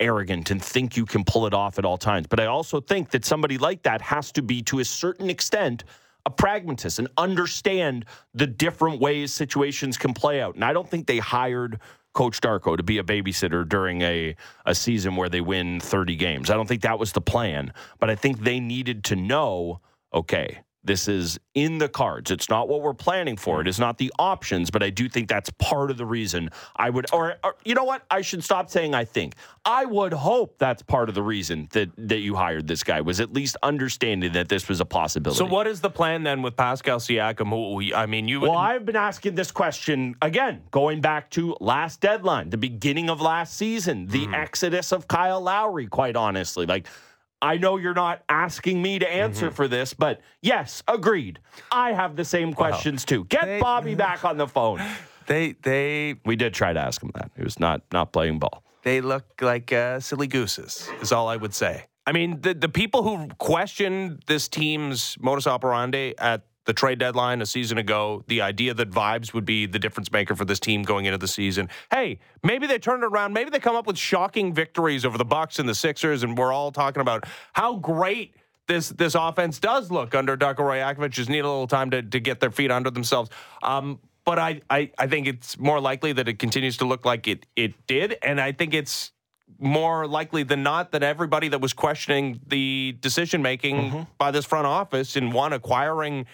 arrogant 0.00 0.50
and 0.50 0.62
think 0.62 0.96
you 0.96 1.04
can 1.04 1.22
pull 1.24 1.46
it 1.46 1.52
off 1.52 1.78
at 1.78 1.84
all 1.84 1.98
times. 1.98 2.26
But 2.28 2.40
I 2.40 2.46
also 2.46 2.80
think 2.80 3.10
that 3.10 3.26
somebody 3.26 3.58
like 3.58 3.82
that 3.82 4.00
has 4.00 4.32
to 4.32 4.42
be, 4.42 4.62
to 4.62 4.78
a 4.78 4.84
certain 4.84 5.28
extent, 5.28 5.84
a 6.24 6.30
pragmatist 6.30 6.98
and 6.98 7.08
understand 7.18 8.06
the 8.34 8.46
different 8.46 8.98
ways 8.98 9.34
situations 9.34 9.98
can 9.98 10.14
play 10.14 10.40
out. 10.40 10.54
And 10.54 10.64
I 10.64 10.72
don't 10.72 10.88
think 10.88 11.06
they 11.06 11.18
hired 11.18 11.78
Coach 12.14 12.40
Darko 12.40 12.74
to 12.74 12.82
be 12.82 12.96
a 12.96 13.02
babysitter 13.02 13.68
during 13.68 14.00
a, 14.00 14.34
a 14.64 14.74
season 14.74 15.14
where 15.16 15.28
they 15.28 15.42
win 15.42 15.78
30 15.78 16.16
games. 16.16 16.48
I 16.48 16.54
don't 16.54 16.66
think 16.66 16.82
that 16.82 16.98
was 16.98 17.12
the 17.12 17.20
plan. 17.20 17.74
But 17.98 18.08
I 18.08 18.14
think 18.14 18.40
they 18.40 18.60
needed 18.60 19.04
to 19.04 19.16
know 19.16 19.80
okay, 20.14 20.60
this 20.86 21.08
is 21.08 21.38
in 21.54 21.78
the 21.78 21.88
cards. 21.88 22.30
It's 22.30 22.48
not 22.48 22.68
what 22.68 22.82
we're 22.82 22.94
planning 22.94 23.36
for. 23.36 23.60
It 23.60 23.68
is 23.68 23.78
not 23.78 23.98
the 23.98 24.12
options, 24.18 24.70
but 24.70 24.82
I 24.82 24.90
do 24.90 25.08
think 25.08 25.28
that's 25.28 25.50
part 25.58 25.90
of 25.90 25.96
the 25.96 26.06
reason 26.06 26.50
I 26.76 26.90
would, 26.90 27.06
or, 27.12 27.36
or, 27.42 27.56
you 27.64 27.74
know 27.74 27.84
what? 27.84 28.04
I 28.10 28.22
should 28.22 28.44
stop 28.44 28.70
saying 28.70 28.94
I 28.94 29.04
think. 29.04 29.34
I 29.64 29.84
would 29.84 30.12
hope 30.12 30.58
that's 30.58 30.82
part 30.82 31.08
of 31.08 31.14
the 31.14 31.22
reason 31.22 31.68
that 31.72 31.90
that 31.96 32.18
you 32.18 32.36
hired 32.36 32.68
this 32.68 32.84
guy 32.84 33.00
was 33.00 33.20
at 33.20 33.32
least 33.32 33.56
understanding 33.62 34.32
that 34.32 34.48
this 34.48 34.68
was 34.68 34.80
a 34.80 34.84
possibility. 34.84 35.38
So, 35.38 35.44
what 35.44 35.66
is 35.66 35.80
the 35.80 35.90
plan 35.90 36.22
then 36.22 36.42
with 36.42 36.56
Pascal 36.56 36.98
Siakam? 36.98 37.48
Who 37.50 37.94
I 37.94 38.06
mean, 38.06 38.28
you. 38.28 38.40
Well, 38.40 38.56
I've 38.56 38.86
been 38.86 38.96
asking 38.96 39.34
this 39.34 39.50
question 39.50 40.14
again, 40.22 40.62
going 40.70 41.00
back 41.00 41.30
to 41.30 41.56
last 41.60 42.00
deadline, 42.00 42.50
the 42.50 42.58
beginning 42.58 43.10
of 43.10 43.20
last 43.20 43.56
season, 43.56 44.06
the 44.06 44.26
mm. 44.26 44.34
exodus 44.34 44.92
of 44.92 45.08
Kyle 45.08 45.40
Lowry. 45.40 45.86
Quite 45.86 46.16
honestly, 46.16 46.66
like 46.66 46.86
I 47.42 47.58
know 47.58 47.76
you're 47.76 47.94
not 47.94 48.22
asking 48.28 48.80
me 48.80 48.98
to 48.98 49.08
answer 49.08 49.46
mm-hmm. 49.46 49.54
for 49.54 49.68
this, 49.68 49.94
but 49.94 50.20
yes, 50.40 50.82
agreed. 50.88 51.38
I 51.70 51.92
have 51.92 52.16
the 52.16 52.24
same 52.24 52.54
questions 52.54 53.04
too. 53.04 53.24
Get 53.24 53.44
they, 53.44 53.60
Bobby 53.60 53.94
back 53.94 54.24
on 54.24 54.36
the 54.36 54.46
phone. 54.46 54.80
They 55.26 55.56
they 55.60 56.14
we 56.24 56.36
did 56.36 56.54
try 56.54 56.72
to 56.72 56.78
ask 56.78 57.02
him 57.02 57.10
that. 57.16 57.32
He 57.36 57.42
was 57.42 57.58
not 57.58 57.82
not 57.90 58.12
playing 58.12 58.38
ball. 58.38 58.62
They 58.84 59.00
look 59.00 59.24
like 59.42 59.72
uh, 59.72 59.98
silly 59.98 60.28
gooses. 60.28 60.88
Is 61.00 61.10
all 61.10 61.26
I 61.26 61.34
would 61.34 61.52
say. 61.52 61.86
I 62.06 62.12
mean, 62.12 62.40
the 62.42 62.54
the 62.54 62.68
people 62.68 63.02
who 63.02 63.26
question 63.38 64.20
this 64.28 64.46
team's 64.46 65.16
modus 65.20 65.48
operandi 65.48 66.14
at 66.16 66.46
the 66.66 66.72
trade 66.72 66.98
deadline 66.98 67.40
a 67.40 67.46
season 67.46 67.78
ago, 67.78 68.24
the 68.26 68.42
idea 68.42 68.74
that 68.74 68.90
vibes 68.90 69.32
would 69.32 69.44
be 69.44 69.66
the 69.66 69.78
difference 69.78 70.12
maker 70.12 70.34
for 70.34 70.44
this 70.44 70.60
team 70.60 70.82
going 70.82 71.06
into 71.06 71.18
the 71.18 71.28
season. 71.28 71.68
Hey, 71.90 72.18
maybe 72.42 72.66
they 72.66 72.78
turn 72.78 73.02
it 73.02 73.06
around. 73.06 73.32
Maybe 73.32 73.50
they 73.50 73.60
come 73.60 73.76
up 73.76 73.86
with 73.86 73.96
shocking 73.96 74.52
victories 74.52 75.04
over 75.04 75.16
the 75.16 75.24
Bucks 75.24 75.58
and 75.58 75.68
the 75.68 75.74
Sixers, 75.74 76.22
and 76.22 76.36
we're 76.36 76.52
all 76.52 76.72
talking 76.72 77.00
about 77.00 77.24
how 77.54 77.76
great 77.76 78.34
this 78.66 78.88
this 78.90 79.14
offense 79.14 79.58
does 79.58 79.90
look 79.90 80.14
under 80.14 80.36
Darko 80.36 80.58
Rajakovic. 80.58 81.10
Just 81.10 81.30
need 81.30 81.40
a 81.40 81.48
little 81.48 81.68
time 81.68 81.90
to, 81.92 82.02
to 82.02 82.20
get 82.20 82.40
their 82.40 82.50
feet 82.50 82.70
under 82.70 82.90
themselves. 82.90 83.30
Um, 83.62 84.00
but 84.24 84.40
I, 84.40 84.60
I, 84.68 84.90
I 84.98 85.06
think 85.06 85.28
it's 85.28 85.56
more 85.56 85.80
likely 85.80 86.12
that 86.14 86.26
it 86.26 86.40
continues 86.40 86.76
to 86.78 86.84
look 86.84 87.04
like 87.04 87.28
it 87.28 87.46
it 87.54 87.74
did, 87.86 88.16
and 88.22 88.40
I 88.40 88.52
think 88.52 88.74
it's 88.74 89.12
more 89.58 90.06
likely 90.06 90.42
than 90.42 90.62
not 90.62 90.90
that 90.92 91.02
everybody 91.02 91.48
that 91.48 91.60
was 91.60 91.72
questioning 91.72 92.40
the 92.46 92.96
decision 93.00 93.40
making 93.40 93.76
mm-hmm. 93.76 94.02
by 94.18 94.30
this 94.30 94.44
front 94.44 94.66
office 94.66 95.16
in 95.16 95.30
one 95.30 95.52
acquiring 95.52 96.26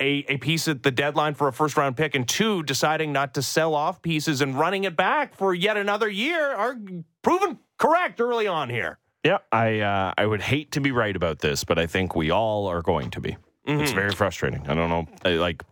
a, 0.00 0.24
a 0.28 0.36
piece 0.38 0.68
at 0.68 0.82
the 0.82 0.90
deadline 0.90 1.34
for 1.34 1.48
a 1.48 1.52
first 1.52 1.76
round 1.76 1.96
pick, 1.96 2.14
and 2.14 2.28
two, 2.28 2.62
deciding 2.62 3.12
not 3.12 3.34
to 3.34 3.42
sell 3.42 3.74
off 3.74 4.02
pieces 4.02 4.40
and 4.40 4.58
running 4.58 4.84
it 4.84 4.96
back 4.96 5.34
for 5.34 5.54
yet 5.54 5.76
another 5.76 6.08
year 6.08 6.52
are 6.54 6.76
proven 7.22 7.58
correct 7.78 8.20
early 8.20 8.46
on 8.46 8.70
here. 8.70 8.98
Yeah, 9.24 9.38
I 9.50 9.80
uh, 9.80 10.14
I 10.16 10.26
would 10.26 10.42
hate 10.42 10.72
to 10.72 10.80
be 10.80 10.92
right 10.92 11.14
about 11.14 11.40
this, 11.40 11.64
but 11.64 11.78
I 11.78 11.86
think 11.86 12.14
we 12.14 12.30
all 12.30 12.66
are 12.66 12.82
going 12.82 13.10
to 13.10 13.20
be. 13.20 13.36
Mm-hmm. 13.66 13.80
It's 13.80 13.92
very 13.92 14.12
frustrating. 14.12 14.66
I 14.68 14.74
don't 14.74 14.88
know, 14.88 15.06
I, 15.24 15.30
like 15.34 15.62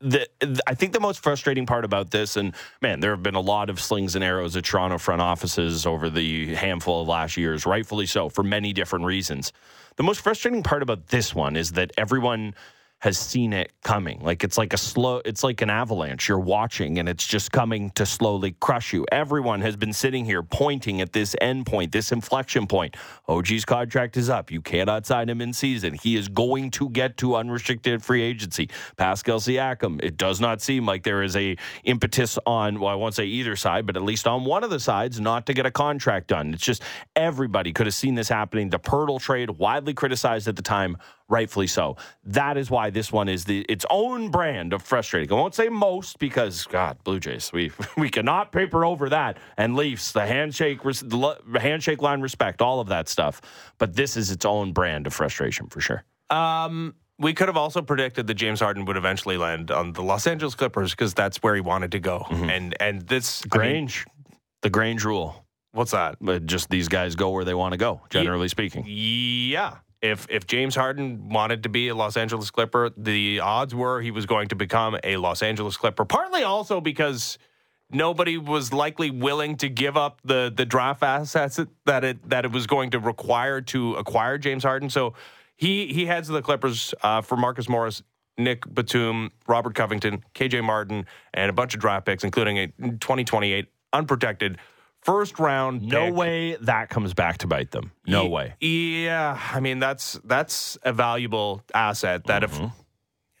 the, 0.00 0.28
the, 0.38 0.60
I 0.66 0.74
think 0.74 0.92
the 0.92 1.00
most 1.00 1.20
frustrating 1.20 1.66
part 1.66 1.84
about 1.84 2.10
this, 2.10 2.36
and 2.36 2.54
man, 2.80 3.00
there 3.00 3.10
have 3.10 3.22
been 3.22 3.34
a 3.34 3.40
lot 3.40 3.70
of 3.70 3.80
slings 3.80 4.14
and 4.14 4.22
arrows 4.22 4.56
at 4.56 4.64
Toronto 4.64 4.98
front 4.98 5.20
offices 5.20 5.86
over 5.86 6.08
the 6.08 6.54
handful 6.54 7.02
of 7.02 7.08
last 7.08 7.36
years, 7.36 7.66
rightfully 7.66 8.06
so, 8.06 8.28
for 8.28 8.42
many 8.42 8.72
different 8.72 9.04
reasons. 9.04 9.52
The 9.96 10.04
most 10.04 10.20
frustrating 10.20 10.62
part 10.62 10.82
about 10.82 11.08
this 11.08 11.34
one 11.34 11.56
is 11.56 11.72
that 11.72 11.90
everyone 11.98 12.54
has 13.00 13.16
seen 13.16 13.52
it 13.52 13.72
coming. 13.84 14.20
Like 14.20 14.42
it's 14.42 14.58
like 14.58 14.72
a 14.72 14.78
slow, 14.78 15.22
it's 15.24 15.44
like 15.44 15.62
an 15.62 15.70
avalanche. 15.70 16.28
You're 16.28 16.40
watching 16.40 16.98
and 16.98 17.08
it's 17.08 17.26
just 17.26 17.52
coming 17.52 17.90
to 17.90 18.04
slowly 18.04 18.56
crush 18.60 18.92
you. 18.92 19.06
Everyone 19.12 19.60
has 19.60 19.76
been 19.76 19.92
sitting 19.92 20.24
here 20.24 20.42
pointing 20.42 21.00
at 21.00 21.12
this 21.12 21.36
end 21.40 21.66
point, 21.66 21.92
this 21.92 22.10
inflection 22.10 22.66
point. 22.66 22.96
OG's 23.28 23.64
contract 23.64 24.16
is 24.16 24.28
up. 24.28 24.50
You 24.50 24.60
cannot 24.60 25.06
sign 25.06 25.28
him 25.28 25.40
in 25.40 25.52
season. 25.52 25.94
He 25.94 26.16
is 26.16 26.28
going 26.28 26.72
to 26.72 26.88
get 26.90 27.16
to 27.18 27.36
unrestricted 27.36 28.02
free 28.02 28.22
agency. 28.22 28.68
Pascal 28.96 29.38
Siakam, 29.38 30.02
it 30.02 30.16
does 30.16 30.40
not 30.40 30.60
seem 30.60 30.84
like 30.84 31.04
there 31.04 31.22
is 31.22 31.36
a 31.36 31.56
impetus 31.84 32.36
on, 32.46 32.80
well, 32.80 32.90
I 32.90 32.96
won't 32.96 33.14
say 33.14 33.26
either 33.26 33.54
side, 33.54 33.86
but 33.86 33.96
at 33.96 34.02
least 34.02 34.26
on 34.26 34.44
one 34.44 34.64
of 34.64 34.70
the 34.70 34.80
sides 34.80 35.20
not 35.20 35.46
to 35.46 35.54
get 35.54 35.66
a 35.66 35.70
contract 35.70 36.28
done. 36.28 36.52
It's 36.52 36.64
just 36.64 36.82
everybody 37.14 37.72
could 37.72 37.86
have 37.86 37.94
seen 37.94 38.16
this 38.16 38.28
happening. 38.28 38.70
The 38.70 38.80
Poeltl 38.80 39.20
trade, 39.20 39.50
widely 39.50 39.94
criticized 39.94 40.48
at 40.48 40.56
the 40.56 40.62
time, 40.62 40.96
rightfully 41.28 41.66
so. 41.66 41.96
That 42.24 42.56
is 42.56 42.70
why 42.70 42.90
this 42.90 43.12
one 43.12 43.28
is 43.28 43.44
the 43.44 43.60
its 43.68 43.84
own 43.90 44.30
brand 44.30 44.72
of 44.72 44.82
frustrating. 44.82 45.30
I 45.30 45.34
won't 45.34 45.54
say 45.54 45.68
most 45.68 46.18
because 46.18 46.64
God, 46.66 46.98
Blue 47.04 47.20
Jays, 47.20 47.52
we 47.52 47.70
we 47.96 48.08
cannot 48.08 48.52
paper 48.52 48.84
over 48.84 49.08
that 49.10 49.38
and 49.56 49.76
Leafs, 49.76 50.12
the 50.12 50.26
handshake, 50.26 50.82
the 50.82 51.58
handshake 51.60 52.02
line, 52.02 52.20
respect, 52.20 52.62
all 52.62 52.80
of 52.80 52.88
that 52.88 53.08
stuff. 53.08 53.40
But 53.78 53.94
this 53.94 54.16
is 54.16 54.30
its 54.30 54.44
own 54.44 54.72
brand 54.72 55.06
of 55.06 55.14
frustration 55.14 55.66
for 55.66 55.80
sure. 55.80 56.04
Um, 56.30 56.94
we 57.18 57.34
could 57.34 57.48
have 57.48 57.56
also 57.56 57.82
predicted 57.82 58.26
that 58.28 58.34
James 58.34 58.60
Harden 58.60 58.84
would 58.84 58.96
eventually 58.96 59.36
land 59.36 59.70
on 59.70 59.92
the 59.92 60.02
Los 60.02 60.26
Angeles 60.26 60.54
Clippers 60.54 60.92
because 60.92 61.14
that's 61.14 61.38
where 61.38 61.54
he 61.54 61.60
wanted 61.60 61.92
to 61.92 61.98
go. 61.98 62.26
Mm-hmm. 62.28 62.50
And 62.50 62.76
and 62.80 63.02
this 63.02 63.44
Grange, 63.44 64.06
I 64.06 64.30
mean, 64.30 64.38
the 64.62 64.70
Grange 64.70 65.04
rule. 65.04 65.44
What's 65.72 65.90
that? 65.90 66.16
But 66.20 66.46
just 66.46 66.70
these 66.70 66.88
guys 66.88 67.14
go 67.14 67.30
where 67.30 67.44
they 67.44 67.54
want 67.54 67.72
to 67.72 67.78
go, 67.78 68.00
generally 68.08 68.48
speaking. 68.48 68.84
Yeah 68.88 69.76
if 70.00 70.26
if 70.30 70.46
James 70.46 70.74
Harden 70.74 71.28
wanted 71.28 71.64
to 71.64 71.68
be 71.68 71.88
a 71.88 71.94
Los 71.94 72.16
Angeles 72.16 72.50
Clipper, 72.50 72.90
the 72.96 73.40
odds 73.40 73.74
were 73.74 74.00
he 74.00 74.10
was 74.10 74.26
going 74.26 74.48
to 74.48 74.54
become 74.54 74.96
a 75.02 75.16
Los 75.16 75.42
Angeles 75.42 75.76
Clipper. 75.76 76.04
Partly 76.04 76.42
also 76.42 76.80
because 76.80 77.38
nobody 77.90 78.38
was 78.38 78.72
likely 78.72 79.10
willing 79.10 79.56
to 79.56 79.68
give 79.68 79.96
up 79.96 80.20
the 80.24 80.52
the 80.54 80.64
draft 80.64 81.02
assets 81.02 81.58
that 81.86 82.04
it 82.04 82.28
that 82.28 82.44
it 82.44 82.52
was 82.52 82.66
going 82.66 82.90
to 82.90 82.98
require 82.98 83.60
to 83.60 83.94
acquire 83.94 84.38
James 84.38 84.62
Harden. 84.62 84.90
So 84.90 85.14
he 85.56 85.92
he 85.92 86.06
heads 86.06 86.28
the 86.28 86.42
Clippers 86.42 86.94
uh, 87.02 87.20
for 87.20 87.36
Marcus 87.36 87.68
Morris. 87.68 88.02
Nick 88.40 88.72
Batum, 88.72 89.32
Robert 89.48 89.74
Covington, 89.74 90.22
KJ 90.32 90.62
Martin, 90.62 91.06
and 91.34 91.50
a 91.50 91.52
bunch 91.52 91.74
of 91.74 91.80
draft 91.80 92.06
picks, 92.06 92.22
including 92.22 92.56
a 92.56 92.68
2028 92.68 93.66
unprotected 93.92 94.58
first 95.08 95.38
round. 95.38 95.82
No 95.82 96.06
pick. 96.06 96.14
way 96.14 96.56
that 96.56 96.90
comes 96.90 97.14
back 97.14 97.38
to 97.38 97.46
bite 97.46 97.70
them. 97.70 97.92
No 98.06 98.26
way. 98.26 98.54
Yeah, 98.60 99.40
I 99.52 99.60
mean 99.60 99.78
that's 99.78 100.20
that's 100.24 100.76
a 100.82 100.92
valuable 100.92 101.62
asset 101.74 102.26
that 102.26 102.42
mm-hmm. 102.42 102.64
if 102.64 102.72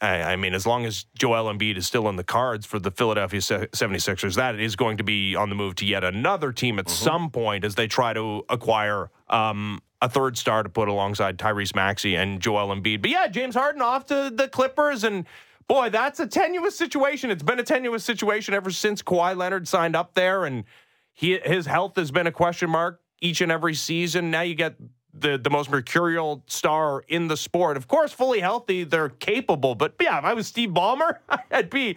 I, 0.00 0.32
I, 0.32 0.36
mean 0.36 0.54
as 0.54 0.66
long 0.66 0.86
as 0.86 1.06
Joel 1.18 1.52
Embiid 1.52 1.76
is 1.76 1.86
still 1.86 2.08
in 2.08 2.16
the 2.16 2.24
cards 2.24 2.64
for 2.64 2.78
the 2.78 2.90
Philadelphia 2.90 3.40
76ers, 3.40 4.36
that 4.36 4.58
is 4.58 4.76
going 4.76 4.96
to 4.98 5.04
be 5.04 5.34
on 5.34 5.48
the 5.48 5.54
move 5.56 5.74
to 5.76 5.86
yet 5.86 6.04
another 6.04 6.52
team 6.52 6.78
at 6.78 6.86
mm-hmm. 6.86 7.04
some 7.04 7.30
point 7.30 7.64
as 7.64 7.74
they 7.74 7.88
try 7.88 8.12
to 8.12 8.44
acquire 8.48 9.10
um, 9.28 9.82
a 10.00 10.08
third 10.08 10.38
star 10.38 10.62
to 10.62 10.68
put 10.68 10.88
alongside 10.88 11.36
Tyrese 11.36 11.74
Maxey 11.74 12.14
and 12.14 12.40
Joel 12.40 12.74
Embiid. 12.74 13.02
But 13.02 13.10
yeah, 13.10 13.26
James 13.26 13.56
Harden 13.56 13.82
off 13.82 14.06
to 14.06 14.30
the 14.32 14.48
Clippers 14.48 15.02
and 15.02 15.26
boy, 15.66 15.90
that's 15.90 16.20
a 16.20 16.26
tenuous 16.26 16.76
situation. 16.76 17.30
It's 17.30 17.42
been 17.42 17.58
a 17.58 17.64
tenuous 17.64 18.04
situation 18.04 18.54
ever 18.54 18.70
since 18.70 19.02
Kawhi 19.02 19.36
Leonard 19.36 19.66
signed 19.66 19.96
up 19.96 20.14
there 20.14 20.44
and 20.44 20.64
he 21.18 21.36
his 21.44 21.66
health 21.66 21.96
has 21.96 22.12
been 22.12 22.28
a 22.28 22.32
question 22.32 22.70
mark 22.70 23.00
each 23.20 23.40
and 23.40 23.50
every 23.50 23.74
season. 23.74 24.30
Now 24.30 24.42
you 24.42 24.54
get 24.54 24.76
the 25.12 25.36
the 25.36 25.50
most 25.50 25.68
mercurial 25.68 26.44
star 26.46 27.02
in 27.08 27.26
the 27.26 27.36
sport. 27.36 27.76
Of 27.76 27.88
course, 27.88 28.12
fully 28.12 28.38
healthy, 28.38 28.84
they're 28.84 29.08
capable. 29.08 29.74
But 29.74 29.94
yeah, 30.00 30.18
if 30.18 30.24
I 30.24 30.32
was 30.34 30.46
Steve 30.46 30.70
Ballmer, 30.70 31.18
I'd 31.50 31.70
be 31.70 31.96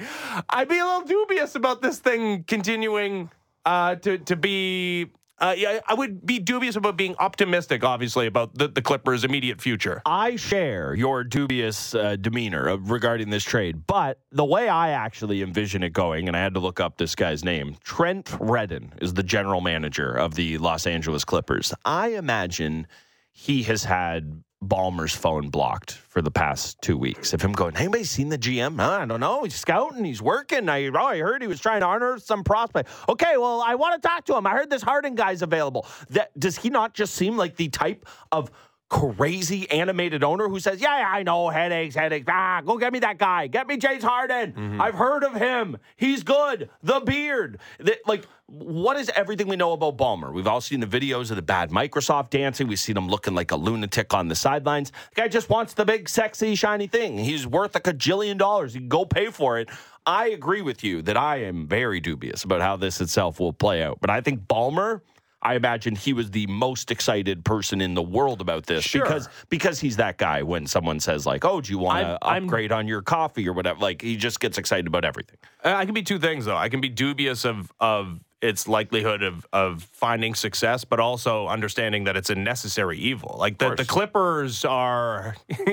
I'd 0.50 0.68
be 0.68 0.80
a 0.80 0.84
little 0.84 1.02
dubious 1.02 1.54
about 1.54 1.84
this 1.84 2.00
thing 2.00 2.46
continuing 2.46 3.30
uh, 3.64 3.94
to 3.98 4.18
to 4.18 4.36
be 4.36 5.12
uh, 5.42 5.56
yeah, 5.58 5.80
I 5.88 5.96
would 5.96 6.24
be 6.26 6.38
dubious 6.38 6.76
about 6.76 6.96
being 6.96 7.16
optimistic, 7.18 7.84
obviously, 7.84 8.28
about 8.28 8.56
the, 8.56 8.68
the 8.68 8.82
Clippers' 8.82 9.24
immediate 9.24 9.60
future. 9.60 10.02
I 10.06 10.36
share 10.36 10.94
your 10.94 11.24
dubious 11.24 11.96
uh, 11.96 12.16
demeanor 12.16 12.78
regarding 12.78 13.32
this 13.32 13.44
trade, 13.44 13.88
but 13.88 14.20
the 14.32 14.46
way 14.46 14.70
I 14.70 14.92
actually 14.92 15.42
envision 15.42 15.82
it 15.82 15.94
going, 15.94 16.28
and 16.28 16.38
I 16.38 16.42
had 16.42 16.54
to 16.54 16.60
look 16.60 16.80
up 16.80 16.98
this 16.98 17.16
guy's 17.16 17.44
name, 17.44 17.76
Trent 17.84 18.32
Redden 18.40 18.94
is 19.02 19.16
the 19.16 19.24
general 19.24 19.62
manager 19.62 20.14
of 20.14 20.36
the 20.36 20.60
Los 20.60 20.86
Angeles 20.86 21.26
Clippers. 21.26 21.74
I 21.84 22.10
imagine 22.10 22.86
he 23.32 23.64
has 23.64 23.84
had 23.84 24.44
Ballmer's 24.64 25.16
phone 25.16 25.50
blocked 25.50 25.94
for 25.94 26.22
the 26.22 26.30
past 26.30 26.80
two 26.82 26.96
weeks 26.98 27.34
of 27.34 27.42
him 27.42 27.52
going, 27.52 27.76
anybody 27.76 28.04
seen 28.04 28.30
the 28.30 28.38
GM? 28.38 28.80
Huh? 28.80 29.00
I 29.02 29.06
don't 29.06 29.20
know. 29.20 29.44
He's 29.44 29.56
scouting. 29.56 30.06
He's 30.06 30.22
working. 30.22 30.70
I, 30.70 30.86
oh, 30.88 30.98
I 30.98 31.18
heard 31.18 31.42
he 31.42 31.48
was 31.48 31.60
trying 31.60 31.80
to 31.80 31.88
honor 31.88 32.20
some 32.20 32.44
prospect. 32.44 32.90
Okay, 33.10 33.38
well, 33.38 33.62
I 33.66 33.76
want 33.76 34.02
to 34.02 34.08
talk 34.08 34.26
to 34.26 34.36
him. 34.36 34.46
I 34.46 34.52
heard 34.52 34.70
this 34.70 34.84
Harden 34.84 35.16
guy's 35.16 35.42
available. 35.42 35.88
That 36.12 36.38
Does 36.40 36.58
he 36.58 36.70
not 36.70 36.94
just 36.94 37.16
seem 37.16 37.38
like 37.38 37.56
the 37.56 37.70
type 37.70 38.06
of 38.32 38.52
crazy 38.92 39.72
animated 39.72 40.22
owner 40.22 40.50
who 40.50 40.60
says, 40.60 40.82
Yeah, 40.82 41.00
yeah 41.00 41.08
I 41.08 41.24
know, 41.24 41.48
headaches, 41.48 41.96
headaches. 41.96 42.28
Ah, 42.30 42.62
go 42.64 42.78
get 42.78 42.92
me 42.92 43.00
that 43.00 43.18
guy. 43.18 43.48
Get 43.48 43.66
me 43.66 43.78
James 43.78 44.04
Harden. 44.04 44.52
Mm-hmm. 44.52 44.82
I've 44.82 44.96
heard 44.96 45.24
of 45.24 45.34
him. 45.34 45.78
He's 45.96 46.24
good. 46.24 46.70
The 46.84 47.00
beard. 47.00 47.60
The, 47.80 47.98
like, 48.06 48.26
what 48.48 48.98
is 48.98 49.10
everything 49.16 49.48
we 49.48 49.56
know 49.56 49.72
about 49.72 49.98
Ballmer? 49.98 50.34
We've 50.34 50.46
all 50.46 50.60
seen 50.60 50.82
the 50.82 50.88
videos 50.88 51.30
of 51.30 51.38
the 51.38 51.42
bad 51.42 51.70
Microsoft 51.72 52.32
dancing. 52.32 52.68
We've 52.68 52.78
seen 52.78 52.98
him 52.98 53.08
looking 53.08 53.34
like 53.34 53.52
a 53.52 53.56
lunatic 53.56 54.14
on 54.14 54.28
the 54.28 54.36
sidelines. 54.36 54.92
The 55.16 55.22
guy 55.22 55.28
just 55.30 55.50
wants 55.50 55.74
the 55.74 55.86
big, 55.86 56.10
sexy, 56.10 56.54
shiny 56.56 56.88
thing. 56.88 57.18
He's 57.18 57.48
worth 57.48 57.78
a 57.78 57.80
cajillion 57.80 58.38
dollars. 58.38 58.76
You 58.76 58.82
can 58.82 58.90
go 58.90 59.06
pay 59.06 59.28
for 59.28 59.58
it. 59.58 59.70
I 60.06 60.30
agree 60.30 60.62
with 60.62 60.84
you 60.84 61.02
that 61.04 61.16
I 61.16 61.38
am 61.44 61.66
very 61.66 62.02
dubious 62.02 62.44
about 62.44 62.60
how 62.60 62.76
this 62.76 63.00
itself 63.00 63.40
will 63.40 63.54
play 63.54 63.84
out. 63.84 64.00
But 64.02 64.10
I 64.10 64.20
think 64.20 64.42
Ballmer 64.48 65.00
I 65.44 65.56
imagine 65.56 65.96
he 65.96 66.14
was 66.14 66.32
the 66.32 66.46
most 66.48 66.92
excited 66.92 67.44
person 67.44 67.82
in 67.82 67.96
the 67.96 68.02
world 68.02 68.42
about 68.42 68.68
this 68.68 68.84
sure. 68.84 69.02
because 69.02 69.28
because 69.50 69.80
he's 69.80 69.98
that 69.98 70.18
guy. 70.18 70.44
When 70.44 70.68
someone 70.68 71.00
says 71.00 71.26
like, 71.26 71.44
"Oh, 71.44 71.62
do 71.62 71.72
you 71.72 71.80
want 71.80 72.06
to 72.06 72.26
upgrade 72.26 72.72
on 72.72 72.88
your 72.88 73.02
coffee 73.02 73.48
or 73.48 73.54
whatever?" 73.54 73.80
Like 73.80 74.02
he 74.02 74.18
just 74.18 74.40
gets 74.40 74.58
excited 74.58 74.88
about 74.88 75.04
everything. 75.04 75.38
I 75.64 75.86
can 75.86 75.94
be 75.94 76.04
two 76.04 76.20
things 76.20 76.46
though. 76.46 76.58
I 76.58 76.70
can 76.70 76.80
be 76.80 76.90
dubious 76.90 77.46
of 77.46 77.72
of 77.80 78.20
its 78.42 78.68
likelihood 78.68 79.24
of 79.24 79.46
of 79.52 79.84
finding 79.84 80.36
success, 80.36 80.84
but 80.84 81.00
also 81.00 81.48
understanding 81.48 82.04
that 82.06 82.16
it's 82.18 82.30
a 82.30 82.36
necessary 82.36 82.98
evil. 83.00 83.36
Like 83.40 83.58
the, 83.58 83.76
the 83.76 83.86
Clippers 83.86 84.64
are 84.66 85.36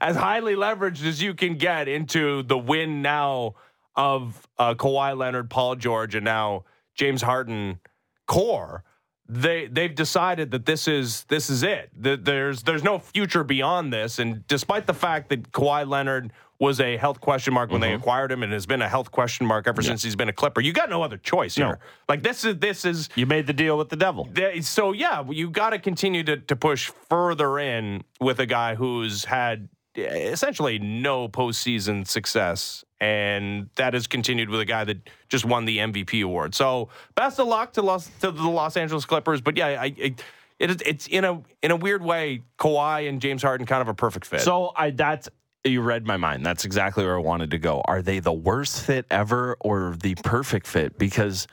as 0.00 0.16
highly 0.16 0.54
leveraged 0.54 1.04
as 1.06 1.22
you 1.22 1.34
can 1.34 1.56
get 1.56 1.88
into 1.88 2.42
the 2.42 2.58
win 2.58 3.00
now 3.02 3.54
of 3.94 4.46
uh, 4.58 4.74
Kawhi 4.74 5.16
Leonard, 5.16 5.50
Paul 5.50 5.76
George, 5.76 6.14
and 6.14 6.24
now 6.24 6.64
James 6.94 7.22
Harden 7.22 7.78
core, 8.32 8.82
they 9.28 9.66
they've 9.66 9.94
decided 9.94 10.50
that 10.52 10.64
this 10.64 10.88
is 10.88 11.24
this 11.24 11.50
is 11.50 11.62
it. 11.62 11.90
That 12.00 12.24
there's 12.24 12.62
there's 12.62 12.82
no 12.82 12.98
future 12.98 13.44
beyond 13.44 13.92
this. 13.92 14.18
And 14.18 14.46
despite 14.46 14.86
the 14.86 14.94
fact 14.94 15.28
that 15.28 15.52
Kawhi 15.52 15.86
Leonard 15.86 16.32
was 16.58 16.80
a 16.80 16.96
health 16.96 17.20
question 17.20 17.52
mark 17.52 17.70
when 17.70 17.80
mm-hmm. 17.80 17.90
they 17.90 17.94
acquired 17.94 18.32
him 18.32 18.42
and 18.42 18.52
has 18.52 18.66
been 18.66 18.82
a 18.82 18.88
health 18.88 19.10
question 19.10 19.46
mark 19.46 19.66
ever 19.66 19.82
yeah. 19.82 19.88
since 19.88 20.02
he's 20.02 20.16
been 20.16 20.28
a 20.28 20.32
Clipper. 20.32 20.60
You 20.60 20.72
got 20.72 20.88
no 20.88 21.02
other 21.02 21.18
choice 21.18 21.56
here. 21.56 21.66
No. 21.66 21.74
Like 22.08 22.22
this 22.22 22.44
is 22.44 22.56
this 22.58 22.84
is 22.84 23.10
you 23.14 23.26
made 23.26 23.46
the 23.46 23.52
deal 23.52 23.76
with 23.76 23.90
the 23.90 23.96
devil. 23.96 24.28
They, 24.32 24.62
so 24.62 24.92
yeah, 24.92 25.22
you 25.28 25.50
got 25.50 25.70
to 25.70 25.78
continue 25.78 26.24
to 26.24 26.38
to 26.38 26.56
push 26.56 26.90
further 27.10 27.58
in 27.58 28.04
with 28.20 28.40
a 28.40 28.46
guy 28.46 28.76
who's 28.76 29.24
had 29.26 29.68
essentially 29.94 30.78
no 30.78 31.28
postseason 31.28 32.06
success 32.06 32.84
and 33.02 33.68
that 33.74 33.94
has 33.94 34.06
continued 34.06 34.48
with 34.48 34.60
a 34.60 34.64
guy 34.64 34.84
that 34.84 35.10
just 35.28 35.44
won 35.44 35.64
the 35.64 35.78
MVP 35.78 36.22
award. 36.24 36.54
So 36.54 36.88
best 37.16 37.40
of 37.40 37.48
luck 37.48 37.72
to 37.72 37.82
Los 37.82 38.06
to 38.20 38.30
the 38.30 38.48
Los 38.48 38.76
Angeles 38.76 39.04
Clippers. 39.04 39.40
But 39.40 39.56
yeah, 39.56 39.82
I, 39.82 39.92
it, 39.98 40.22
it's 40.60 41.08
in 41.08 41.24
a 41.24 41.42
in 41.62 41.72
a 41.72 41.76
weird 41.76 42.04
way, 42.04 42.42
Kawhi 42.60 43.08
and 43.08 43.20
James 43.20 43.42
Harden 43.42 43.66
kind 43.66 43.82
of 43.82 43.88
a 43.88 43.94
perfect 43.94 44.26
fit. 44.26 44.42
So 44.42 44.70
I 44.76 44.90
that's 44.90 45.28
you 45.64 45.80
read 45.80 46.06
my 46.06 46.16
mind. 46.16 46.46
That's 46.46 46.64
exactly 46.64 47.04
where 47.04 47.16
I 47.16 47.20
wanted 47.20 47.50
to 47.50 47.58
go. 47.58 47.82
Are 47.86 48.02
they 48.02 48.20
the 48.20 48.32
worst 48.32 48.82
fit 48.82 49.04
ever 49.10 49.56
or 49.58 49.96
the 50.00 50.14
perfect 50.22 50.68
fit? 50.68 50.96
Because 50.96 51.48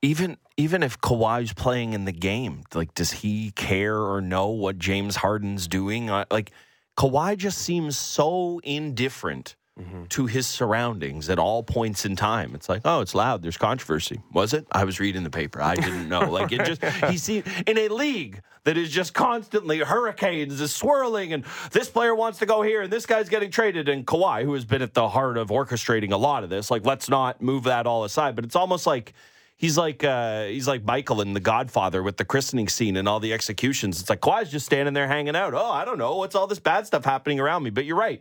even 0.00 0.38
even 0.56 0.82
if 0.82 0.98
Kawhi's 0.98 1.52
playing 1.52 1.92
in 1.92 2.06
the 2.06 2.12
game, 2.12 2.62
like 2.74 2.94
does 2.94 3.12
he 3.12 3.50
care 3.50 3.98
or 3.98 4.22
know 4.22 4.48
what 4.48 4.78
James 4.78 5.16
Harden's 5.16 5.68
doing? 5.68 6.08
Uh, 6.08 6.24
like 6.30 6.52
Kawhi 6.96 7.36
just 7.36 7.58
seems 7.58 7.98
so 7.98 8.62
indifferent 8.64 9.56
mm-hmm. 9.80 10.04
to 10.04 10.26
his 10.26 10.46
surroundings 10.46 11.28
at 11.28 11.38
all 11.38 11.62
points 11.62 12.04
in 12.04 12.16
time. 12.16 12.54
It's 12.54 12.68
like, 12.68 12.82
oh, 12.84 13.00
it's 13.00 13.14
loud. 13.14 13.42
There's 13.42 13.56
controversy. 13.56 14.20
Was 14.32 14.52
it? 14.52 14.66
I 14.72 14.84
was 14.84 15.00
reading 15.00 15.24
the 15.24 15.30
paper. 15.30 15.60
I 15.62 15.74
didn't 15.74 16.08
know. 16.08 16.20
like 16.30 16.52
it 16.52 16.64
just 16.64 16.84
he 16.84 17.16
see 17.16 17.42
in 17.66 17.78
a 17.78 17.88
league 17.88 18.40
that 18.64 18.76
is 18.76 18.90
just 18.90 19.14
constantly 19.14 19.78
hurricanes 19.78 20.60
is 20.60 20.74
swirling, 20.74 21.32
and 21.32 21.44
this 21.72 21.88
player 21.88 22.14
wants 22.14 22.38
to 22.40 22.46
go 22.46 22.62
here, 22.62 22.82
and 22.82 22.92
this 22.92 23.06
guy's 23.06 23.28
getting 23.28 23.50
traded, 23.50 23.88
and 23.88 24.06
Kawhi, 24.06 24.44
who 24.44 24.54
has 24.54 24.64
been 24.64 24.82
at 24.82 24.94
the 24.94 25.08
heart 25.08 25.38
of 25.38 25.48
orchestrating 25.48 26.12
a 26.12 26.16
lot 26.16 26.44
of 26.44 26.50
this, 26.50 26.70
like 26.70 26.84
let's 26.84 27.08
not 27.08 27.40
move 27.40 27.64
that 27.64 27.86
all 27.86 28.04
aside. 28.04 28.36
But 28.36 28.44
it's 28.44 28.56
almost 28.56 28.86
like 28.86 29.14
he's 29.56 29.78
like 29.78 30.04
uh, 30.04 30.44
he's 30.44 30.68
like 30.68 30.84
Michael 30.84 31.20
in 31.20 31.32
The 31.32 31.40
Godfather 31.40 32.02
with 32.02 32.16
the 32.16 32.24
christening 32.24 32.68
scene 32.68 32.96
and 32.96 33.08
all 33.08 33.20
the 33.20 33.32
executions. 33.32 34.00
It's 34.00 34.10
like 34.10 34.20
Kawhi's 34.20 34.50
just 34.50 34.66
standing 34.66 34.94
there 34.94 35.08
hanging 35.08 35.36
out. 35.36 35.54
Oh, 35.54 35.70
I 35.70 35.84
don't 35.84 35.98
know 35.98 36.16
what's 36.16 36.34
all 36.34 36.46
this 36.46 36.60
bad 36.60 36.86
stuff 36.86 37.04
happening 37.04 37.40
around 37.40 37.62
me. 37.62 37.70
But 37.70 37.84
you're 37.84 37.96
right 37.96 38.20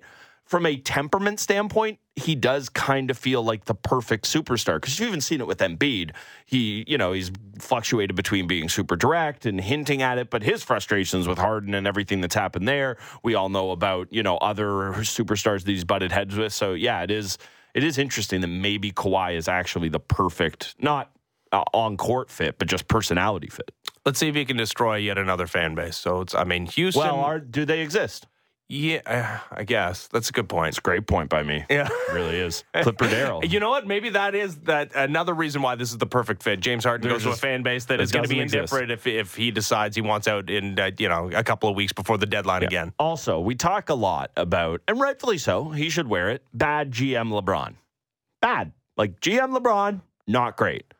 from 0.49 0.65
a 0.65 0.75
temperament 0.77 1.39
standpoint, 1.39 1.99
he 2.15 2.33
does 2.33 2.69
kind 2.69 3.11
of 3.11 3.17
feel 3.19 3.43
like 3.43 3.65
the 3.65 3.75
perfect 3.75 4.25
superstar 4.25 4.77
because 4.77 4.99
you've 4.99 5.09
even 5.09 5.21
seen 5.21 5.41
it 5.41 5.45
with 5.45 5.59
Embiid. 5.59 6.15
He, 6.47 6.83
you 6.87 6.97
know, 6.97 7.11
he's 7.11 7.31
fluctuated 7.59 8.15
between 8.15 8.47
being 8.47 8.67
super 8.67 8.95
direct 8.95 9.45
and 9.45 9.61
hinting 9.61 10.01
at 10.01 10.17
it, 10.17 10.31
but 10.31 10.41
his 10.41 10.63
frustrations 10.63 11.27
with 11.27 11.37
Harden 11.37 11.75
and 11.75 11.85
everything 11.85 12.19
that's 12.19 12.33
happened 12.33 12.67
there, 12.67 12.97
we 13.21 13.35
all 13.35 13.49
know 13.49 13.69
about, 13.69 14.11
you 14.11 14.23
know, 14.23 14.37
other 14.37 14.93
superstars 15.01 15.65
that 15.65 15.71
he's 15.71 15.83
butted 15.83 16.11
heads 16.11 16.35
with. 16.35 16.51
So 16.51 16.73
yeah, 16.73 17.03
it 17.03 17.11
is 17.11 17.37
it 17.75 17.83
is 17.83 17.99
interesting 17.99 18.41
that 18.41 18.47
maybe 18.47 18.91
Kawhi 18.91 19.35
is 19.35 19.47
actually 19.47 19.89
the 19.89 19.99
perfect, 19.99 20.73
not 20.79 21.11
uh, 21.51 21.63
on 21.75 21.95
court 21.95 22.31
fit, 22.31 22.57
but 22.57 22.67
just 22.67 22.87
personality 22.87 23.49
fit. 23.49 23.69
Let's 24.03 24.17
see 24.17 24.29
if 24.29 24.33
he 24.33 24.45
can 24.45 24.57
destroy 24.57 24.95
yet 24.95 25.19
another 25.19 25.45
fan 25.45 25.75
base. 25.75 25.95
So 25.95 26.21
it's, 26.21 26.33
I 26.33 26.43
mean, 26.43 26.65
Houston. 26.65 27.03
Well, 27.03 27.19
are, 27.19 27.39
do 27.39 27.65
they 27.65 27.81
exist? 27.81 28.25
Yeah, 28.71 29.39
I 29.51 29.63
guess 29.63 30.07
that's 30.09 30.29
a 30.29 30.31
good 30.31 30.47
point. 30.47 30.69
It's 30.69 30.77
a 30.77 30.81
great 30.81 31.07
point 31.07 31.27
by 31.27 31.41
me. 31.41 31.65
Yeah, 31.71 31.87
it 31.89 32.13
really 32.13 32.37
is. 32.37 32.63
Clipper 32.83 33.09
Darrell. 33.09 33.43
You 33.43 33.59
know 33.59 33.71
what? 33.71 33.87
Maybe 33.87 34.09
that 34.09 34.35
is 34.35 34.57
that 34.61 34.95
another 34.95 35.33
reason 35.33 35.63
why 35.63 35.73
this 35.73 35.89
is 35.89 35.97
the 35.97 36.05
perfect 36.05 36.43
fit. 36.43 36.59
James 36.59 36.83
Harden 36.83 37.09
goes 37.09 37.23
to 37.23 37.31
a 37.31 37.35
fan 37.35 37.63
base 37.63 37.85
that 37.85 37.99
is 37.99 38.11
going 38.11 38.23
to 38.23 38.29
be 38.29 38.39
indifferent 38.39 38.91
if 38.91 39.07
if 39.07 39.33
he 39.33 39.49
decides 39.49 39.95
he 39.95 40.03
wants 40.03 40.27
out 40.27 40.51
in 40.51 40.79
uh, 40.79 40.91
you 40.99 41.09
know 41.09 41.31
a 41.33 41.43
couple 41.43 41.67
of 41.67 41.75
weeks 41.75 41.93
before 41.93 42.19
the 42.19 42.27
deadline 42.27 42.61
yeah. 42.61 42.67
again. 42.67 42.93
Also, 42.99 43.39
we 43.39 43.55
talk 43.55 43.89
a 43.89 43.95
lot 43.95 44.29
about, 44.37 44.81
and 44.87 44.99
rightfully 44.99 45.39
so, 45.39 45.71
he 45.71 45.89
should 45.89 46.07
wear 46.07 46.29
it. 46.29 46.43
Bad 46.53 46.91
GM 46.91 47.31
LeBron, 47.31 47.73
bad. 48.39 48.71
Like 48.95 49.19
GM 49.19 49.57
LeBron, 49.57 50.01
not 50.27 50.57
great. 50.57 50.93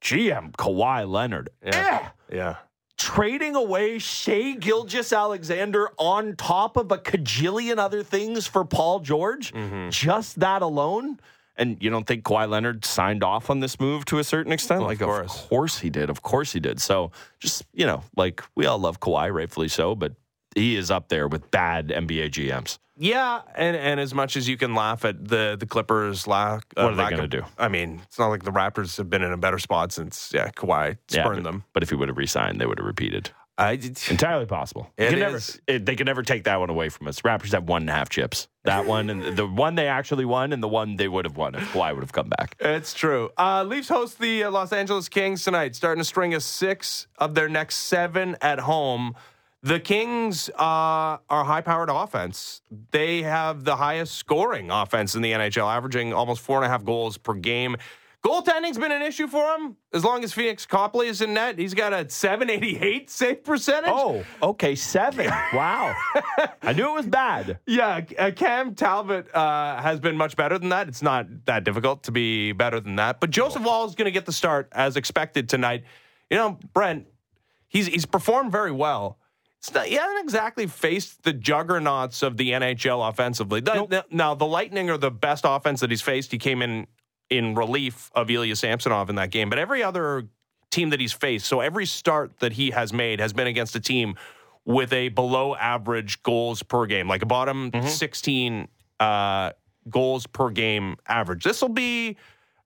GM 0.00 0.52
Kawhi 0.52 1.06
Leonard, 1.06 1.50
yeah, 1.62 2.08
eh. 2.30 2.36
yeah 2.36 2.56
trading 3.02 3.56
away 3.56 3.98
Shai 3.98 4.52
Gilgeous-Alexander 4.52 5.90
on 5.98 6.36
top 6.36 6.76
of 6.76 6.92
a 6.92 6.98
cajillion 6.98 7.78
other 7.78 8.02
things 8.02 8.46
for 8.46 8.64
Paul 8.64 9.00
George, 9.00 9.52
mm-hmm. 9.52 9.90
just 9.90 10.38
that 10.40 10.62
alone. 10.62 11.18
And 11.56 11.76
you 11.82 11.90
don't 11.90 12.06
think 12.06 12.24
Kawhi 12.24 12.48
Leonard 12.48 12.84
signed 12.84 13.22
off 13.22 13.50
on 13.50 13.60
this 13.60 13.78
move 13.78 14.04
to 14.06 14.18
a 14.18 14.24
certain 14.24 14.52
extent? 14.52 14.80
Well, 14.80 14.88
like, 14.88 15.00
of 15.00 15.08
course. 15.08 15.42
of 15.42 15.48
course 15.48 15.78
he 15.78 15.90
did. 15.90 16.08
Of 16.08 16.22
course 16.22 16.52
he 16.52 16.60
did. 16.60 16.80
So 16.80 17.10
just, 17.40 17.64
you 17.74 17.84
know, 17.84 18.04
like 18.16 18.42
we 18.54 18.66
all 18.66 18.78
love 18.78 19.00
Kawhi, 19.00 19.32
rightfully 19.32 19.68
so, 19.68 19.94
but 19.94 20.12
he 20.54 20.76
is 20.76 20.90
up 20.90 21.08
there 21.08 21.28
with 21.28 21.50
bad 21.50 21.88
NBA 21.88 22.30
GMs. 22.30 22.78
Yeah, 22.96 23.40
and, 23.54 23.76
and 23.76 23.98
as 23.98 24.12
much 24.14 24.36
as 24.36 24.48
you 24.48 24.56
can 24.56 24.74
laugh 24.74 25.04
at 25.04 25.26
the 25.26 25.56
the 25.58 25.66
Clippers 25.66 26.26
lack, 26.26 26.64
uh, 26.76 26.82
what 26.82 26.92
are 26.92 26.96
they 26.96 27.16
going 27.16 27.28
to 27.30 27.40
do? 27.40 27.42
I 27.58 27.68
mean, 27.68 28.02
it's 28.04 28.18
not 28.18 28.28
like 28.28 28.42
the 28.42 28.52
Raptors 28.52 28.96
have 28.98 29.08
been 29.08 29.22
in 29.22 29.32
a 29.32 29.38
better 29.38 29.58
spot 29.58 29.92
since 29.92 30.30
yeah 30.34 30.50
Kawhi 30.50 30.98
spurned 31.08 31.08
yeah, 31.10 31.24
but, 31.24 31.42
them. 31.42 31.64
But 31.72 31.82
if 31.82 31.88
he 31.88 31.96
would 31.96 32.08
have 32.08 32.18
resigned, 32.18 32.60
they 32.60 32.66
would 32.66 32.78
have 32.78 32.86
repeated. 32.86 33.30
I, 33.58 33.72
entirely 34.08 34.46
possible. 34.46 34.90
It 34.96 35.18
never, 35.18 35.38
it, 35.66 35.84
they 35.84 35.94
can 35.94 36.06
never 36.06 36.22
take 36.22 36.44
that 36.44 36.58
one 36.58 36.70
away 36.70 36.88
from 36.88 37.06
us. 37.06 37.20
Raptors 37.20 37.52
have 37.52 37.68
one 37.68 37.82
and 37.82 37.90
a 37.90 37.92
half 37.92 38.08
chips. 38.08 38.48
That 38.64 38.86
one 38.86 39.10
and 39.10 39.36
the 39.36 39.46
one 39.46 39.74
they 39.74 39.88
actually 39.88 40.24
won, 40.24 40.52
and 40.52 40.62
the 40.62 40.68
one 40.68 40.96
they 40.96 41.06
would 41.06 41.26
have 41.26 41.36
won 41.36 41.54
if 41.54 41.62
Kawhi 41.72 41.94
would 41.94 42.02
have 42.02 42.12
come 42.12 42.28
back. 42.28 42.56
It's 42.60 42.94
true. 42.94 43.30
Uh, 43.36 43.64
Leafs 43.64 43.88
host 43.88 44.18
the 44.18 44.44
uh, 44.44 44.50
Los 44.50 44.72
Angeles 44.72 45.08
Kings 45.08 45.44
tonight, 45.44 45.76
starting 45.76 46.00
a 46.00 46.04
string 46.04 46.32
of 46.34 46.42
six 46.42 47.06
of 47.18 47.34
their 47.34 47.48
next 47.48 47.76
seven 47.76 48.36
at 48.40 48.60
home. 48.60 49.14
The 49.62 49.78
Kings 49.78 50.48
uh, 50.50 50.58
are 50.58 51.44
high-powered 51.44 51.88
offense. 51.88 52.62
They 52.90 53.22
have 53.22 53.64
the 53.64 53.76
highest 53.76 54.14
scoring 54.16 54.70
offense 54.70 55.14
in 55.14 55.22
the 55.22 55.32
NHL, 55.32 55.72
averaging 55.72 56.12
almost 56.12 56.40
four 56.40 56.56
and 56.56 56.66
a 56.66 56.68
half 56.68 56.84
goals 56.84 57.16
per 57.16 57.34
game. 57.34 57.76
Goaltending's 58.24 58.78
been 58.78 58.92
an 58.92 59.02
issue 59.02 59.26
for 59.26 59.44
him. 59.56 59.76
As 59.92 60.04
long 60.04 60.22
as 60.22 60.32
Phoenix 60.32 60.64
Copley 60.64 61.08
is 61.08 61.20
in 61.22 61.34
net, 61.34 61.58
he's 61.58 61.74
got 61.74 61.92
a 61.92 62.08
788 62.08 63.10
save 63.10 63.42
percentage. 63.42 63.90
Oh, 63.92 64.24
okay, 64.42 64.76
seven. 64.76 65.26
Wow. 65.52 65.96
I 66.62 66.72
knew 66.72 66.88
it 66.88 66.94
was 66.94 67.06
bad. 67.06 67.58
Yeah, 67.66 68.00
uh, 68.18 68.30
Cam 68.30 68.74
Talbot 68.76 69.34
uh, 69.34 69.80
has 69.82 69.98
been 69.98 70.16
much 70.16 70.36
better 70.36 70.58
than 70.58 70.68
that. 70.68 70.86
It's 70.88 71.02
not 71.02 71.26
that 71.46 71.64
difficult 71.64 72.04
to 72.04 72.12
be 72.12 72.52
better 72.52 72.78
than 72.78 72.96
that. 72.96 73.18
But 73.18 73.30
Joseph 73.30 73.64
Woll 73.64 73.86
is 73.86 73.94
going 73.94 74.06
to 74.06 74.12
get 74.12 74.26
the 74.26 74.32
start 74.32 74.68
as 74.72 74.96
expected 74.96 75.48
tonight 75.48 75.84
you 76.32 76.38
know, 76.38 76.58
Brent, 76.72 77.06
he's 77.68 77.86
he's 77.88 78.06
performed 78.06 78.50
very 78.50 78.72
well. 78.72 79.18
Not, 79.72 79.86
he 79.86 79.94
hasn't 79.94 80.20
exactly 80.22 80.66
faced 80.66 81.22
the 81.22 81.32
juggernauts 81.32 82.22
of 82.22 82.36
the 82.36 82.50
NHL 82.50 83.08
offensively. 83.08 83.60
Nope. 83.60 83.90
the- 83.90 84.04
now, 84.10 84.34
the 84.34 84.46
Lightning 84.46 84.90
are 84.90 84.98
the 84.98 85.10
best 85.10 85.44
offense 85.46 85.80
that 85.80 85.90
he's 85.90 86.02
faced. 86.02 86.32
He 86.32 86.38
came 86.38 86.62
in 86.62 86.86
in 87.30 87.54
relief 87.54 88.10
of 88.14 88.30
Ilya 88.30 88.56
Samsonov 88.56 89.08
in 89.08 89.16
that 89.16 89.30
game, 89.30 89.48
but 89.48 89.58
every 89.58 89.82
other 89.82 90.28
team 90.70 90.90
that 90.90 91.00
he's 91.00 91.12
faced, 91.12 91.46
so 91.46 91.60
every 91.60 91.86
start 91.86 92.40
that 92.40 92.52
he 92.52 92.70
has 92.70 92.92
made 92.92 93.20
has 93.20 93.32
been 93.32 93.46
against 93.46 93.74
a 93.76 93.80
team 93.80 94.16
with 94.64 94.92
a 94.92 95.08
below 95.08 95.54
average 95.54 96.22
goals 96.22 96.62
per 96.62 96.86
game, 96.86 97.08
like 97.08 97.22
a 97.22 97.26
bottom 97.26 97.70
16 97.86 98.68
uh, 99.00 99.50
goals 99.88 100.26
per 100.26 100.50
game 100.50 100.96
average. 101.08 101.44
This 101.44 101.60
will 101.62 101.68
be 101.68 102.16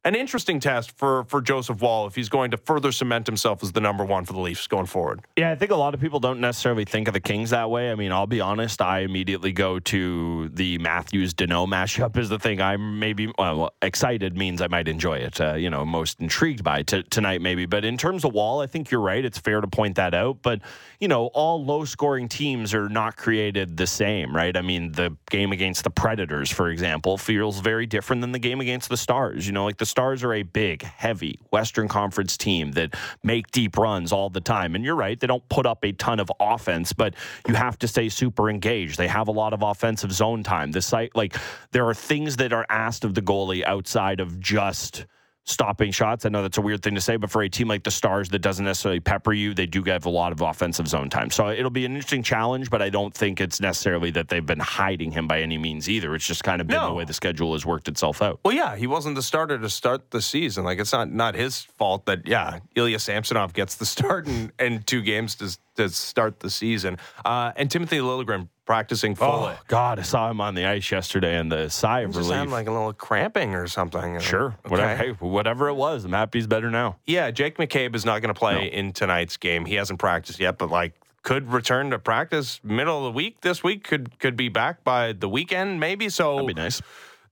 an 0.07 0.15
interesting 0.15 0.61
test 0.61 0.97
for 0.97 1.25
for 1.25 1.43
Joseph 1.43 1.83
Woll 1.83 2.07
if 2.07 2.15
he's 2.15 2.29
going 2.29 2.53
to 2.53 2.57
further 2.57 2.93
cement 2.93 3.27
himself 3.27 3.63
as 3.63 3.73
the 3.73 3.81
number 3.81 4.05
one 4.05 4.25
for 4.25 4.33
the 4.33 4.41
Leafs 4.41 4.67
going 4.69 4.87
forward. 4.87 5.21
Yeah, 5.37 5.51
I 5.51 5.57
think 5.57 5.73
a 5.73 5.77
lot 5.77 5.95
of 5.95 6.01
people 6.01 6.21
don't 6.21 6.41
necessarily 6.41 6.85
think 6.85 7.09
of 7.09 7.15
the 7.15 7.21
Kings 7.21 7.51
that 7.51 7.69
way. 7.69 7.91
I 7.91 7.97
mean, 7.97 8.13
I'll 8.13 8.29
be 8.29 8.41
honest, 8.41 8.81
I 8.81 9.01
immediately 9.01 9.53
go 9.53 9.81
to 9.81 10.49
the 10.51 10.79
Matthews 10.79 11.35
Danault 11.35 11.69
mashup 11.69 12.17
is 12.17 12.29
the 12.29 12.39
thing 12.39 12.61
I'm 12.61 13.01
maybe 13.01 13.33
well, 13.37 13.75
excited 13.83 14.37
means 14.37 14.63
I 14.63 14.69
might 14.69 14.87
enjoy 14.87 15.19
it. 15.19 15.41
Uh, 15.41 15.55
you 15.55 15.69
know, 15.69 15.85
most 15.85 16.21
intrigued 16.21 16.63
by 16.63 16.83
t- 16.83 17.03
tonight 17.11 17.43
maybe. 17.43 17.67
But 17.67 17.85
in 17.85 17.99
terms 17.99 18.25
of 18.25 18.33
Woll, 18.33 18.61
I 18.61 18.69
think 18.69 18.93
you're 18.93 19.01
right. 19.01 19.25
It's 19.25 19.39
fair 19.39 19.61
to 19.61 19.67
point 19.67 19.97
that 19.97 20.15
out. 20.15 20.39
But 20.41 20.61
you 21.01 21.09
know, 21.09 21.27
all 21.27 21.65
low 21.65 21.85
scoring 21.85 22.29
teams 22.29 22.75
are 22.75 22.89
not 22.89 23.17
created 23.17 23.77
the 23.77 23.87
same, 23.87 24.35
right? 24.35 24.57
I 24.57 24.63
mean, 24.63 24.93
the 24.93 25.17
game 25.31 25.53
against 25.53 25.85
the 25.85 25.91
Predators, 25.91 26.51
for 26.51 26.71
example, 26.71 27.19
feels 27.19 27.61
very 27.61 27.87
different 27.87 28.23
than 28.23 28.33
the 28.33 28.39
game 28.39 28.61
against 28.61 28.89
the 28.89 28.97
Stars. 28.97 29.47
You 29.47 29.53
know, 29.53 29.65
like 29.65 29.79
the 29.79 29.87
Stars 29.87 30.23
are 30.25 30.33
a 30.33 30.43
big, 30.43 30.83
heavy 30.83 31.39
Western 31.51 31.89
Conference 31.89 32.37
team 32.37 32.73
that 32.73 32.95
make 33.23 33.51
deep 33.51 33.77
runs 33.77 34.13
all 34.13 34.31
the 34.31 34.41
time. 34.41 34.75
And 34.75 34.85
you're 34.85 34.97
right, 34.97 35.19
they 35.19 35.27
don't 35.27 35.47
put 35.49 35.67
up 35.67 35.85
a 35.85 35.93
ton 35.93 36.21
of 36.21 36.31
offense, 36.41 36.93
but 36.93 37.15
you 37.47 37.55
have 37.55 37.79
to 37.81 37.89
stay 37.89 38.09
super 38.09 38.49
engaged. 38.49 38.99
They 38.99 39.09
have 39.09 39.29
a 39.29 39.33
lot 39.33 39.53
of 39.53 39.63
offensive 39.63 40.13
zone 40.13 40.43
time. 40.43 40.73
The 40.73 40.83
site, 40.83 41.15
like, 41.15 41.37
there 41.73 41.87
are 41.87 41.95
things 41.95 42.37
that 42.37 42.53
are 42.53 42.67
asked 42.69 43.05
of 43.05 43.15
the 43.15 43.23
goalie 43.23 43.65
outside 43.65 44.21
of 44.21 44.41
just 44.41 45.07
stopping 45.47 45.93
shots. 45.93 46.27
I 46.27 46.29
know 46.29 46.43
that's 46.43 46.59
a 46.59 46.61
weird 46.61 46.83
thing 46.83 46.97
to 46.97 47.01
say, 47.01 47.17
but 47.17 47.31
for 47.31 47.41
a 47.43 47.49
team 47.49 47.69
like 47.69 47.85
the 47.85 47.91
Stars 47.91 48.29
that 48.31 48.41
doesn't 48.41 48.65
necessarily 48.65 48.99
pepper 49.01 49.33
you, 49.33 49.55
they 49.55 49.67
do 49.67 49.83
have 49.85 50.05
a 50.05 50.11
lot 50.11 50.33
of 50.33 50.41
offensive 50.41 50.89
zone 50.89 51.09
time. 51.09 51.31
So 51.31 51.49
it'll 51.51 51.71
be 51.71 51.85
an 51.87 51.93
interesting 51.93 52.25
challenge, 52.25 52.69
but 52.69 52.83
I 52.83 52.91
don't 52.91 53.15
think 53.15 53.41
it's 53.41 53.61
necessarily 53.61 54.11
that 54.11 54.29
they've 54.29 54.45
been 54.45 54.59
hiding 54.59 55.13
him 55.13 55.29
by 55.29 55.41
any 55.41 55.57
means 55.57 55.89
either. 55.89 56.15
It's 56.17 56.27
just 56.27 56.43
kind 56.43 56.61
of 56.61 56.67
been 56.67 56.77
No. 56.81 56.89
the 56.89 56.95
way 56.95 57.05
the 57.05 57.15
schedule 57.15 57.53
has 57.53 57.65
worked 57.65 57.87
itself 57.87 58.23
out. 58.23 58.41
Well, 58.45 58.55
yeah, 58.55 58.75
he 58.77 58.89
wasn't 58.89 59.15
the 59.15 59.23
starter 59.23 59.57
to 59.59 59.71
start 59.71 60.11
the 60.11 60.21
season. 60.21 60.65
Like 60.65 60.81
it's 60.81 60.93
not 60.93 61.11
not 61.13 61.37
his 61.37 61.61
fault 61.79 62.07
that 62.07 62.27
yeah, 62.27 62.59
Ilya 62.75 62.99
Samsonov 62.99 63.53
gets 63.55 63.77
the 63.77 63.87
start 63.97 64.27
in, 64.27 64.53
in 64.59 64.83
two 64.83 65.01
games 65.01 65.37
to 65.37 65.57
to 65.77 65.89
start 65.91 66.41
the 66.41 66.51
season. 66.51 66.99
Uh, 67.25 67.53
and 67.55 67.71
Timothy 67.71 67.99
Liljegren 67.99 68.49
practicing 68.67 69.15
fully. 69.15 69.55
Oh 69.55 69.59
God, 69.69 69.99
I 69.99 70.03
saw 70.03 70.31
him 70.31 70.41
on 70.41 70.55
the 70.55 70.67
ice 70.67 70.91
yesterday, 70.91 71.39
and 71.39 71.51
the 71.51 71.71
sigh 71.71 72.01
of 72.01 72.15
relief. 72.15 72.31
sounded 72.31 72.53
like 72.53 72.67
a 72.67 72.73
little 72.73 72.93
cramping 72.93 73.55
or 73.55 73.67
something. 73.69 74.19
sure, 74.21 74.49
Okay. 74.49 74.69
whatever, 74.69 74.97
hey, 74.97 75.11
whatever 75.21 75.69
it 75.69 75.75
was, 75.75 76.05
I'm 76.05 76.13
happy 76.13 76.39
he's 76.39 76.47
better 76.47 76.71
now. 76.71 76.97
Yeah, 77.07 77.31
Jake 77.31 77.57
McCabe 77.57 77.95
is 77.95 78.05
not 78.05 78.21
going 78.21 78.35
to 78.35 78.39
play 78.39 78.67
in 78.67 78.93
tonight's 78.93 79.37
game. 79.37 79.65
He 79.65 79.77
hasn't 79.77 79.99
practiced 79.99 80.41
yet, 80.41 80.59
but 80.59 80.69
like 80.69 80.93
could 81.23 81.51
return 81.51 81.91
to 81.91 81.99
practice 81.99 82.61
middle 82.63 82.99
of 82.99 83.05
the 83.05 83.17
week 83.17 83.41
this 83.41 83.63
week. 83.65 83.85
Could 83.85 84.19
could 84.19 84.37
be 84.37 84.49
back 84.49 84.85
by 84.85 85.13
the 85.13 85.29
weekend 85.29 85.81
maybe. 85.81 86.09
So 86.09 86.35
That'd 86.37 86.49
be 86.49 86.55
nice. 86.55 86.83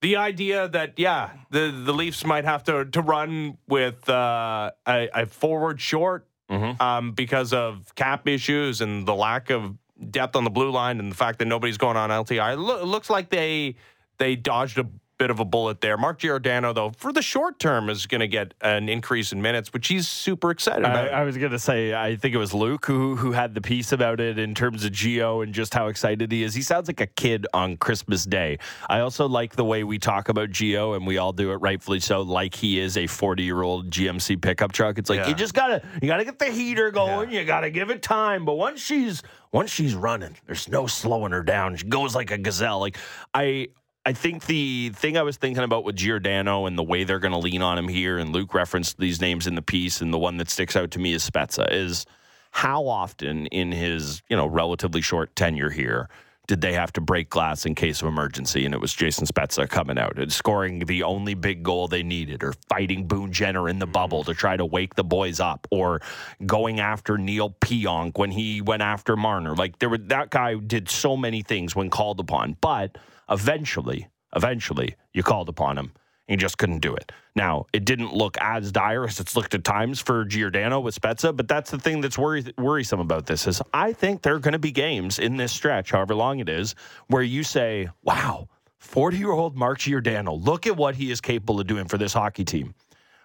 the 0.00 0.16
idea 0.16 0.68
that 0.68 0.94
yeah, 0.98 1.30
the 1.50 1.70
the 1.84 1.92
Leafs 1.92 2.24
might 2.24 2.44
have 2.44 2.62
to 2.64 2.84
to 2.86 3.00
run 3.02 3.58
with 3.68 4.08
uh, 4.08 4.70
a, 4.86 5.08
a 5.14 5.26
forward 5.26 5.80
short 5.80 6.26
Mhm. 6.50 6.78
um, 6.80 7.12
because 7.12 7.52
of 7.54 7.94
cap 7.94 8.28
issues 8.28 8.80
and 8.82 9.06
the 9.08 9.14
lack 9.14 9.48
of 9.50 9.76
depth 10.10 10.36
on 10.36 10.44
the 10.44 10.50
blue 10.50 10.70
line 10.70 11.00
and 11.00 11.10
the 11.10 11.16
fact 11.16 11.38
that 11.38 11.46
nobody's 11.46 11.78
going 11.78 11.96
on 11.96 12.10
LTI. 12.10 12.54
It, 12.54 12.58
loo- 12.58 12.82
looks 12.84 13.10
like 13.10 13.30
they 13.30 13.76
they 14.18 14.36
dodged 14.36 14.78
a 14.78 14.86
bit 15.18 15.30
of 15.30 15.40
a 15.40 15.44
bullet 15.44 15.80
there. 15.80 15.96
Mark 15.96 16.18
Giordano, 16.18 16.72
though, 16.72 16.90
for 16.96 17.12
the 17.12 17.22
short 17.22 17.58
term, 17.58 17.88
is 17.88 18.06
going 18.06 18.20
to 18.20 18.28
get 18.28 18.54
an 18.60 18.88
increase 18.88 19.32
in 19.32 19.40
minutes, 19.40 19.72
which 19.72 19.88
he's 19.88 20.08
super 20.08 20.50
excited 20.50 20.84
I, 20.84 20.90
about. 20.90 21.12
I 21.12 21.24
was 21.24 21.36
gonna 21.36 21.58
say, 21.58 21.94
I 21.94 22.16
think 22.16 22.34
it 22.34 22.38
was 22.38 22.52
Luke 22.54 22.86
who 22.86 23.16
who 23.16 23.32
had 23.32 23.54
the 23.54 23.60
piece 23.60 23.92
about 23.92 24.20
it 24.20 24.38
in 24.38 24.54
terms 24.54 24.84
of 24.84 24.92
Geo 24.92 25.40
and 25.42 25.52
just 25.54 25.74
how 25.74 25.88
excited 25.88 26.32
he 26.32 26.42
is. 26.42 26.54
He 26.54 26.62
sounds 26.62 26.88
like 26.88 27.00
a 27.00 27.06
kid 27.06 27.46
on 27.54 27.76
Christmas 27.76 28.24
Day. 28.24 28.58
I 28.88 29.00
also 29.00 29.28
like 29.28 29.56
the 29.56 29.64
way 29.64 29.84
we 29.84 29.98
talk 29.98 30.28
about 30.28 30.50
Geo, 30.50 30.94
and 30.94 31.06
we 31.06 31.18
all 31.18 31.32
do 31.32 31.52
it 31.52 31.56
rightfully 31.56 32.00
so, 32.00 32.22
like 32.22 32.54
he 32.54 32.78
is 32.78 32.96
a 32.96 33.06
forty 33.06 33.42
year 33.44 33.62
old 33.62 33.90
GMC 33.90 34.40
pickup 34.40 34.72
truck. 34.72 34.98
It's 34.98 35.10
like 35.10 35.20
Yeah. 35.20 35.28
you 35.28 35.34
just 35.34 35.54
gotta 35.54 35.82
you 36.02 36.08
gotta 36.08 36.24
get 36.24 36.38
the 36.38 36.50
heater 36.50 36.90
going. 36.90 37.30
You 37.30 37.44
gotta 37.44 37.70
give 37.70 37.90
it 37.90 38.02
time. 38.02 38.44
But 38.44 38.54
once 38.54 38.80
she's 38.80 39.22
once 39.52 39.70
she's 39.70 39.94
running, 39.94 40.36
there's 40.46 40.68
no 40.68 40.86
slowing 40.86 41.32
her 41.32 41.42
down. 41.42 41.76
She 41.76 41.86
goes 41.86 42.14
like 42.14 42.30
a 42.30 42.38
gazelle. 42.38 42.80
Like 42.80 42.96
I. 43.32 43.68
I 44.06 44.12
think 44.12 44.44
the 44.46 44.90
thing 44.90 45.16
I 45.16 45.22
was 45.22 45.38
thinking 45.38 45.64
about 45.64 45.84
with 45.84 45.96
Giordano 45.96 46.66
and 46.66 46.76
the 46.76 46.82
way 46.82 47.04
they're 47.04 47.18
going 47.18 47.32
to 47.32 47.38
lean 47.38 47.62
on 47.62 47.78
him 47.78 47.88
here, 47.88 48.18
and 48.18 48.32
Luke 48.32 48.52
referenced 48.52 48.98
these 48.98 49.20
names 49.20 49.46
in 49.46 49.54
the 49.54 49.62
piece, 49.62 50.00
and 50.02 50.12
the 50.12 50.18
one 50.18 50.36
that 50.36 50.50
sticks 50.50 50.76
out 50.76 50.90
to 50.92 50.98
me 50.98 51.14
is 51.14 51.28
Spezza, 51.28 51.66
is 51.70 52.04
how 52.50 52.86
often 52.86 53.46
in 53.46 53.72
his 53.72 54.22
you 54.28 54.36
know 54.36 54.46
relatively 54.46 55.00
short 55.00 55.34
tenure 55.34 55.70
here 55.70 56.08
did 56.46 56.60
they 56.60 56.74
have 56.74 56.92
to 56.92 57.00
break 57.00 57.30
glass 57.30 57.64
in 57.64 57.74
case 57.74 58.02
of 58.02 58.08
emergency? 58.08 58.66
And 58.66 58.74
it 58.74 58.80
was 58.80 58.92
Jason 58.92 59.26
Spezza 59.26 59.68
coming 59.68 59.98
out 59.98 60.18
and 60.18 60.30
scoring 60.30 60.80
the 60.80 61.02
only 61.02 61.34
big 61.34 61.62
goal 61.62 61.88
they 61.88 62.02
needed, 62.02 62.44
or 62.44 62.52
fighting 62.68 63.06
Boone 63.06 63.32
Jenner 63.32 63.68
in 63.68 63.78
the 63.78 63.86
mm-hmm. 63.86 63.92
bubble 63.92 64.24
to 64.24 64.34
try 64.34 64.56
to 64.56 64.66
wake 64.66 64.94
the 64.94 65.04
boys 65.04 65.40
up, 65.40 65.66
or 65.70 66.02
going 66.44 66.80
after 66.80 67.16
Neil 67.16 67.56
Pionk 67.60 68.18
when 68.18 68.30
he 68.30 68.60
went 68.60 68.82
after 68.82 69.16
Marner. 69.16 69.54
Like 69.54 69.78
there 69.78 69.88
were 69.88 69.98
that 69.98 70.30
guy 70.30 70.56
did 70.56 70.90
so 70.90 71.16
many 71.16 71.42
things 71.42 71.74
when 71.74 71.88
called 71.88 72.20
upon, 72.20 72.58
but 72.60 72.98
eventually, 73.30 74.08
eventually, 74.34 74.96
you 75.12 75.22
called 75.22 75.48
upon 75.48 75.78
him. 75.78 75.92
He 76.26 76.36
just 76.36 76.56
couldn't 76.56 76.78
do 76.78 76.94
it. 76.94 77.12
Now, 77.36 77.66
it 77.74 77.84
didn't 77.84 78.14
look 78.14 78.38
as 78.40 78.72
dire 78.72 79.04
as 79.04 79.20
it's 79.20 79.36
looked 79.36 79.54
at 79.54 79.62
times 79.62 80.00
for 80.00 80.24
Giordano 80.24 80.80
with 80.80 80.98
Spezza, 80.98 81.36
but 81.36 81.48
that's 81.48 81.70
the 81.70 81.78
thing 81.78 82.00
that's 82.00 82.16
worrisome 82.16 83.00
about 83.00 83.26
this 83.26 83.46
is 83.46 83.60
I 83.74 83.92
think 83.92 84.22
there 84.22 84.34
are 84.34 84.38
going 84.38 84.52
to 84.52 84.58
be 84.58 84.72
games 84.72 85.18
in 85.18 85.36
this 85.36 85.52
stretch, 85.52 85.90
however 85.90 86.14
long 86.14 86.38
it 86.38 86.48
is, 86.48 86.74
where 87.08 87.22
you 87.22 87.42
say, 87.42 87.90
wow, 88.02 88.48
40-year-old 88.80 89.54
Mark 89.54 89.80
Giordano, 89.80 90.34
look 90.34 90.66
at 90.66 90.76
what 90.76 90.94
he 90.94 91.10
is 91.10 91.20
capable 91.20 91.60
of 91.60 91.66
doing 91.66 91.88
for 91.88 91.98
this 91.98 92.14
hockey 92.14 92.44
team. 92.44 92.74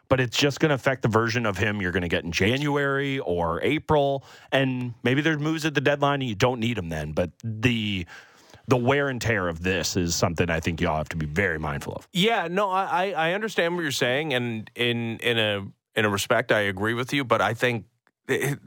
But 0.09 0.19
it's 0.19 0.35
just 0.35 0.59
going 0.59 0.69
to 0.69 0.75
affect 0.75 1.03
the 1.03 1.07
version 1.07 1.45
of 1.45 1.57
him 1.57 1.81
you're 1.81 1.91
going 1.91 2.01
to 2.01 2.09
get 2.09 2.23
in 2.23 2.31
January 2.31 3.19
or 3.19 3.61
April. 3.61 4.25
And 4.51 4.95
maybe 5.03 5.21
there's 5.21 5.37
moves 5.37 5.65
at 5.65 5.75
the 5.75 5.81
deadline 5.81 6.21
and 6.21 6.29
you 6.29 6.35
don't 6.35 6.59
need 6.59 6.79
him 6.79 6.89
then. 6.89 7.11
But 7.11 7.29
the 7.43 8.07
the 8.69 8.77
wear 8.77 9.09
and 9.09 9.19
tear 9.19 9.47
of 9.47 9.63
this 9.63 9.97
is 9.97 10.15
something 10.15 10.49
I 10.49 10.59
think 10.59 10.79
y'all 10.79 10.97
have 10.97 11.09
to 11.09 11.17
be 11.17 11.25
very 11.25 11.57
mindful 11.57 11.93
of. 11.93 12.07
Yeah, 12.13 12.47
no, 12.49 12.69
I, 12.69 13.11
I 13.11 13.33
understand 13.33 13.75
what 13.75 13.81
you're 13.81 13.91
saying, 13.91 14.33
and 14.33 14.69
in 14.75 15.17
in 15.17 15.39
a 15.39 15.65
in 15.95 16.05
a 16.05 16.09
respect, 16.09 16.51
I 16.51 16.61
agree 16.61 16.93
with 16.93 17.11
you. 17.11 17.23
But 17.23 17.41
I 17.41 17.55
think 17.55 17.85
the, 18.27 18.59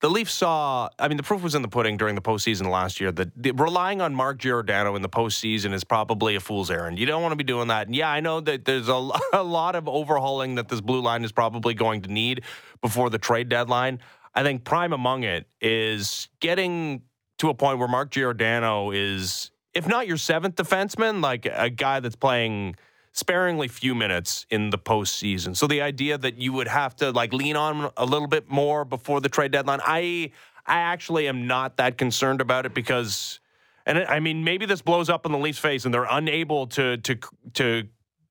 the 0.00 0.08
Leafs 0.08 0.32
saw. 0.32 0.88
I 0.96 1.08
mean, 1.08 1.16
the 1.16 1.24
proof 1.24 1.42
was 1.42 1.56
in 1.56 1.62
the 1.62 1.68
pudding 1.68 1.96
during 1.96 2.14
the 2.14 2.20
postseason 2.20 2.70
last 2.70 3.00
year. 3.00 3.10
That 3.10 3.32
relying 3.58 4.00
on 4.00 4.14
Mark 4.14 4.38
Giordano 4.38 4.94
in 4.94 5.02
the 5.02 5.08
postseason 5.08 5.74
is 5.74 5.82
probably 5.82 6.36
a 6.36 6.40
fool's 6.40 6.70
errand. 6.70 7.00
You 7.00 7.06
don't 7.06 7.20
want 7.20 7.32
to 7.32 7.36
be 7.36 7.44
doing 7.44 7.66
that. 7.68 7.88
And 7.88 7.96
yeah, 7.96 8.10
I 8.10 8.20
know 8.20 8.40
that 8.40 8.64
there's 8.64 8.88
a, 8.88 9.10
a 9.32 9.42
lot 9.42 9.74
of 9.74 9.88
overhauling 9.88 10.54
that 10.54 10.68
this 10.68 10.80
blue 10.80 11.00
line 11.00 11.24
is 11.24 11.32
probably 11.32 11.74
going 11.74 12.02
to 12.02 12.12
need 12.12 12.42
before 12.80 13.10
the 13.10 13.18
trade 13.18 13.48
deadline. 13.48 13.98
I 14.36 14.44
think 14.44 14.62
prime 14.62 14.92
among 14.92 15.24
it 15.24 15.48
is 15.60 16.28
getting 16.38 17.02
to 17.38 17.48
a 17.48 17.54
point 17.54 17.78
where 17.78 17.88
Mark 17.88 18.10
Giordano 18.10 18.90
is, 18.90 19.50
if 19.74 19.86
not 19.86 20.06
your 20.06 20.16
seventh 20.16 20.56
defenseman, 20.56 21.22
like 21.22 21.46
a 21.46 21.70
guy 21.70 22.00
that's 22.00 22.16
playing 22.16 22.76
sparingly 23.12 23.68
few 23.68 23.94
minutes 23.94 24.46
in 24.50 24.70
the 24.70 24.78
postseason. 24.78 25.56
So 25.56 25.66
the 25.66 25.80
idea 25.82 26.18
that 26.18 26.38
you 26.38 26.52
would 26.52 26.68
have 26.68 26.94
to 26.96 27.10
like 27.10 27.32
lean 27.32 27.56
on 27.56 27.90
a 27.96 28.04
little 28.04 28.28
bit 28.28 28.48
more 28.48 28.84
before 28.84 29.20
the 29.20 29.28
trade 29.28 29.52
deadline, 29.52 29.80
I 29.82 30.30
I 30.66 30.80
actually 30.80 31.28
am 31.28 31.46
not 31.46 31.78
that 31.78 31.96
concerned 31.96 32.40
about 32.40 32.66
it 32.66 32.74
because, 32.74 33.40
and 33.86 33.98
I 33.98 34.20
mean 34.20 34.44
maybe 34.44 34.66
this 34.66 34.82
blows 34.82 35.08
up 35.08 35.26
in 35.26 35.32
the 35.32 35.38
Leafs' 35.38 35.58
face 35.58 35.84
and 35.84 35.92
they're 35.92 36.06
unable 36.08 36.66
to 36.68 36.98
to 36.98 37.18
to 37.54 37.88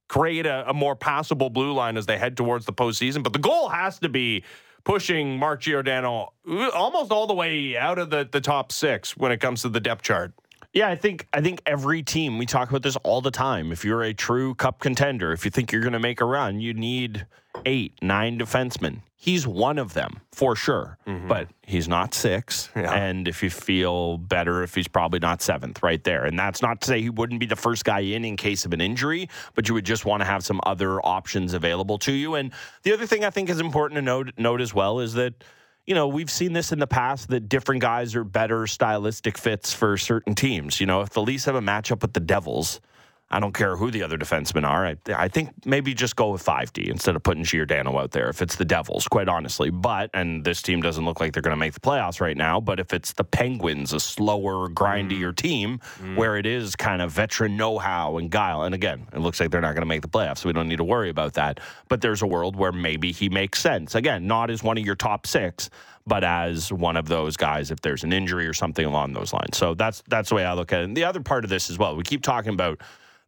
create 0.07 0.45
a, 0.45 0.69
a 0.69 0.73
more 0.73 0.95
passable 0.95 1.49
blue 1.49 1.73
line 1.73 1.97
as 1.97 2.05
they 2.05 2.17
head 2.17 2.37
towards 2.37 2.65
the 2.65 2.73
postseason. 2.73 3.23
But 3.23 3.33
the 3.33 3.39
goal 3.39 3.69
has 3.69 3.99
to 3.99 4.09
be 4.09 4.43
pushing 4.87 5.37
Mark 5.37 5.59
Giordano 5.59 6.31
uh, 6.49 6.69
almost 6.69 7.11
all 7.11 7.27
the 7.27 7.33
way 7.33 7.75
out 7.75 7.99
of 7.99 8.09
the, 8.09 8.27
the 8.31 8.39
top 8.39 8.71
six 8.71 9.17
when 9.17 9.33
it 9.33 9.41
comes 9.41 9.63
to 9.63 9.69
the 9.69 9.81
depth 9.81 10.01
chart. 10.01 10.31
Yeah, 10.71 10.87
I 10.87 10.95
think 10.95 11.27
I 11.33 11.41
think 11.41 11.61
every 11.65 12.03
team 12.03 12.37
we 12.37 12.45
talk 12.45 12.69
about 12.69 12.83
this 12.83 12.95
all 12.97 13.19
the 13.19 13.31
time. 13.31 13.73
If 13.73 13.83
you're 13.83 14.03
a 14.03 14.13
true 14.13 14.55
cup 14.55 14.79
contender, 14.79 15.33
if 15.33 15.43
you 15.43 15.51
think 15.51 15.73
you're 15.73 15.81
going 15.81 15.91
to 15.91 15.99
make 15.99 16.21
a 16.21 16.25
run, 16.25 16.61
you 16.61 16.73
need 16.73 17.25
eight, 17.65 17.93
nine 18.01 18.39
defensemen. 18.39 19.01
He's 19.19 19.47
one 19.47 19.79
of 19.79 19.93
them 19.93 20.21
for 20.31 20.55
sure, 20.55 20.97
mm-hmm. 21.07 21.27
but 21.27 21.49
he's 21.63 21.87
not 21.87 22.13
six. 22.13 22.69
Yeah. 22.75 22.93
And 22.93 23.27
if 23.27 23.41
you 23.41 23.49
feel 23.49 24.19
better, 24.19 24.61
if 24.61 24.75
he's 24.75 24.87
probably 24.87 25.19
not 25.19 25.41
seventh, 25.41 25.81
right 25.81 26.03
there. 26.03 26.25
And 26.25 26.37
that's 26.37 26.61
not 26.61 26.81
to 26.81 26.87
say 26.87 27.01
he 27.01 27.09
wouldn't 27.09 27.39
be 27.39 27.47
the 27.47 27.55
first 27.55 27.83
guy 27.83 27.99
in 27.99 28.23
in 28.23 28.37
case 28.37 28.63
of 28.63 28.73
an 28.73 28.81
injury, 28.81 29.27
but 29.55 29.67
you 29.67 29.73
would 29.73 29.85
just 29.85 30.05
want 30.05 30.21
to 30.21 30.25
have 30.25 30.45
some 30.45 30.61
other 30.65 31.03
options 31.05 31.53
available 31.53 31.97
to 31.99 32.11
you. 32.11 32.35
And 32.35 32.53
the 32.83 32.93
other 32.93 33.07
thing 33.07 33.25
I 33.25 33.31
think 33.31 33.49
is 33.49 33.59
important 33.59 33.97
to 33.97 34.01
note 34.03 34.33
note 34.37 34.61
as 34.61 34.73
well 34.73 34.99
is 34.99 35.13
that 35.15 35.43
you 35.87 35.95
know, 35.95 36.09
we've 36.09 36.29
seen 36.29 36.51
this 36.51 36.73
in 36.73 36.79
the 36.79 36.87
past 36.87 37.29
that 37.29 37.47
different 37.47 37.81
guys 37.81 38.13
are 38.13 38.25
better 38.25 38.67
stylistic 38.67 39.37
fits 39.37 39.73
for 39.73 39.97
certain 39.97 40.35
teams. 40.35 40.81
You 40.81 40.85
know, 40.85 41.01
if 41.01 41.11
the 41.11 41.21
Leafs 41.21 41.45
have 41.45 41.55
a 41.55 41.61
matchup 41.61 42.01
with 42.01 42.11
the 42.11 42.19
Devils, 42.19 42.81
I 43.29 43.41
don't 43.41 43.53
care 43.53 43.75
who 43.75 43.91
the 43.91 44.03
other 44.03 44.17
defensemen 44.17 44.65
are. 44.65 44.85
I, 44.85 44.95
I 45.13 45.27
think 45.27 45.49
maybe 45.65 45.93
just 45.93 46.15
go 46.15 46.31
with 46.31 46.45
5D 46.45 46.89
instead 46.89 47.15
of 47.15 47.23
putting 47.23 47.43
Giordano 47.43 47.97
out 47.97 48.11
there 48.11 48.29
if 48.29 48.41
it's 48.41 48.55
the 48.55 48.63
Devils, 48.63 49.05
quite 49.07 49.27
honestly. 49.27 49.69
But, 49.69 50.09
and 50.13 50.45
this 50.45 50.61
team 50.61 50.81
doesn't 50.81 51.03
look 51.03 51.19
like 51.19 51.33
they're 51.33 51.41
going 51.41 51.55
to 51.55 51.59
make 51.59 51.73
the 51.73 51.81
playoffs 51.81 52.21
right 52.21 52.37
now, 52.37 52.61
but 52.61 52.79
if 52.79 52.93
it's 52.93 53.11
the 53.13 53.25
Penguins, 53.25 53.91
a 53.91 53.99
slower, 53.99 54.69
grindier 54.69 55.31
mm. 55.31 55.35
team 55.35 55.79
mm. 56.01 56.15
where 56.15 56.37
it 56.37 56.45
is 56.45 56.77
kind 56.77 57.01
of 57.01 57.11
veteran 57.11 57.57
know 57.57 57.77
how 57.77 58.17
and 58.17 58.31
guile, 58.31 58.63
and 58.63 58.73
again, 58.73 59.05
it 59.11 59.19
looks 59.19 59.41
like 59.41 59.51
they're 59.51 59.61
not 59.61 59.73
going 59.73 59.81
to 59.81 59.87
make 59.87 60.01
the 60.01 60.07
playoffs, 60.07 60.39
so 60.39 60.49
we 60.49 60.53
don't 60.53 60.69
need 60.69 60.77
to 60.77 60.85
worry 60.85 61.09
about 61.09 61.33
that. 61.33 61.59
But 61.89 61.99
there's 61.99 62.21
a 62.21 62.27
world 62.27 62.55
where 62.55 62.71
maybe 62.71 63.11
he 63.11 63.27
makes 63.27 63.59
sense. 63.59 63.93
Again, 63.93 64.25
not 64.25 64.49
as 64.49 64.63
one 64.63 64.77
of 64.77 64.85
your 64.85 64.95
top 64.95 65.27
six, 65.27 65.69
but 66.05 66.23
as 66.23 66.71
one 66.71 66.95
of 66.95 67.09
those 67.09 67.35
guys 67.35 67.69
if 67.69 67.81
there's 67.81 68.05
an 68.05 68.13
injury 68.13 68.47
or 68.47 68.53
something 68.53 68.85
along 68.85 69.11
those 69.11 69.33
lines. 69.33 69.57
So 69.57 69.73
that's 69.73 70.01
that's 70.07 70.29
the 70.29 70.35
way 70.35 70.45
I 70.45 70.53
look 70.53 70.71
at 70.71 70.79
it. 70.79 70.83
And 70.85 70.95
the 70.95 71.03
other 71.03 71.19
part 71.19 71.43
of 71.43 71.49
this 71.49 71.69
as 71.69 71.77
well, 71.77 71.97
we 71.97 72.03
keep 72.03 72.23
talking 72.23 72.53
about 72.53 72.79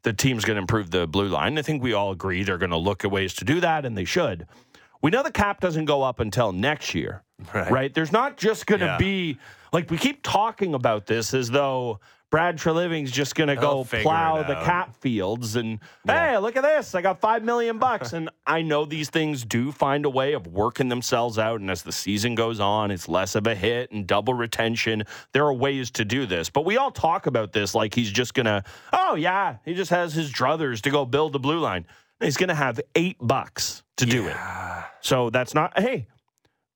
the 0.03 0.13
team's 0.13 0.45
going 0.45 0.55
to 0.55 0.61
improve 0.61 0.91
the 0.91 1.07
blue 1.07 1.27
line. 1.27 1.57
I 1.57 1.61
think 1.61 1.83
we 1.83 1.93
all 1.93 2.11
agree 2.11 2.43
they're 2.43 2.57
going 2.57 2.69
to 2.71 2.77
look 2.77 3.03
at 3.03 3.11
ways 3.11 3.33
to 3.35 3.45
do 3.45 3.59
that, 3.59 3.85
and 3.85 3.97
they 3.97 4.05
should. 4.05 4.47
We 5.01 5.11
know 5.11 5.23
the 5.23 5.31
cap 5.31 5.61
doesn't 5.61 5.85
go 5.85 6.03
up 6.03 6.19
until 6.19 6.51
next 6.51 6.93
year, 6.93 7.23
Right. 7.53 7.93
There's 7.93 8.11
not 8.11 8.35
just 8.37 8.65
going 8.65 8.81
to 8.81 8.85
Yeah. 8.87 8.97
be 8.97 9.37
like 9.71 9.89
we 9.89 9.97
keep 9.97 10.23
talking 10.23 10.73
about 10.73 11.05
this 11.05 11.33
as 11.33 11.49
though 11.49 11.99
Brad 12.31 12.57
Treliving's 12.57 13.09
just 13.09 13.33
going 13.33 13.47
to 13.47 13.55
go 13.55 13.83
plow 13.83 14.43
the 14.43 14.53
cap 14.53 14.95
fields 15.01 15.55
and 15.55 15.79
hey, 16.05 16.37
look 16.37 16.55
at 16.55 16.61
this! 16.63 16.93
I 16.93 17.01
got 17.01 17.19
five 17.19 17.43
million 17.43 17.79
bucks, 17.79 18.13
and 18.13 18.29
I 18.45 18.61
know 18.61 18.85
these 18.85 19.09
things 19.09 19.43
do 19.43 19.71
find 19.71 20.05
a 20.05 20.09
way 20.09 20.33
of 20.33 20.45
working 20.45 20.89
themselves 20.89 21.39
out. 21.39 21.59
And 21.59 21.71
as 21.71 21.81
the 21.81 21.91
season 21.91 22.35
goes 22.35 22.59
on, 22.59 22.91
it's 22.91 23.09
less 23.09 23.33
of 23.33 23.47
a 23.47 23.55
hit 23.55 23.91
and 23.91 24.05
double 24.05 24.35
retention. 24.35 25.03
There 25.33 25.43
are 25.45 25.53
ways 25.53 25.89
to 25.91 26.05
do 26.05 26.27
this, 26.27 26.51
but 26.51 26.65
we 26.65 26.77
all 26.77 26.91
talk 26.91 27.25
about 27.25 27.51
this 27.51 27.73
like 27.73 27.95
he's 27.95 28.11
just 28.11 28.35
gonna. 28.35 28.63
Oh 28.93 29.15
yeah, 29.15 29.57
he 29.65 29.73
just 29.73 29.89
has 29.89 30.13
his 30.13 30.31
druthers 30.31 30.81
to 30.81 30.91
go 30.91 31.05
build 31.05 31.33
the 31.33 31.39
blue 31.39 31.59
line. 31.59 31.87
He's 32.19 32.37
gonna 32.37 32.53
have 32.53 32.79
eight 32.95 33.17
bucks 33.19 33.81
to 33.97 34.05
do 34.05 34.27
it. 34.27 34.37
So 35.01 35.31
that's 35.31 35.55
not. 35.55 35.79
Hey, 35.79 36.07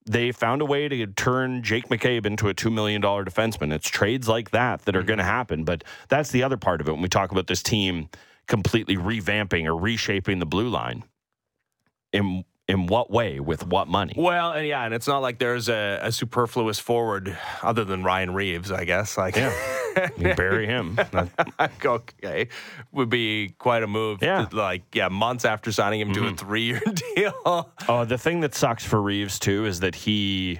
they 0.05 0.31
found 0.31 0.61
a 0.61 0.65
way 0.65 0.87
to 0.87 1.07
turn 1.07 1.63
Jake 1.63 1.87
McCabe 1.89 2.25
into 2.25 2.49
a 2.49 2.53
$2 2.53 2.71
million 2.71 3.01
defenseman. 3.01 3.73
It's 3.73 3.87
trades 3.87 4.27
like 4.27 4.51
that 4.51 4.85
that 4.85 4.95
are 4.95 4.99
mm-hmm. 4.99 5.07
going 5.07 5.19
to 5.19 5.25
happen. 5.25 5.63
But 5.63 5.83
that's 6.09 6.31
the 6.31 6.43
other 6.43 6.57
part 6.57 6.81
of 6.81 6.87
it 6.87 6.91
when 6.91 7.01
we 7.01 7.09
talk 7.09 7.31
about 7.31 7.47
this 7.47 7.63
team 7.63 8.09
completely 8.47 8.97
revamping 8.97 9.65
or 9.65 9.75
reshaping 9.75 10.39
the 10.39 10.45
blue 10.45 10.67
line. 10.67 11.03
In, 12.11 12.43
in 12.67 12.87
what 12.87 13.09
way? 13.09 13.39
With 13.39 13.65
what 13.65 13.87
money? 13.87 14.13
Well, 14.15 14.51
and 14.51 14.67
yeah, 14.67 14.85
and 14.85 14.93
it's 14.93 15.07
not 15.07 15.19
like 15.19 15.39
there's 15.39 15.69
a, 15.69 15.99
a 16.01 16.11
superfluous 16.11 16.79
forward 16.79 17.37
other 17.61 17.83
than 17.83 18.03
Ryan 18.03 18.33
Reaves, 18.33 18.71
I 18.71 18.85
guess. 18.85 19.17
Like, 19.17 19.35
You 20.17 20.35
bury 20.35 20.65
him. 20.67 20.97
okay, 21.85 22.47
would 22.91 23.09
be 23.09 23.55
quite 23.57 23.83
a 23.83 23.87
move. 23.87 24.19
Yeah. 24.21 24.47
like 24.51 24.83
yeah, 24.93 25.09
months 25.09 25.45
after 25.45 25.71
signing 25.71 25.99
him 25.99 26.13
to 26.13 26.21
a 26.21 26.23
mm-hmm. 26.27 26.35
three-year 26.35 26.81
deal. 27.15 27.71
Oh, 27.87 28.05
the 28.05 28.17
thing 28.17 28.41
that 28.41 28.55
sucks 28.55 28.85
for 28.85 29.01
Reaves 29.01 29.39
too 29.39 29.65
is 29.65 29.79
that 29.81 29.95
he. 29.95 30.59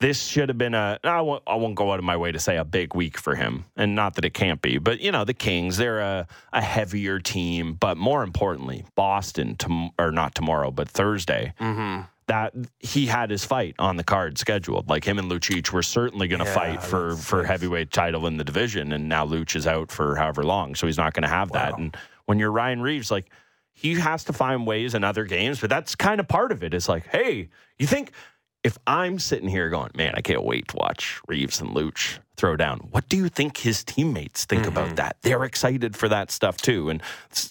This 0.00 0.22
should 0.22 0.48
have 0.48 0.58
been 0.58 0.74
a. 0.74 1.00
I 1.02 1.20
won't. 1.22 1.42
I 1.44 1.56
won't 1.56 1.74
go 1.74 1.92
out 1.92 1.98
of 1.98 2.04
my 2.04 2.16
way 2.16 2.30
to 2.30 2.38
say 2.38 2.56
a 2.56 2.64
big 2.64 2.94
week 2.94 3.18
for 3.18 3.34
him, 3.34 3.64
and 3.76 3.96
not 3.96 4.14
that 4.14 4.24
it 4.24 4.32
can't 4.32 4.62
be. 4.62 4.78
But 4.78 5.00
you 5.00 5.10
know, 5.10 5.24
the 5.24 5.34
Kings, 5.34 5.76
they're 5.76 5.98
a, 5.98 6.28
a 6.52 6.60
heavier 6.60 7.18
team. 7.18 7.74
But 7.74 7.96
more 7.96 8.22
importantly, 8.22 8.84
Boston, 8.94 9.56
tom- 9.56 9.90
or 9.98 10.12
not 10.12 10.36
tomorrow, 10.36 10.70
but 10.70 10.88
Thursday. 10.88 11.52
Mm-hmm. 11.58 12.02
That 12.28 12.54
he 12.78 13.06
had 13.06 13.30
his 13.30 13.44
fight 13.44 13.74
on 13.78 13.96
the 13.96 14.04
card 14.04 14.36
scheduled. 14.36 14.88
Like 14.88 15.02
him 15.02 15.18
and 15.18 15.30
Lucic 15.30 15.72
were 15.72 15.82
certainly 15.82 16.28
going 16.28 16.40
to 16.40 16.44
Yeah, 16.44 16.54
fight 16.54 16.82
for 16.82 17.16
for 17.16 17.42
heavyweight 17.42 17.90
title 17.90 18.26
in 18.26 18.36
the 18.36 18.44
division, 18.44 18.92
and 18.92 19.08
now 19.08 19.24
Looch 19.24 19.56
is 19.56 19.66
out 19.66 19.90
for 19.90 20.14
however 20.14 20.44
long, 20.44 20.74
so 20.74 20.86
he's 20.86 20.98
not 20.98 21.14
going 21.14 21.22
to 21.22 21.28
have 21.28 21.52
that. 21.52 21.78
And 21.78 21.96
when 22.26 22.38
you're 22.38 22.52
Ryan 22.52 22.82
Reaves, 22.82 23.10
like 23.10 23.30
he 23.72 23.94
has 23.94 24.24
to 24.24 24.34
find 24.34 24.66
ways 24.66 24.94
in 24.94 25.04
other 25.04 25.24
games, 25.24 25.58
but 25.58 25.70
that's 25.70 25.94
kind 25.94 26.20
of 26.20 26.28
part 26.28 26.52
of 26.52 26.62
it. 26.62 26.74
It's 26.74 26.88
like, 26.88 27.06
hey, 27.06 27.48
you 27.78 27.86
think 27.86 28.12
if 28.62 28.76
I'm 28.86 29.18
sitting 29.18 29.48
here 29.48 29.70
going, 29.70 29.92
man, 29.94 30.12
I 30.14 30.20
can't 30.20 30.44
wait 30.44 30.68
to 30.68 30.76
watch 30.76 31.22
Reaves 31.28 31.62
and 31.62 31.72
Looch 31.72 32.20
throw 32.36 32.56
down. 32.56 32.80
What 32.90 33.08
do 33.08 33.16
you 33.16 33.30
think 33.30 33.56
his 33.56 33.82
teammates 33.84 34.44
think 34.44 34.66
about 34.66 34.86
mm-hmm. 34.88 34.96
that? 34.96 35.16
They're 35.22 35.44
excited 35.44 35.96
for 35.96 36.10
that 36.10 36.30
stuff 36.30 36.58
too, 36.58 36.90
and 36.90 37.02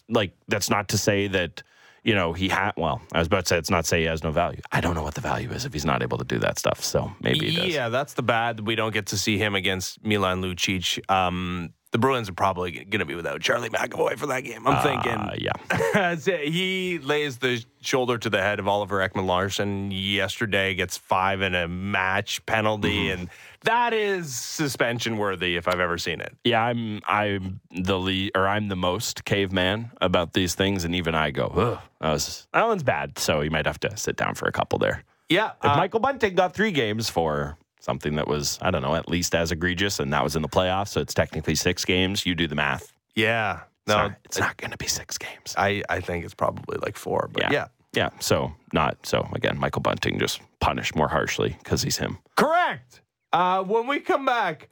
like 0.08 0.34
that's 0.48 0.70
not 0.70 0.90
to 0.90 1.00
say 1.00 1.28
that. 1.30 1.64
You 2.08 2.16
know, 2.16 2.32
he 2.32 2.48
had, 2.48 2.72
well, 2.78 3.02
I 3.12 3.20
was 3.20 3.28
about 3.28 3.44
to 3.46 3.50
say 3.50 3.58
it's 3.58 3.70
not 3.70 3.86
say 3.86 4.00
he 4.00 4.06
has 4.06 4.24
no 4.24 4.32
value. 4.32 4.62
I 4.72 4.80
don't 4.82 4.96
know 4.96 5.04
what 5.04 5.16
the 5.16 5.22
value 5.22 5.52
is 5.52 5.66
if 5.66 5.74
he's 5.74 5.84
not 5.86 6.02
able 6.02 6.18
to 6.18 6.24
do 6.24 6.40
that 6.40 6.58
stuff. 6.58 6.82
So 6.84 7.12
maybe 7.20 7.50
he 7.50 7.56
does. 7.58 7.74
yeah, 7.74 7.90
that's 7.90 8.14
the 8.14 8.24
bad. 8.24 8.62
We 8.66 8.76
don't 8.76 8.94
get 8.94 9.08
to 9.08 9.18
see 9.18 9.38
him 9.38 9.56
against 9.56 10.04
Milan 10.06 10.42
Lucic. 10.42 10.88
Um, 11.12 11.74
the 11.92 11.98
Bruins 11.98 12.30
are 12.30 12.34
probably 12.34 12.72
going 12.72 13.00
to 13.00 13.06
be 13.06 13.16
without 13.16 13.42
Charlie 13.42 13.70
McAvoy 13.70 14.18
for 14.18 14.28
that 14.28 14.42
game. 14.46 14.66
I'm 14.68 14.76
Uh, 14.78 14.84
thinking. 14.84 15.46
yeah. 15.46 16.16
he 16.50 17.00
lays 17.00 17.38
the 17.40 17.64
shoulder 17.82 18.18
to 18.18 18.30
the 18.30 18.42
head 18.42 18.60
of 18.60 18.68
Oliver 18.68 18.98
Ekman 19.08 19.26
Larsson 19.26 19.92
yesterday, 19.92 20.74
gets 20.76 20.98
five 20.98 21.42
in 21.42 21.56
a 21.56 21.68
match 21.68 22.46
penalty, 22.46 23.06
Mm-hmm. 23.08 23.20
and 23.22 23.30
that 23.68 23.94
is 23.94 24.34
suspension 24.36 25.18
worthy 25.18 25.56
if 25.56 25.68
I've 25.68 25.80
ever 25.80 25.98
seen 25.98 26.20
it. 26.22 26.36
Yeah, 26.44 26.62
I'm 26.64 27.02
I'm 27.08 27.60
the 27.72 27.98
lead 28.00 28.32
or 28.36 28.48
I'm 28.48 28.68
the 28.68 28.76
most 28.76 29.24
caveman 29.26 29.92
about 30.02 30.34
these 30.34 30.56
things, 30.56 30.84
and 30.84 30.96
even 30.96 31.16
I 31.16 31.32
go, 31.32 31.46
Ugh, 31.56 31.80
that 32.02 32.12
was 32.12 32.48
that 32.54 32.66
one's 32.68 32.84
bad. 32.84 33.18
So 33.20 33.42
you 33.42 33.52
might 33.52 33.66
have 33.66 33.80
to 33.82 33.96
sit 33.96 34.16
down 34.18 34.36
for 34.36 34.48
a 34.48 34.52
couple 34.52 34.80
there. 34.80 35.04
Yeah, 35.30 35.52
If 35.64 35.70
uh, 35.72 35.76
Michael 35.78 36.00
Bunting 36.00 36.36
got 36.36 36.54
three 36.54 36.72
games 36.72 37.10
for 37.10 37.58
something 37.80 38.16
that 38.16 38.28
was 38.28 38.58
I 38.62 38.72
don't 38.72 38.82
know 38.82 38.96
at 38.96 39.08
least 39.10 39.36
as 39.36 39.52
egregious, 39.52 40.00
and 40.00 40.12
that 40.14 40.24
was 40.24 40.36
in 40.36 40.42
the 40.42 40.50
playoffs, 40.50 40.90
so 40.90 41.02
it's 41.02 41.14
technically 41.14 41.56
six 41.56 41.86
games. 41.86 42.26
You 42.26 42.34
do 42.36 42.48
the 42.48 42.56
math. 42.56 42.92
yeah. 43.16 43.62
No, 43.88 43.96
not, 43.96 44.16
it's 44.26 44.38
not 44.38 44.58
going 44.58 44.72
to 44.72 44.78
be 44.78 44.88
six 44.88 45.18
games. 45.18 45.56
I, 45.58 45.82
I 45.88 46.02
think 46.02 46.26
it's 46.26 46.34
probably 46.34 46.78
like 46.82 46.98
four, 46.98 47.30
but 47.32 47.44
Yeah. 47.44 47.52
yeah. 47.54 47.68
Yeah, 47.94 48.10
so 48.20 48.52
not 48.74 48.98
so 49.06 49.26
again. 49.32 49.58
Michael 49.58 49.82
Bunting 49.82 50.20
just 50.20 50.42
punished 50.60 50.94
more 50.94 51.08
harshly 51.08 51.56
because 51.64 51.82
he's 51.84 51.96
him. 51.96 52.18
Correct. 52.36 53.00
Uh, 53.34 53.64
when 53.64 53.88
we 53.88 54.00
come 54.00 54.26
back, 54.26 54.70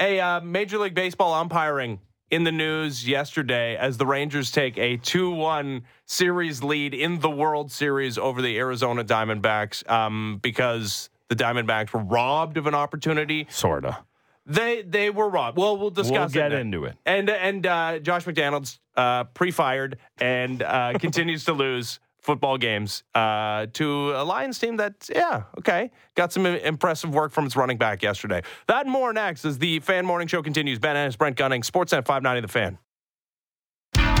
a 0.00 0.20
uh, 0.20 0.40
Major 0.40 0.78
League 0.78 0.94
Baseball 0.94 1.34
umpiring 1.34 2.00
in 2.30 2.44
the 2.44 2.52
news 2.52 3.06
yesterday 3.08 3.76
as 3.76 3.96
the 3.96 4.06
Rangers 4.06 4.50
take 4.50 4.76
a 4.78 4.96
2 4.98 5.30
1 5.30 5.82
series 6.06 6.62
lead 6.62 6.94
in 6.94 7.20
the 7.20 7.30
World 7.30 7.72
Series 7.72 8.18
over 8.18 8.42
the 8.42 8.58
Arizona 8.58 9.04
Diamondbacks 9.04 9.88
um, 9.90 10.38
because 10.42 11.10
the 11.28 11.36
Diamondbacks 11.36 11.92
were 11.92 12.00
robbed 12.00 12.56
of 12.56 12.66
an 12.66 12.74
opportunity. 12.74 13.46
Sorta. 13.50 13.98
They 14.46 14.80
they 14.80 15.10
were 15.10 15.28
robbed. 15.28 15.58
Well, 15.58 15.76
we'll 15.76 15.90
discuss 15.90 16.32
We'll 16.34 16.42
get 16.42 16.52
it. 16.52 16.60
into 16.60 16.84
it. 16.84 16.96
And 17.04 17.28
and 17.28 17.66
uh, 17.66 17.98
Josh 17.98 18.24
McDaniels 18.24 18.78
uh, 18.96 19.24
pre-fired 19.24 19.98
and 20.18 20.62
uh, 20.62 20.94
continues 20.98 21.44
to 21.44 21.52
lose 21.52 22.00
football 22.28 22.58
games 22.58 23.04
uh, 23.14 23.64
to 23.72 24.12
a 24.14 24.22
Lions 24.22 24.58
team 24.58 24.76
that 24.76 25.08
yeah 25.10 25.44
okay 25.56 25.90
got 26.14 26.30
some 26.30 26.44
impressive 26.44 27.14
work 27.14 27.32
from 27.32 27.46
its 27.46 27.56
running 27.56 27.78
back 27.78 28.02
yesterday. 28.02 28.42
That 28.66 28.84
and 28.84 28.92
more 28.92 29.14
next 29.14 29.46
as 29.46 29.56
the 29.56 29.80
Fan 29.80 30.04
Morning 30.04 30.28
Show 30.28 30.42
continues. 30.42 30.78
Ben 30.78 30.94
Ennis, 30.94 31.16
Brent 31.16 31.36
Gunning, 31.36 31.62
Sportsnet 31.62 32.04
590 32.04 32.42
The 32.42 32.48
Fan. 32.48 32.78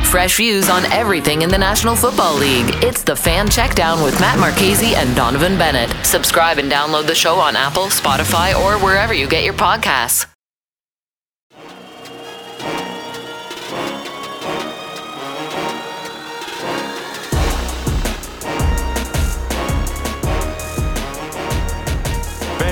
Fresh 0.06 0.36
views 0.38 0.70
on 0.70 0.86
everything 0.86 1.42
in 1.42 1.50
the 1.50 1.58
National 1.58 1.94
Football 1.94 2.36
League. 2.38 2.70
It's 2.82 3.02
the 3.02 3.14
Fan 3.14 3.46
Checkdown 3.46 4.02
with 4.02 4.18
Matt 4.20 4.38
Marchese 4.38 4.94
and 4.94 5.14
Donovan 5.14 5.58
Bennett. 5.58 5.90
Subscribe 6.06 6.56
and 6.56 6.72
download 6.72 7.06
the 7.06 7.14
show 7.14 7.34
on 7.34 7.56
Apple, 7.56 7.88
Spotify, 7.88 8.58
or 8.58 8.82
wherever 8.82 9.12
you 9.12 9.28
get 9.28 9.44
your 9.44 9.52
podcasts. 9.52 10.24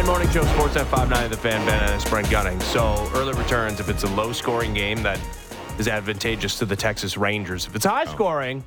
Fan 0.06 0.12
Morning 0.12 0.30
Show, 0.30 0.44
Sportsnet 0.44 0.84
590 0.84 1.28
The 1.34 1.36
Fan, 1.36 1.66
Ben 1.66 1.88
Ennis, 1.88 2.08
Brent 2.08 2.30
Gunning. 2.30 2.60
So 2.60 3.10
early 3.12 3.32
returns, 3.36 3.80
if 3.80 3.88
it's 3.88 4.04
a 4.04 4.08
low 4.10 4.32
scoring 4.32 4.72
game, 4.72 5.02
that 5.02 5.18
is 5.80 5.88
advantageous 5.88 6.60
to 6.60 6.64
the 6.64 6.76
Texas 6.76 7.16
Rangers. 7.16 7.66
If 7.66 7.74
it's 7.74 7.86
high 7.86 8.04
scoring, 8.04 8.62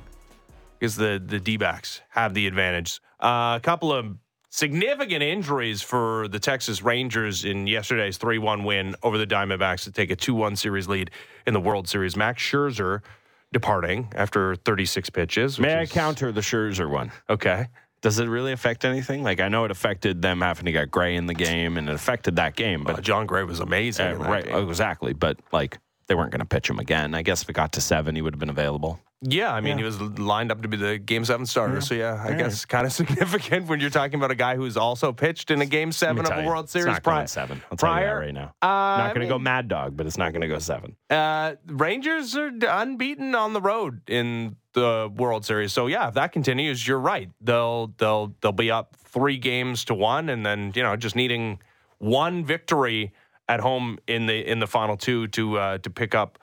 because 0.78 0.96
the, 0.96 1.22
the 1.24 1.40
D 1.40 1.56
backs 1.56 2.02
have 2.10 2.34
the 2.34 2.46
advantage. 2.46 3.00
Uh, 3.18 3.54
a 3.56 3.60
couple 3.62 3.90
of 3.90 4.18
significant 4.50 5.22
injuries 5.22 5.80
for 5.80 6.28
the 6.28 6.38
Texas 6.38 6.82
Rangers 6.82 7.46
in 7.46 7.66
yesterday's 7.66 8.18
3 8.18 8.36
1 8.36 8.62
win 8.64 8.94
over 9.02 9.16
the 9.16 9.26
Diamondbacks 9.26 9.84
to 9.84 9.92
take 9.92 10.10
a 10.10 10.16
2 10.16 10.34
1 10.34 10.56
series 10.56 10.88
lead 10.88 11.10
in 11.46 11.54
the 11.54 11.60
World 11.60 11.88
Series. 11.88 12.18
Max 12.18 12.42
Scherzer 12.42 13.00
departing 13.50 14.12
after 14.14 14.56
36 14.56 15.08
pitches. 15.08 15.58
May 15.58 15.72
I 15.72 15.82
is- 15.82 15.90
counter 15.92 16.32
the 16.32 16.42
Scherzer 16.42 16.90
one? 16.90 17.10
Okay. 17.30 17.68
Does 18.02 18.18
it 18.18 18.26
really 18.28 18.52
affect 18.52 18.84
anything? 18.84 19.22
Like 19.22 19.40
I 19.40 19.48
know 19.48 19.64
it 19.64 19.70
affected 19.70 20.22
them 20.22 20.40
having 20.40 20.64
to 20.64 20.72
get 20.72 20.90
Gray 20.90 21.16
in 21.16 21.26
the 21.26 21.34
game, 21.34 21.76
and 21.76 21.88
it 21.88 21.94
affected 21.94 22.36
that 22.36 22.56
game. 22.56 22.82
But 22.84 22.98
Uh, 22.98 23.02
Jon 23.02 23.26
Gray 23.26 23.44
was 23.44 23.60
amazing. 23.60 24.06
Uh, 24.06 24.28
right, 24.28 24.44
game. 24.44 24.68
exactly. 24.68 25.12
But 25.12 25.38
like 25.52 25.78
they 26.06 26.14
weren't 26.14 26.30
going 26.30 26.40
to 26.40 26.46
pitch 26.46 26.68
him 26.68 26.78
again. 26.78 27.14
I 27.14 27.22
guess 27.22 27.42
if 27.42 27.50
it 27.50 27.52
got 27.52 27.72
to 27.72 27.80
seven, 27.80 28.16
he 28.16 28.22
would 28.22 28.34
have 28.34 28.40
been 28.40 28.48
available. 28.50 29.00
Yeah, 29.22 29.52
I 29.52 29.60
mean, 29.60 29.76
he 29.76 29.84
was 29.84 30.00
lined 30.00 30.50
up 30.50 30.62
to 30.62 30.68
be 30.68 30.78
the 30.78 30.96
Game 30.96 31.26
Seven 31.26 31.44
starter. 31.44 31.82
So 31.82 31.94
yeah, 31.94 32.24
I 32.26 32.32
guess 32.32 32.64
kind 32.64 32.86
of 32.86 32.92
significant 33.00 33.68
when 33.68 33.78
you're 33.78 33.90
talking 33.90 34.14
about 34.14 34.30
a 34.30 34.34
guy 34.34 34.56
who's 34.56 34.78
also 34.78 35.12
pitched 35.12 35.50
in 35.50 35.60
a 35.60 35.66
Game 35.66 35.92
Seven 35.92 36.24
of 36.24 36.32
a 36.32 36.40
you, 36.40 36.48
World 36.48 36.70
Series 36.70 36.98
prior. 37.00 37.26
seven. 37.26 37.62
I'll 37.70 37.76
tell 37.76 37.94
you 37.96 38.00
that 38.00 38.12
right 38.12 38.32
now. 38.32 38.54
Uh, 38.62 38.66
not 38.96 39.14
going 39.14 39.26
to 39.26 39.32
go 39.32 39.38
Mad 39.38 39.68
Dog, 39.68 39.94
but 39.94 40.06
it's 40.06 40.16
not 40.16 40.32
going 40.32 40.40
to 40.40 40.48
go 40.48 40.58
seven. 40.58 40.96
Uh, 41.10 41.56
Rangers 41.66 42.34
are 42.34 42.50
unbeaten 42.66 43.34
on 43.34 43.52
the 43.52 43.60
road 43.60 44.00
in 44.08 44.56
the 44.72 45.12
World 45.14 45.44
Series. 45.44 45.74
So 45.74 45.86
yeah, 45.86 46.08
if 46.08 46.14
that 46.14 46.32
continues, 46.32 46.86
you're 46.88 46.98
right. 46.98 47.28
They'll 47.42 47.92
they'll 47.98 48.34
they'll 48.40 48.52
be 48.52 48.70
up 48.70 48.96
three 48.96 49.36
games 49.36 49.84
to 49.86 49.94
one, 49.94 50.30
and 50.30 50.46
then 50.46 50.72
you 50.74 50.82
know 50.82 50.96
just 50.96 51.14
needing 51.14 51.58
one 51.98 52.42
victory 52.42 53.12
at 53.50 53.60
home 53.60 53.98
in 54.06 54.24
the 54.24 54.50
in 54.50 54.60
the 54.60 54.66
final 54.66 54.96
two 54.96 55.26
to 55.28 55.58
uh, 55.58 55.78
to 55.78 55.90
pick 55.90 56.14
up 56.14 56.38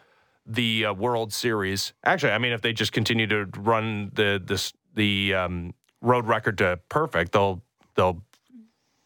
the 0.47 0.85
uh, 0.85 0.93
World 0.93 1.33
Series. 1.33 1.93
Actually, 2.05 2.31
I 2.31 2.37
mean, 2.37 2.53
if 2.53 2.61
they 2.61 2.73
just 2.73 2.91
continue 2.91 3.27
to 3.27 3.45
run 3.57 4.11
the 4.13 4.41
this 4.43 4.73
the 4.95 5.33
um, 5.33 5.73
road 6.01 6.25
record 6.25 6.57
to 6.59 6.79
perfect, 6.89 7.33
they'll 7.33 7.61
they'll 7.95 8.23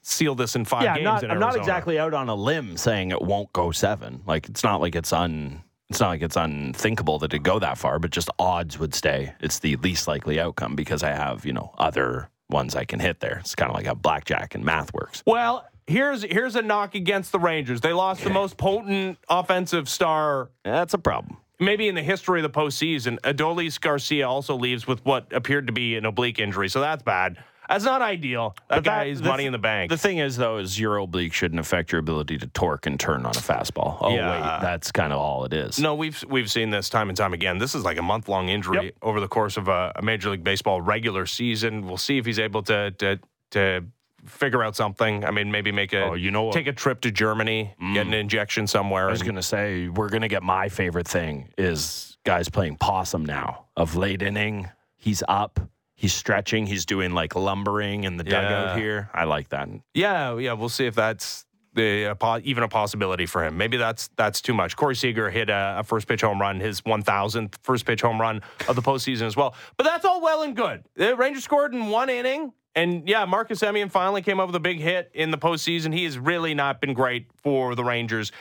seal 0.02 0.36
this 0.36 0.56
in 0.56 0.66
five 0.66 0.84
yeah, 0.84 0.96
games. 0.96 1.06
not, 1.06 1.32
I'm 1.32 1.39
not 1.39 1.56
exactly 1.56 2.00
out 2.00 2.14
on 2.14 2.30
a 2.30 2.36
limb 2.36 2.78
saying 2.78 3.12
it 3.12 3.22
won't 3.22 3.52
go 3.54 3.72
seven. 3.72 4.22
Like 4.26 4.48
it's 4.48 4.64
not 4.64 4.82
like 4.82 4.96
it's 4.96 5.12
un. 5.12 5.64
It's 5.89 6.00
not 6.00 6.08
like 6.08 6.22
it's 6.22 6.38
unthinkable 6.38 7.20
that 7.20 7.34
it 7.34 7.44
go 7.44 7.60
that 7.60 7.78
far, 7.78 8.00
but 8.00 8.12
just 8.12 8.30
odds 8.39 8.80
would 8.80 8.96
stay. 8.96 9.34
It's 9.42 9.60
the 9.60 9.76
least 9.78 10.08
likely 10.08 10.39
outcome 10.39 10.76
because 10.76 11.04
I 11.04 11.10
have 11.10 11.46
you 11.46 11.54
know 11.54 11.74
other 11.78 12.30
ones 12.50 12.76
I 12.76 12.86
can 12.86 13.00
hit 13.00 13.20
there. 13.20 13.39
It's 13.39 13.56
kind 13.56 13.70
of 13.70 13.76
like 13.76 13.86
how 13.86 13.96
blackjack 13.96 14.56
and 14.56 14.64
math 14.64 14.94
works. 14.94 15.24
Well, 15.26 15.66
here's 15.92 16.24
here's 16.24 16.56
a 16.56 16.62
knock 16.62 16.96
against 16.96 17.32
the 17.32 17.39
Rangers. 17.39 17.82
They 17.82 17.94
lost 17.94 18.24
the 18.24 18.30
most 18.30 18.58
potent 18.58 19.18
offensive 19.30 19.88
star 19.89 20.50
That's 20.64 20.94
a 20.94 20.98
problem. 20.98 21.38
maybe 21.60 21.88
in 21.88 21.96
the 21.96 22.02
history 22.04 22.39
of 22.39 22.44
the 22.52 22.60
postseason. 22.60 23.20
Adolis 23.22 23.80
Garcia 23.80 24.28
also 24.28 24.56
leaves 24.56 24.88
with 24.88 25.04
what 25.06 25.32
appeared 25.34 25.68
to 25.68 25.74
be 25.74 25.96
an 25.96 26.06
oblique 26.06 26.39
injury, 26.39 26.70
so 26.70 26.80
that's 26.82 27.04
bad. 27.04 27.38
That's 27.70 27.86
not 27.86 28.02
ideal. 28.02 28.54
That 28.68 28.78
But 28.78 28.84
guy 28.84 29.04
that- 29.06 29.10
is 29.12 29.22
money 29.22 29.44
th- 29.44 29.48
in 29.48 29.52
the 29.54 29.58
bank. 29.60 29.92
The 29.92 29.98
thing 29.98 30.18
is, 30.18 30.36
though, 30.36 30.58
is 30.58 30.78
your 30.78 30.98
oblique 30.98 31.32
shouldn't 31.34 31.60
affect 31.60 31.94
your 31.94 32.00
ability 32.00 32.38
to 32.39 32.48
torque 32.48 32.86
and 32.86 33.00
turn 33.00 33.22
on 33.26 33.32
a 33.32 33.39
fastball. 33.39 33.98
Oh 34.02 34.14
Yeah. 34.14 34.32
wait, 34.32 34.62
that's 34.62 34.92
kind 34.92 35.14
of 35.14 35.20
all 35.20 35.46
it 35.46 35.54
is. 35.54 35.80
no, 35.80 35.96
we've 35.96 36.22
we've 36.28 36.52
seen 36.52 36.70
this 36.72 36.89
time 36.89 37.08
and 37.08 37.16
time 37.18 37.32
again. 37.34 37.60
This 37.60 37.74
is 37.74 37.86
like 37.86 37.98
a 37.98 38.02
month 38.02 38.28
long 38.28 38.50
injury 38.50 38.86
Yep. 38.86 38.94
over 39.02 39.20
the 39.22 39.28
course 39.30 39.56
of 39.56 39.70
a, 39.70 39.94
a 39.96 40.02
Major 40.02 40.32
League 40.32 40.44
Baseball 40.44 40.82
regular 40.82 41.26
season. 41.26 41.86
We'll 41.88 41.96
see 41.98 42.18
if 42.18 42.26
he's 42.26 42.39
able 42.39 42.62
to 42.64 42.92
to 42.92 43.20
to 43.52 43.86
figure 44.26 44.63
out 44.63 44.76
something. 44.76 45.26
I 45.26 45.32
mean, 45.32 45.51
maybe 45.51 45.72
make 45.72 45.93
a 45.93 46.03
Oh, 46.03 46.13
you 46.13 46.32
know 46.32 46.43
what? 46.43 46.53
take 46.53 46.67
a 46.67 46.74
trip 46.74 47.01
to 47.01 47.11
Germany, 47.11 47.74
get 47.93 48.05
mm. 48.05 48.09
an 48.09 48.13
injection 48.13 48.67
somewhere. 48.67 49.07
I 49.07 49.11
was 49.11 49.22
and- 49.22 49.28
going 49.28 49.36
to 49.36 49.43
say 49.43 49.88
we're 49.88 50.09
going 50.09 50.22
to 50.22 50.28
get 50.28 50.43
my 50.43 50.69
favorite 50.69 51.07
thing 51.07 51.49
is 51.57 52.17
guys 52.26 52.49
playing 52.49 52.78
possum 52.78 53.26
now 53.26 53.65
of 53.76 53.95
late 53.95 54.22
inning. 54.22 54.69
He's 54.97 55.24
up, 55.28 55.59
he's 55.95 56.13
stretching, 56.13 56.65
he's 56.67 56.86
doing 56.86 57.13
like 57.13 57.36
lumbering 57.36 58.03
in 58.03 58.17
the 58.17 58.24
Yeah. 58.26 58.41
dugout 58.41 58.78
here. 58.78 59.09
I 59.13 59.24
like 59.24 59.49
that. 59.49 59.69
Yeah, 59.93 60.38
yeah, 60.38 60.53
we'll 60.53 60.69
see 60.69 60.86
if 60.86 60.95
that's 60.95 61.45
the 61.74 62.15
even 62.43 62.63
a 62.63 62.67
possibility 62.67 63.26
for 63.26 63.45
him. 63.45 63.57
Maybe 63.57 63.78
that's 63.78 64.09
that's 64.17 64.41
too 64.41 64.53
much. 64.53 64.76
Corey 64.76 64.95
Seager 64.95 65.30
hit 65.30 65.49
a, 65.49 65.76
a 65.80 65.84
first 65.84 66.07
pitch 66.07 66.22
home 66.22 66.39
run, 66.41 66.59
his 66.59 66.82
1,000th 66.82 67.55
first 67.63 67.86
pitch 67.86 68.01
home 68.01 68.19
run 68.19 68.41
of 68.67 68.76
the 68.76 68.82
postseason 68.82 69.22
as 69.22 69.38
well. 69.38 69.55
But 69.78 69.86
that's 69.86 70.03
all 70.03 70.22
well 70.22 70.43
and 70.43 70.53
good. 70.55 70.84
The 70.95 71.15
Rangers 71.15 71.45
scored 71.45 71.74
in 71.74 71.88
one 71.88 72.09
inning, 72.09 72.51
and 72.76 73.07
yeah, 73.07 73.26
Marcus 73.26 73.59
Semien 73.59 73.91
finally 73.91 74.22
came 74.22 74.39
up 74.39 74.47
with 74.47 74.55
a 74.55 74.59
big 74.61 74.80
hit 74.80 75.11
in 75.13 75.32
the 75.32 75.38
postseason. 75.38 75.93
He 75.93 76.03
has 76.05 76.17
really 76.17 76.53
not 76.53 76.80
been 76.82 76.93
great 76.93 77.28
for 77.43 77.76
the 77.76 77.84
Rangers. 77.84 78.32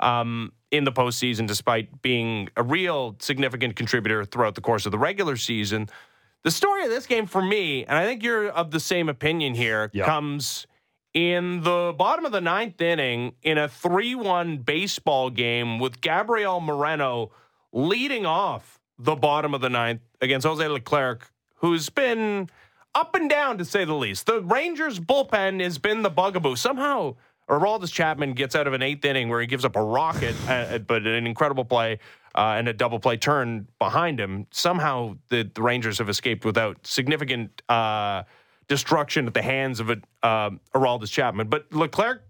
Um, 0.00 0.52
in 0.70 0.84
the 0.84 0.92
postseason, 0.92 1.46
despite 1.48 2.02
being 2.02 2.50
a 2.56 2.62
real 2.62 3.16
significant 3.20 3.74
contributor 3.74 4.24
throughout 4.24 4.54
the 4.54 4.60
course 4.60 4.86
of 4.86 4.92
the 4.92 4.98
regular 4.98 5.34
season, 5.36 5.88
the 6.44 6.50
story 6.50 6.84
of 6.84 6.90
this 6.90 7.06
game 7.06 7.26
for 7.26 7.42
me, 7.42 7.84
and 7.84 7.96
I 7.96 8.04
think 8.04 8.22
you're 8.22 8.48
of 8.50 8.70
the 8.70 8.78
same 8.78 9.08
opinion 9.08 9.54
here, 9.54 9.90
Yeah. 9.92 10.04
comes 10.04 10.66
in 11.14 11.62
the 11.62 11.94
bottom 11.98 12.24
of 12.26 12.32
the 12.32 12.40
ninth 12.40 12.80
inning 12.80 13.32
in 13.42 13.58
a 13.58 13.66
3 13.66 14.14
1 14.14 14.58
baseball 14.58 15.30
game 15.30 15.78
with 15.78 16.00
Gabriel 16.00 16.60
Moreno 16.60 17.32
leading 17.72 18.26
off 18.26 18.78
the 18.98 19.16
bottom 19.16 19.54
of 19.54 19.60
the 19.60 19.70
ninth 19.70 20.02
against 20.20 20.46
Jose 20.46 20.66
Leclerc, 20.68 21.30
who's 21.56 21.88
been 21.88 22.50
up 22.98 23.14
and 23.14 23.30
down 23.30 23.58
to 23.58 23.64
say 23.64 23.84
the 23.84 23.94
least. 23.94 24.26
The 24.26 24.42
Rangers 24.42 24.98
bullpen 24.98 25.62
has 25.62 25.78
been 25.78 26.02
the 26.02 26.10
bugaboo. 26.10 26.56
Somehow, 26.56 27.14
Aroldis 27.48 27.92
Chapman 27.92 28.32
gets 28.32 28.56
out 28.56 28.66
of 28.66 28.72
an 28.72 28.82
eighth 28.82 29.04
inning 29.04 29.28
where 29.28 29.40
he 29.40 29.46
gives 29.46 29.64
up 29.64 29.76
a 29.76 29.82
rocket, 29.82 30.34
uh, 30.48 30.78
but 30.78 31.06
an 31.06 31.24
incredible 31.24 31.64
play 31.64 32.00
uh, 32.34 32.56
and 32.58 32.66
a 32.66 32.72
double 32.72 32.98
play 32.98 33.16
turn 33.16 33.68
behind 33.78 34.18
him. 34.18 34.48
Somehow, 34.50 35.16
the, 35.28 35.48
the 35.54 35.62
Rangers 35.62 35.98
have 35.98 36.08
escaped 36.08 36.44
without 36.44 36.84
significant 36.84 37.62
uh, 37.68 38.24
destruction 38.66 39.28
at 39.28 39.34
the 39.34 39.42
hands 39.42 39.78
of 39.78 39.90
a, 39.90 39.96
uh, 40.24 40.50
Aroldis 40.74 41.10
Chapman. 41.10 41.46
But 41.48 41.72
Leclerc 41.72 42.24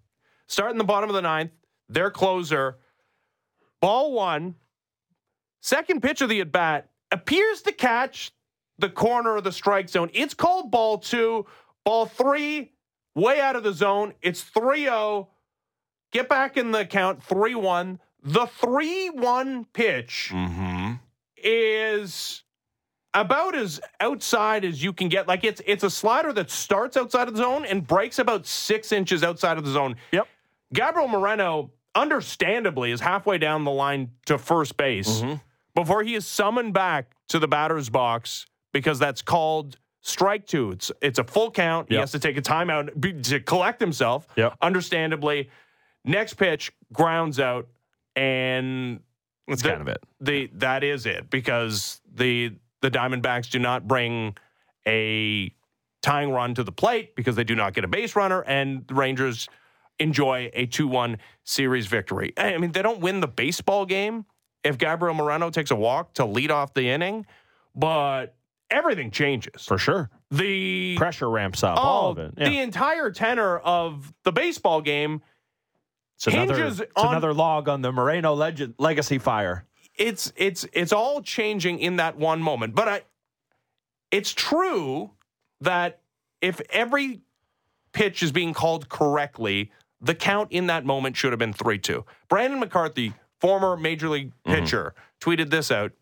starting 0.48 0.76
the 0.76 0.84
bottom 0.84 1.08
of 1.08 1.14
the 1.14 1.22
ninth, 1.22 1.50
their 1.88 2.10
closer, 2.10 2.76
ball 3.80 4.12
one, 4.12 4.54
second 5.62 6.02
pitch 6.02 6.20
of 6.20 6.28
the 6.28 6.42
at 6.42 6.52
bat 6.52 6.90
appears 7.10 7.62
to 7.62 7.72
catch 7.72 8.32
the 8.78 8.88
corner 8.90 9.36
of 9.36 9.44
the 9.44 9.52
strike 9.52 9.88
zone. 9.88 10.10
It's 10.12 10.34
called 10.34 10.70
ball 10.70 10.98
two. 10.98 11.46
Ball 11.84 12.06
three, 12.06 12.72
way 13.14 13.40
out 13.40 13.56
of 13.56 13.62
the 13.62 13.72
zone. 13.72 14.12
It's 14.22 14.42
3 14.42 14.82
0. 14.84 15.28
Get 16.12 16.28
back 16.28 16.56
in 16.56 16.70
the 16.70 16.84
count 16.84 17.22
3 17.22 17.54
1. 17.54 17.98
The 18.22 18.46
3 18.46 19.10
1 19.10 19.64
pitch 19.72 20.30
Mm-hmm. 20.32 20.92
is 21.36 22.42
about 23.14 23.54
as 23.56 23.80
outside 24.00 24.64
as 24.64 24.82
you 24.82 24.92
can 24.92 25.08
get. 25.08 25.26
Like 25.26 25.44
it's 25.44 25.62
it's 25.66 25.82
a 25.84 25.90
slider 25.90 26.32
that 26.34 26.50
starts 26.50 26.96
outside 26.96 27.26
of 27.28 27.34
the 27.34 27.42
zone 27.42 27.64
and 27.64 27.86
breaks 27.86 28.18
about 28.18 28.46
six 28.46 28.92
inches 28.92 29.22
outside 29.24 29.56
of 29.58 29.64
the 29.64 29.70
zone. 29.70 29.96
Yep. 30.12 30.26
Gabriel 30.74 31.08
Moreno, 31.08 31.70
understandably, 31.94 32.90
is 32.90 33.00
halfway 33.00 33.38
down 33.38 33.64
the 33.64 33.70
line 33.70 34.10
to 34.26 34.36
first 34.36 34.76
base 34.76 35.22
before 35.74 36.02
he 36.02 36.14
is 36.14 36.26
summoned 36.26 36.74
back 36.74 37.12
to 37.28 37.38
the 37.38 37.48
batter's 37.48 37.88
box 37.88 38.44
because 38.72 38.98
that's 38.98 39.22
called 39.22 39.78
strike 40.00 40.46
two. 40.46 40.70
It's 40.72 40.92
it's 41.02 41.18
a 41.18 41.24
full 41.24 41.50
count. 41.50 41.88
He 41.88 41.96
has 41.96 42.12
to 42.12 42.18
take 42.18 42.36
a 42.36 42.42
timeout 42.42 42.98
be- 43.00 43.20
to 43.22 43.40
collect 43.40 43.80
himself. 43.80 44.26
Yep. 44.36 44.54
Understandably, 44.62 45.50
next 46.04 46.34
pitch 46.34 46.72
grounds 46.92 47.38
out, 47.40 47.68
and 48.16 49.00
That's 49.46 49.62
the- 49.62 49.70
kind 49.70 49.82
of 49.82 49.88
it. 49.88 50.02
the 50.20 50.50
that 50.54 50.84
is 50.84 51.06
it 51.06 51.30
because 51.30 52.00
the 52.14 52.52
the 52.80 52.90
Diamondbacks 52.90 53.50
do 53.50 53.58
not 53.58 53.88
bring 53.88 54.36
a 54.86 55.52
tying 56.00 56.30
run 56.30 56.54
to 56.54 56.62
the 56.62 56.70
plate 56.72 57.16
because 57.16 57.34
they 57.34 57.42
do 57.44 57.54
not 57.56 57.74
get 57.74 57.84
a 57.84 57.88
base 57.88 58.14
runner, 58.14 58.42
and 58.46 58.86
the 58.86 58.94
Rangers 58.94 59.48
enjoy 59.98 60.48
a 60.54 60.64
two-one 60.66 61.18
series 61.42 61.86
victory. 61.88 62.32
I 62.36 62.56
mean, 62.58 62.70
they 62.70 62.82
don't 62.82 63.00
win 63.00 63.18
the 63.18 63.26
baseball 63.26 63.84
game 63.84 64.24
if 64.62 64.78
Gabriel 64.78 65.12
Moreno 65.14 65.50
takes 65.50 65.72
a 65.72 65.76
walk 65.76 66.14
to 66.14 66.24
lead 66.24 66.52
off 66.52 66.72
the 66.72 66.88
inning, 66.88 67.26
but 67.74 68.36
everything 68.70 69.10
changes. 69.10 69.64
For 69.64 69.78
sure. 69.78 70.10
The 70.30 70.96
Pressure 70.96 71.30
ramps 71.30 71.62
up. 71.62 71.78
all 71.78 72.08
oh, 72.08 72.10
of 72.10 72.18
it. 72.18 72.34
Yeah. 72.36 72.48
the 72.48 72.58
entire 72.60 73.10
tenor 73.10 73.58
of 73.58 74.12
the 74.24 74.32
baseball 74.32 74.80
game 74.80 75.22
it's 76.16 76.26
another, 76.26 76.56
hinges 76.56 76.80
it's 76.80 76.92
on- 76.96 77.08
another 77.08 77.32
log 77.32 77.68
on 77.68 77.80
the 77.82 77.92
Moreno 77.92 78.34
legend, 78.34 78.74
legacy 78.78 79.18
fire. 79.18 79.64
it's 79.96 80.32
it's 80.36 80.66
it's 80.72 80.92
all 80.92 81.22
changing 81.22 81.78
in 81.78 81.96
that 81.96 82.16
one 82.16 82.42
moment. 82.42 82.74
But 82.74 82.88
I 82.88 83.02
it's 84.10 84.32
true 84.32 85.12
that 85.60 86.00
if 86.40 86.60
every 86.70 87.20
pitch 87.92 88.22
is 88.22 88.32
being 88.32 88.52
called 88.52 88.88
correctly, 88.88 89.70
the 90.00 90.14
count 90.14 90.52
in 90.52 90.66
that 90.66 90.84
moment 90.84 91.16
should 91.16 91.32
have 91.32 91.38
been 91.38 91.52
3-2. 91.54 92.04
Brandon 92.28 92.60
McCarthy, 92.60 93.12
former 93.40 93.76
major 93.76 94.08
league 94.08 94.32
mm-hmm. 94.44 94.52
pitcher, 94.52 94.94
tweeted 95.20 95.50
this 95.50 95.70
out. 95.70 95.92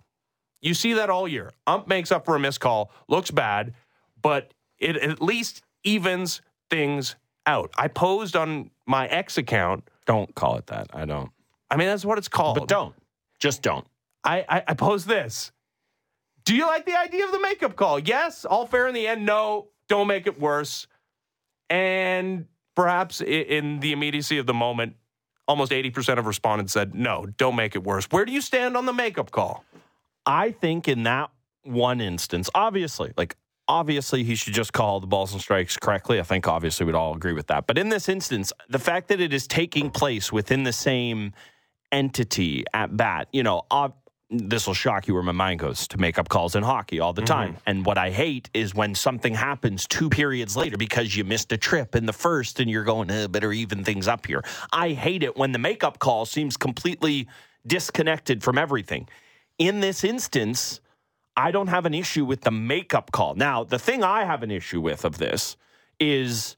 You 0.66 0.74
see 0.74 0.94
that 0.94 1.10
all 1.10 1.28
year. 1.28 1.52
Ump 1.68 1.86
makes 1.86 2.10
up 2.10 2.24
for 2.24 2.34
a 2.34 2.40
missed 2.40 2.58
call, 2.58 2.90
looks 3.06 3.30
bad, 3.30 3.74
but 4.20 4.52
it 4.80 4.96
at 4.96 5.22
least 5.22 5.62
evens 5.84 6.42
things 6.70 7.14
out. 7.46 7.70
I 7.78 7.86
posed 7.86 8.34
on 8.34 8.72
my 8.84 9.06
ex 9.06 9.38
account. 9.38 9.88
Don't 10.06 10.34
call 10.34 10.56
it 10.56 10.66
that. 10.66 10.88
I 10.92 11.04
don't. 11.04 11.30
I 11.70 11.76
mean, 11.76 11.86
that's 11.86 12.04
what 12.04 12.18
it's 12.18 12.26
called. 12.26 12.58
But 12.58 12.66
don't. 12.66 12.96
Just 13.38 13.62
don't. 13.62 13.86
I, 14.24 14.44
I, 14.48 14.62
I 14.66 14.74
pose 14.74 15.04
this. 15.04 15.52
Do 16.44 16.56
you 16.56 16.66
like 16.66 16.84
the 16.84 16.98
idea 16.98 17.24
of 17.24 17.30
the 17.30 17.40
makeup 17.40 17.76
call? 17.76 18.00
Yes, 18.00 18.44
all 18.44 18.66
fair 18.66 18.88
in 18.88 18.94
the 18.94 19.06
end. 19.06 19.24
No, 19.24 19.68
don't 19.88 20.08
make 20.08 20.26
it 20.26 20.40
worse. 20.40 20.88
And 21.70 22.46
perhaps 22.74 23.20
in 23.20 23.78
the 23.78 23.92
immediacy 23.92 24.38
of 24.38 24.46
the 24.46 24.54
moment, 24.54 24.96
almost 25.46 25.70
80% 25.70 26.18
of 26.18 26.26
respondents 26.26 26.72
said, 26.72 26.92
no, 26.92 27.26
don't 27.36 27.54
make 27.54 27.76
it 27.76 27.84
worse. 27.84 28.06
Where 28.10 28.24
do 28.24 28.32
you 28.32 28.40
stand 28.40 28.76
on 28.76 28.84
the 28.84 28.92
makeup 28.92 29.30
call? 29.30 29.64
I 30.27 30.51
think 30.51 30.89
in 30.89 31.05
that 31.05 31.31
one 31.62 32.01
instance, 32.01 32.51
obviously, 32.55 33.12
like 33.16 33.37
obviously 33.68 34.24
he 34.24 34.35
should 34.35 34.55
just 34.55 34.72
call 34.72 35.01
the 35.01 35.07
balls 35.07 35.33
and 35.33 35.41
strikes 35.41 35.77
correctly. 35.77 36.20
I 36.20 36.22
think 36.22 36.47
obviously 36.49 36.87
we'd 36.87 36.95
all 36.95 37.14
agree 37.14 37.33
with 37.33 37.49
that. 37.49 37.66
But 37.66 37.79
in 37.79 37.89
this 37.89 38.09
instance, 38.09 38.53
the 38.68 38.79
fact 38.79 39.09
that 39.09 39.20
it 39.20 39.33
is 39.33 39.47
taking 39.47 39.91
place 39.91 40.33
within 40.33 40.62
the 40.64 40.72
same 40.72 41.33
entity 41.93 42.64
at 42.74 42.97
bat, 42.97 43.29
you 43.33 43.43
know, 43.43 43.62
ob- 43.70 43.95
this 44.29 44.66
will 44.66 44.74
shock 44.74 45.07
you 45.07 45.14
where 45.14 45.22
my 45.22 45.31
mind 45.31 45.61
goes 45.61 45.87
to 45.87 45.99
make 45.99 46.18
up 46.18 46.29
calls 46.29 46.57
in 46.57 46.62
hockey 46.64 46.99
all 46.99 47.12
the 47.12 47.22
time. 47.22 47.57
And 47.64 47.87
what 47.87 47.97
I 47.97 48.11
hate 48.11 48.51
is 48.53 48.74
when 48.74 48.93
something 48.97 49.35
happens 49.35 49.87
two 49.87 50.11
periods 50.11 50.57
later 50.57 50.77
because 50.77 51.16
you 51.16 51.22
missed 51.22 51.53
a 51.53 51.57
trip 51.57 51.95
in 51.95 52.07
the 52.07 52.12
first 52.12 52.59
and 52.59 52.68
you're 52.68 52.83
going, 52.83 53.09
eh, 53.09 53.29
better 53.29 53.53
even 53.53 53.85
things 53.85 54.09
up 54.09 54.27
here. 54.27 54.43
I 54.72 54.91
hate 54.91 55.22
it 55.22 55.37
when 55.37 55.53
the 55.53 55.61
makeup 55.61 56.01
call 56.01 56.27
seems 56.27 56.57
completely 56.57 57.29
disconnected 57.68 58.43
from 58.43 58.59
everything. 58.59 59.09
In 59.59 59.80
this 59.80 60.04
instance, 60.04 60.80
I 61.36 61.50
don't 61.50 61.68
have 61.68 61.86
an 61.86 61.94
issue 61.94 62.24
with 62.24 62.42
the 62.42 62.50
makeup 62.50 63.12
call. 63.12 63.34
Now, 63.34 63.64
the 63.64 63.78
thing 63.78 64.02
I 64.04 64.24
have 64.24 64.42
an 64.42 64.50
issue 64.50 64.80
with 64.80 65.04
of 65.04 65.18
this 65.18 65.57
is 65.98 66.57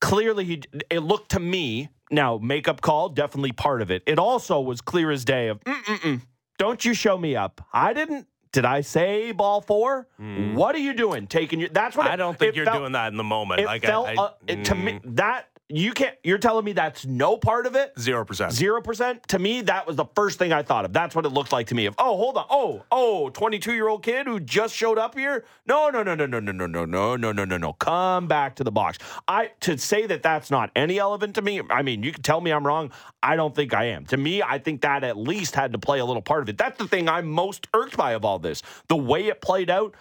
clearly 0.00 0.44
he, 0.44 0.62
it 0.90 1.00
looked 1.00 1.32
to 1.32 1.40
me 1.40 1.90
now 2.10 2.38
makeup 2.38 2.80
call 2.80 3.08
definitely 3.10 3.52
part 3.52 3.82
of 3.82 3.90
it. 3.90 4.02
It 4.06 4.18
also 4.18 4.60
was 4.60 4.80
clear 4.80 5.10
as 5.10 5.24
day 5.24 5.48
of 5.48 5.60
Mm-mm-mm, 5.64 6.22
don't 6.58 6.84
you 6.84 6.94
show 6.94 7.16
me 7.18 7.36
up. 7.36 7.60
I 7.72 7.92
didn't. 7.92 8.26
Did 8.52 8.64
I 8.64 8.80
say 8.80 9.30
ball 9.30 9.60
four? 9.60 10.08
What 10.54 10.74
are 10.74 10.78
you 10.80 10.92
doing? 10.92 11.28
Taking 11.28 11.60
your. 11.60 11.68
That's 11.68 11.96
what 11.96 12.06
Hmm. 12.06 12.10
I 12.10 12.14
it- 12.14 12.16
don't 12.16 12.38
think 12.38 12.48
it 12.54 12.56
you're 12.56 12.64
felt- 12.64 12.78
doing 12.78 12.92
that 12.92 13.12
in 13.12 13.16
the 13.16 13.22
moment. 13.24 13.60
It 13.60 13.66
like 13.66 13.82
felt 13.82 14.08
I, 14.08 14.14
I, 14.14 14.16
uh, 14.16 14.30
it- 14.48 14.64
to 14.64 14.74
me 14.74 14.98
that 15.04 15.46
you 15.70 15.92
can't. 15.92 16.16
You're 16.24 16.38
telling 16.38 16.64
me 16.64 16.72
that's 16.72 17.06
no 17.06 17.36
part 17.36 17.66
of 17.66 17.76
it. 17.76 17.92
zero 17.98 18.24
percent. 18.24 18.52
Zero 18.52 18.82
percent. 18.82 19.26
To 19.28 19.38
me, 19.38 19.62
that 19.62 19.86
was 19.86 19.96
the 19.96 20.06
first 20.14 20.38
thing 20.38 20.52
I 20.52 20.62
thought 20.62 20.84
of. 20.84 20.92
That's 20.92 21.14
what 21.14 21.24
it 21.24 21.30
looked 21.30 21.52
like 21.52 21.68
to 21.68 21.74
me. 21.74 21.86
Of 21.86 21.94
oh, 21.98 22.16
hold 22.16 22.36
on. 22.36 22.46
Oh, 22.50 22.84
oh, 22.90 23.30
22 23.30 23.72
year 23.72 23.88
old 23.88 24.02
kid 24.02 24.26
who 24.26 24.40
just 24.40 24.74
showed 24.74 24.98
up 24.98 25.16
here. 25.16 25.44
No, 25.66 25.88
no, 25.90 26.02
no, 26.02 26.14
no, 26.14 26.26
no, 26.26 26.40
no, 26.40 26.52
no, 26.52 26.66
no, 26.66 26.84
no, 26.84 27.16
no, 27.16 27.32
no, 27.32 27.44
no, 27.44 27.56
no. 27.56 27.72
Come 27.74 28.26
back 28.26 28.56
to 28.56 28.64
the 28.64 28.72
box. 28.72 28.98
I 29.28 29.52
to 29.60 29.78
say 29.78 30.06
that 30.06 30.22
that's 30.22 30.50
not 30.50 30.70
any 30.74 30.98
relevant 30.98 31.36
to 31.36 31.42
me. 31.42 31.62
I 31.70 31.82
mean, 31.82 32.02
you 32.02 32.12
can 32.12 32.22
tell 32.22 32.40
me 32.40 32.50
I'm 32.50 32.66
wrong. 32.66 32.90
I 33.22 33.36
don't 33.36 33.54
think 33.54 33.74
I 33.74 33.84
am. 33.86 34.06
To 34.06 34.16
me, 34.16 34.42
I 34.42 34.58
think 34.58 34.80
that 34.82 35.04
at 35.04 35.16
least 35.16 35.54
had 35.54 35.72
to 35.72 35.78
play 35.78 36.00
a 36.00 36.04
little 36.04 36.22
part 36.22 36.42
of 36.42 36.48
it. 36.48 36.58
That's 36.58 36.78
the 36.78 36.88
thing 36.88 37.08
I'm 37.08 37.28
most 37.28 37.68
irked 37.74 37.96
by 37.96 38.12
of 38.12 38.24
all 38.24 38.38
this. 38.38 38.62
The 38.88 38.96
way 38.96 39.26
it 39.28 39.40
played 39.40 39.70
out 39.70 39.94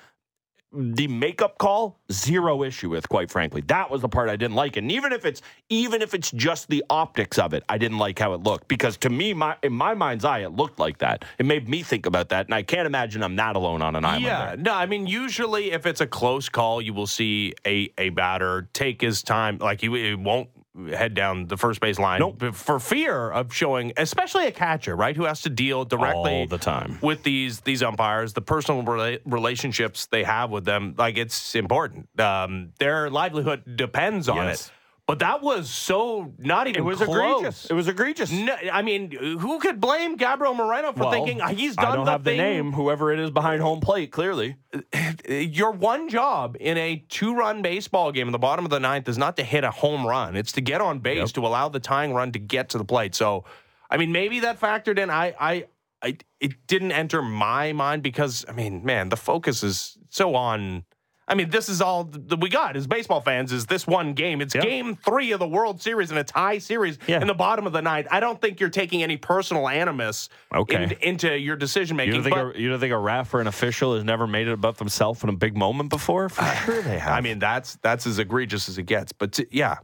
the 0.72 1.08
makeup 1.08 1.58
call 1.58 1.98
zero 2.12 2.62
issue 2.64 2.90
with 2.90 3.10
quite 3.10 3.32
frankly 3.32 3.60
that 3.62 3.90
was 3.90 4.02
the 4.02 4.10
part 4.10 4.30
i 4.30 4.36
didn't 4.36 4.54
like 4.56 4.78
and 4.78 4.92
even 4.92 5.12
if 5.12 5.26
it's 5.26 5.42
even 5.70 6.00
if 6.00 6.14
it's 6.14 6.30
just 6.32 6.68
the 6.70 6.84
optics 6.92 7.40
of 7.40 7.54
it 7.56 7.64
i 7.70 7.78
didn't 7.78 7.98
like 7.98 8.20
how 8.20 8.34
it 8.34 8.44
looked 8.44 8.68
because 8.68 8.96
to 8.96 9.10
me 9.10 9.34
my 9.34 9.56
in 9.64 9.74
my 9.74 9.96
mind's 9.96 10.24
eye 10.24 10.40
it 10.40 10.52
looked 10.52 10.78
like 10.78 11.00
that 11.00 11.26
it 11.40 11.46
made 11.48 11.68
me 11.68 11.82
think 11.82 12.06
about 12.06 12.30
that 12.30 12.46
and 12.46 12.54
i 12.54 12.62
can't 12.62 12.86
imagine 12.86 13.24
i'm 13.24 13.36
not 13.36 13.56
alone 13.56 13.82
on 13.82 13.96
an 13.96 14.06
island 14.06 14.26
Yeah, 14.26 14.46
there. 14.48 14.58
no, 14.58 14.74
I 14.76 14.86
mean, 14.86 15.08
usually 15.08 15.72
if 15.72 15.88
it's 15.88 16.02
a 16.02 16.08
close 16.08 16.50
call, 16.50 16.82
you 16.82 16.94
will 16.94 17.08
see 17.08 17.54
a 17.66 17.92
a 17.98 18.10
batter 18.10 18.70
take 18.74 19.02
his 19.02 19.24
time. 19.24 19.58
Like 19.58 19.82
he, 19.82 19.88
he 19.90 20.14
won't 20.14 20.50
head 20.94 21.14
down 21.14 21.48
the 21.48 21.58
first 21.58 21.80
base 21.82 21.98
line 22.00 22.20
Nope. 22.20 22.54
for 22.54 22.80
fear 22.80 23.30
of 23.32 23.54
showing, 23.54 23.92
especially 23.98 24.46
a 24.48 24.52
catcher, 24.52 24.96
right, 24.96 25.16
who 25.16 25.26
has 25.26 25.42
to 25.42 25.50
deal 25.50 25.84
directly 25.84 26.32
All 26.42 26.48
the 26.48 26.58
time. 26.60 27.00
with 27.02 27.24
these 27.24 27.62
these 27.62 27.82
umpires, 27.84 28.34
the 28.34 28.42
personal 28.42 28.84
rela- 28.84 29.20
relationships 29.26 30.06
they 30.08 30.24
have 30.24 30.52
with 30.52 30.66
them. 30.66 30.94
Like 30.98 31.18
it's 31.18 31.56
important. 31.56 32.08
Um, 32.20 32.72
their 32.80 33.10
livelihood 33.10 33.76
depends 33.76 34.30
on 34.30 34.38
Yes. 34.38 34.68
it. 34.68 34.72
But 35.10 35.20
that 35.20 35.42
was 35.42 35.70
so 35.72 36.34
not 36.38 36.68
even 36.68 36.82
it 36.82 36.86
was 36.86 37.00
close. 37.00 37.10
egregious 37.40 37.66
it 37.66 37.74
was 37.74 37.88
egregious 37.88 38.32
No, 38.32 38.56
I 38.72 38.84
mean, 38.84 39.10
who 39.12 39.58
could 39.60 39.82
blame 39.82 40.16
Gabriel 40.18 40.54
Moreno 40.54 40.94
for 40.94 41.00
Well, 41.00 41.12
thinking 41.12 41.42
"Ah, 41.42 41.48
he's 41.48 41.76
done 41.76 41.86
i 41.94 41.96
don't 41.96 42.06
the 42.06 42.12
have 42.12 42.24
the 42.24 42.32
thing 42.32 42.38
name 42.38 42.72
whoever 42.74 43.12
it 43.12 43.20
is 43.20 43.32
behind 43.32 43.62
home 43.62 43.80
plate 43.80 44.12
clearly 44.12 44.58
your 45.28 45.72
one 45.72 46.10
job 46.10 46.56
in 46.60 46.78
a 46.78 47.04
two 47.10 47.34
run 47.36 47.62
baseball 47.64 48.12
game 48.12 48.28
in 48.28 48.32
the 48.32 48.38
bottom 48.40 48.66
of 48.66 48.72
the 48.72 48.80
ninth 48.80 49.10
is 49.10 49.18
not 49.18 49.36
to 49.38 49.44
hit 49.44 49.64
a 49.64 49.72
home 49.72 50.06
run. 50.06 50.36
It's 50.36 50.52
to 50.54 50.62
get 50.62 50.82
on 50.82 51.00
base 51.00 51.32
to 51.34 51.46
allow 51.46 51.70
the 51.70 51.80
tying 51.80 52.14
run 52.14 52.32
to 52.34 52.40
get 52.40 52.70
to 52.70 52.78
the 52.78 52.86
plate. 52.86 53.16
So, 53.16 53.46
I 53.90 53.98
mean, 53.98 54.12
maybe 54.12 54.42
that 54.42 54.60
factored 54.60 55.00
in. 55.00 55.10
I, 55.10 55.34
I, 55.40 55.66
I, 56.02 56.18
it 56.40 56.68
didn't 56.68 56.92
enter 56.92 57.22
my 57.22 57.74
mind 57.74 58.04
because, 58.04 58.46
I 58.48 58.52
mean, 58.52 58.86
man, 58.86 59.10
the 59.10 59.18
focus 59.18 59.64
is 59.64 59.98
so 60.10 60.36
on. 60.36 60.84
I 61.30 61.36
mean, 61.36 61.50
this 61.52 61.70
is 61.70 61.80
all 61.82 62.06
that 62.06 62.40
we 62.42 62.50
got 62.50 62.76
as 62.76 62.88
baseball 62.88 63.22
fans 63.22 63.52
is 63.52 63.68
this 63.68 63.86
one 63.86 64.14
game. 64.14 64.42
It's 64.42 64.56
Yep. 64.56 64.64
game 64.64 64.96
three 64.96 65.32
of 65.32 65.40
the 65.40 65.48
World 65.48 65.80
Series 65.82 66.10
and 66.10 66.20
a 66.20 66.24
tie 66.24 66.58
series 66.58 66.98
Yeah. 67.08 67.22
in 67.22 67.28
the 67.28 67.34
bottom 67.36 67.68
of 67.68 67.74
the 67.74 67.82
ninth. 67.84 68.08
I 68.10 68.20
don't 68.20 68.42
think 68.42 68.60
you're 68.60 68.70
taking 68.72 69.04
any 69.04 69.16
personal 69.16 69.70
animus 69.70 70.30
Okay. 70.54 70.84
in- 70.86 70.92
into 71.02 71.38
your 71.38 71.56
decision 71.56 71.96
making. 71.98 72.24
think 72.24 72.36
you 72.58 72.70
don't 72.70 72.80
think 72.80 72.92
a 72.94 72.98
ref 72.98 73.32
or 73.34 73.42
an 73.42 73.48
official 73.48 73.94
has 73.96 74.04
never 74.04 74.26
made 74.26 74.48
it 74.48 74.54
about 74.54 74.78
themselves 74.78 75.24
in 75.24 75.30
a 75.30 75.34
big 75.34 75.56
moment 75.56 75.90
before? 75.92 76.30
For 76.30 76.44
sure 76.66 76.82
they 76.82 76.98
have. 76.98 77.14
I 77.14 77.22
mean, 77.22 77.38
that's 77.40 77.78
that's 77.84 78.08
as 78.08 78.18
egregious 78.20 78.68
as 78.68 78.78
it 78.80 78.84
gets. 78.88 79.12
But 79.12 79.34
to, 79.34 79.48
yeah, 79.56 79.76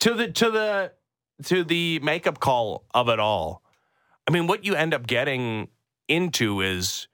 to 0.00 0.14
the 0.14 0.28
to 0.32 0.50
the 0.50 0.92
to 1.44 1.64
the 1.64 1.98
makeup 2.00 2.40
call 2.40 2.84
of 2.94 3.08
it 3.10 3.18
all. 3.20 3.62
I 4.26 4.30
mean, 4.30 4.46
what 4.46 4.64
you 4.64 4.74
end 4.74 4.94
up 4.94 5.06
getting 5.06 5.68
into 6.08 6.62
is, 6.62 7.08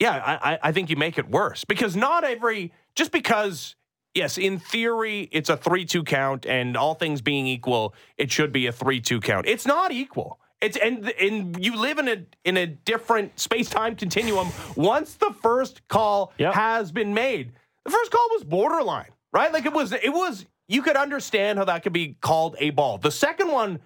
yeah, 0.00 0.38
I- 0.42 0.58
I 0.62 0.72
think 0.72 0.90
you 0.90 0.96
make 0.96 1.18
it 1.18 1.28
worse 1.28 1.64
because 1.64 1.94
not 1.94 2.24
every 2.24 2.72
just 3.00 3.12
because. 3.12 3.76
Yes, 4.12 4.38
in 4.38 4.58
theory, 4.58 5.28
it's 5.30 5.48
a 5.48 5.56
3 5.56 5.84
2 5.84 6.02
count, 6.02 6.44
and 6.44 6.76
all 6.76 6.94
things 6.94 7.22
being 7.22 7.46
equal, 7.46 7.94
it 8.18 8.30
should 8.32 8.52
be 8.52 8.66
a 8.66 8.72
3 8.72 9.00
2 9.00 9.20
count. 9.20 9.46
It's 9.46 9.64
not 9.66 9.92
equal. 9.92 10.40
It's 10.60 10.76
and 10.76 11.08
and 11.10 11.64
you 11.64 11.76
live 11.76 11.98
in 11.98 12.08
a 12.08 12.26
in 12.44 12.56
a 12.56 12.66
different 12.66 13.38
space 13.38 13.70
time 13.70 13.94
continuum. 13.94 14.48
Once 14.76 15.14
the 15.14 15.32
first 15.40 15.86
call 15.88 16.32
Yep. 16.38 16.54
has 16.54 16.90
been 16.92 17.14
made, 17.14 17.52
the 17.84 17.90
first 17.92 18.10
call 18.10 18.26
was 18.32 18.42
borderline, 18.44 19.10
right? 19.32 19.52
Like 19.52 19.64
it 19.64 19.72
was 19.72 19.92
it 19.92 20.12
was 20.12 20.44
you 20.68 20.82
could 20.82 20.96
understand 20.96 21.58
how 21.60 21.64
that 21.66 21.82
could 21.84 21.92
be 21.94 22.16
called 22.20 22.56
a 22.58 22.70
ball. 22.70 22.98
The 22.98 23.12
second 23.12 23.48
one, 23.52 23.78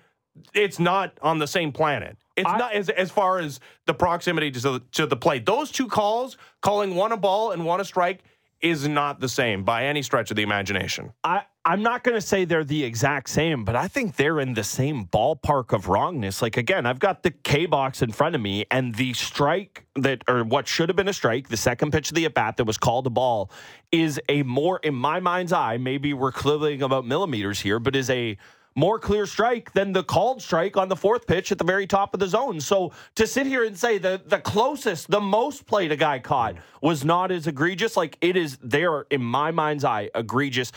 it's 0.54 0.78
not 0.80 1.12
on 1.20 1.38
the 1.38 1.46
same 1.46 1.70
planet. 1.70 2.16
It's 2.34 2.48
I- 2.48 2.56
not 2.56 2.72
as 2.72 2.88
as 2.88 3.10
far 3.10 3.38
as 3.40 3.60
the 3.86 3.92
proximity 3.94 4.50
to 4.52 4.60
the, 4.60 4.80
to 4.92 5.06
the 5.06 5.16
plate. 5.16 5.44
Those 5.44 5.70
two 5.70 5.86
calls, 5.86 6.38
calling 6.62 6.94
one 6.94 7.12
a 7.12 7.16
ball 7.18 7.50
and 7.52 7.64
one 7.66 7.80
a 7.80 7.84
strike, 7.84 8.20
is 8.64 8.88
not 8.88 9.20
the 9.20 9.28
same 9.28 9.62
by 9.62 9.84
any 9.84 10.00
stretch 10.00 10.30
of 10.30 10.36
the 10.36 10.42
imagination. 10.42 11.12
I, 11.22 11.42
I'm 11.66 11.82
not 11.82 12.02
going 12.02 12.14
to 12.14 12.20
say 12.20 12.46
they're 12.46 12.64
the 12.64 12.82
exact 12.82 13.28
same, 13.28 13.62
but 13.62 13.76
I 13.76 13.88
think 13.88 14.16
they're 14.16 14.40
in 14.40 14.54
the 14.54 14.64
same 14.64 15.04
ballpark 15.04 15.74
of 15.74 15.86
wrongness. 15.86 16.40
Like, 16.40 16.56
again, 16.56 16.86
I've 16.86 16.98
got 16.98 17.22
the 17.22 17.30
K 17.30 17.66
box 17.66 18.00
in 18.00 18.10
front 18.10 18.34
of 18.34 18.40
me, 18.40 18.64
and 18.70 18.94
the 18.94 19.12
strike 19.12 19.84
that, 19.96 20.24
or 20.28 20.44
what 20.44 20.66
should 20.66 20.88
have 20.88 20.96
been 20.96 21.08
a 21.08 21.12
strike, 21.12 21.48
the 21.48 21.58
second 21.58 21.92
pitch 21.92 22.10
of 22.10 22.14
the 22.14 22.24
at 22.24 22.32
bat 22.32 22.56
that 22.56 22.64
was 22.64 22.78
called 22.78 23.06
a 23.06 23.10
ball, 23.10 23.50
is 23.92 24.18
a 24.30 24.42
more, 24.44 24.80
in 24.82 24.94
my 24.94 25.20
mind's 25.20 25.52
eye, 25.52 25.76
maybe 25.76 26.14
we're 26.14 26.32
quibbling 26.32 26.80
about 26.80 27.04
millimeters 27.04 27.60
here, 27.60 27.78
but 27.78 27.94
is 27.94 28.08
a 28.08 28.38
more 28.75 28.99
clear 28.99 29.27
strike 29.27 29.72
than 29.72 29.93
the 29.93 30.03
called 30.03 30.43
strike 30.43 30.77
on 30.77 30.89
the 30.89 30.97
fourth 30.97 31.27
pitch 31.27 31.53
at 31.53 31.59
the 31.59 31.64
very 31.64 31.87
top 31.87 32.14
of 32.14 32.20
the 32.20 32.27
zone. 32.27 32.61
So 32.61 32.93
to 33.14 33.27
sit 33.27 33.47
here 33.47 33.64
and 33.64 33.79
say 33.79 33.99
the 33.99 34.20
the 34.27 34.39
closest, 34.39 35.11
the 35.11 35.20
most 35.20 35.66
played 35.66 35.93
a 35.93 35.97
guy 35.97 36.18
caught 36.18 36.57
was 36.81 37.05
not 37.05 37.31
as 37.31 37.47
egregious, 37.47 37.97
like 37.97 38.18
it 38.20 38.37
is 38.37 38.59
there 38.62 39.03
in 39.11 39.22
my 39.22 39.51
mind's 39.51 39.85
eye, 39.85 40.11
egregious. 40.14 40.72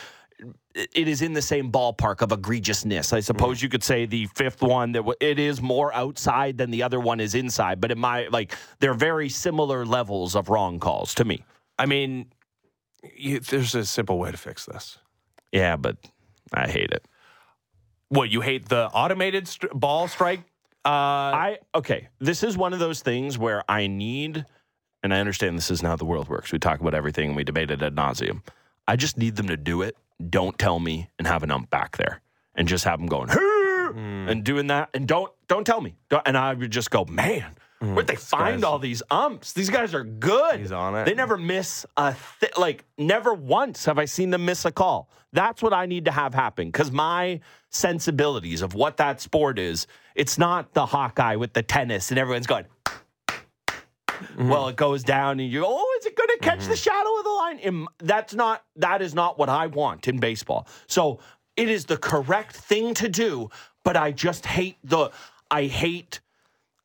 It 0.74 1.08
is 1.08 1.22
in 1.22 1.32
the 1.32 1.42
same 1.42 1.72
ballpark 1.72 2.22
of 2.22 2.28
egregiousness. 2.30 3.12
I 3.12 3.18
suppose 3.18 3.58
mm. 3.58 3.62
you 3.62 3.68
could 3.68 3.82
say 3.82 4.06
the 4.06 4.26
fifth 4.26 4.62
one 4.62 4.92
that 4.92 5.00
w- 5.00 5.16
it 5.18 5.40
is 5.40 5.60
more 5.60 5.92
outside 5.92 6.56
than 6.56 6.70
the 6.70 6.84
other 6.84 7.00
one 7.00 7.18
is 7.18 7.34
inside, 7.34 7.80
but 7.80 7.90
in 7.90 7.98
my 7.98 8.28
like 8.28 8.54
they're 8.78 8.94
very 8.94 9.28
similar 9.28 9.84
levels 9.84 10.36
of 10.36 10.48
wrong 10.48 10.78
calls 10.78 11.14
to 11.14 11.24
me. 11.24 11.42
I 11.80 11.86
mean, 11.86 12.26
you, 13.16 13.40
there's 13.40 13.74
a 13.74 13.84
simple 13.84 14.18
way 14.18 14.30
to 14.30 14.36
fix 14.36 14.66
this. 14.66 14.98
Yeah, 15.50 15.74
but 15.76 15.96
I 16.52 16.68
hate 16.68 16.92
it. 16.92 17.04
What 18.10 18.30
you 18.30 18.40
hate 18.40 18.68
the 18.68 18.86
automated 18.88 19.46
st- 19.48 19.72
ball 19.72 20.08
strike? 20.08 20.40
Uh, 20.84 20.88
I 20.88 21.58
okay. 21.74 22.08
This 22.18 22.42
is 22.42 22.56
one 22.56 22.72
of 22.72 22.78
those 22.78 23.02
things 23.02 23.36
where 23.36 23.62
I 23.68 23.86
need, 23.86 24.46
and 25.02 25.12
I 25.12 25.20
understand 25.20 25.58
this 25.58 25.70
is 25.70 25.82
not 25.82 25.90
how 25.90 25.96
the 25.96 26.04
world 26.06 26.28
works. 26.28 26.50
We 26.52 26.58
talk 26.58 26.80
about 26.80 26.94
everything 26.94 27.28
and 27.28 27.36
we 27.36 27.44
debate 27.44 27.70
it 27.70 27.82
ad 27.82 27.94
nauseum. 27.94 28.42
I 28.86 28.96
just 28.96 29.18
need 29.18 29.36
them 29.36 29.48
to 29.48 29.56
do 29.56 29.82
it. 29.82 29.96
Don't 30.30 30.58
tell 30.58 30.78
me 30.78 31.10
and 31.18 31.26
have 31.26 31.42
an 31.42 31.50
ump 31.50 31.68
back 31.70 31.96
there 31.98 32.22
and 32.54 32.66
just 32.66 32.84
have 32.84 32.98
them 32.98 33.08
going 33.08 33.28
"Hey!" 33.28 33.38
and 33.94 34.44
doing 34.44 34.68
that 34.68 34.88
and 34.94 35.06
don't 35.06 35.30
don't 35.46 35.64
tell 35.66 35.80
me. 35.80 35.96
Don't, 36.08 36.22
and 36.26 36.36
I 36.38 36.54
would 36.54 36.70
just 36.70 36.90
go, 36.90 37.04
man. 37.04 37.54
Mm, 37.82 37.94
Where'd 37.94 38.08
they 38.08 38.16
find 38.16 38.64
all 38.64 38.78
these 38.78 39.02
umps? 39.10 39.52
These 39.52 39.70
guys 39.70 39.94
are 39.94 40.02
good. 40.02 40.58
He's 40.58 40.72
on 40.72 40.96
it. 40.96 41.04
They 41.04 41.14
never 41.14 41.36
miss 41.36 41.86
a 41.96 42.12
thi- 42.14 42.48
like 42.56 42.84
never 42.96 43.32
once 43.32 43.84
have 43.84 43.98
I 43.98 44.04
seen 44.04 44.30
them 44.30 44.44
miss 44.44 44.64
a 44.64 44.72
call. 44.72 45.08
That's 45.32 45.62
what 45.62 45.72
I 45.72 45.86
need 45.86 46.06
to 46.06 46.10
have 46.10 46.34
happen 46.34 46.68
because 46.68 46.90
my 46.90 47.40
sensibilities 47.70 48.62
of 48.62 48.74
what 48.74 48.96
that 48.96 49.20
sport 49.20 49.58
is, 49.58 49.86
it's 50.14 50.38
not 50.38 50.72
the 50.74 50.86
Hawkeye 50.86 51.36
with 51.36 51.52
the 51.52 51.62
tennis 51.62 52.10
and 52.10 52.18
everyone's 52.18 52.46
going. 52.46 52.64
Mm-hmm. 54.06 54.48
Well, 54.48 54.68
it 54.68 54.76
goes 54.76 55.04
down 55.04 55.38
and 55.38 55.50
you 55.50 55.60
go, 55.60 55.66
oh, 55.68 55.98
is 56.00 56.06
it 56.06 56.16
going 56.16 56.28
to 56.28 56.38
catch 56.38 56.60
the 56.60 56.74
mm-hmm. 56.74 56.74
shadow 56.74 57.18
of 57.18 57.24
the 57.24 57.30
line? 57.30 57.86
That's 57.98 58.34
not. 58.34 58.64
That 58.76 59.02
is 59.02 59.14
not 59.14 59.38
what 59.38 59.48
I 59.48 59.68
want 59.68 60.08
in 60.08 60.18
baseball. 60.18 60.66
So 60.86 61.20
it 61.56 61.68
is 61.68 61.84
the 61.84 61.96
correct 61.96 62.56
thing 62.56 62.94
to 62.94 63.08
do, 63.08 63.50
but 63.84 63.96
I 63.96 64.12
just 64.12 64.46
hate 64.46 64.78
the. 64.82 65.10
I 65.50 65.64
hate. 65.64 66.20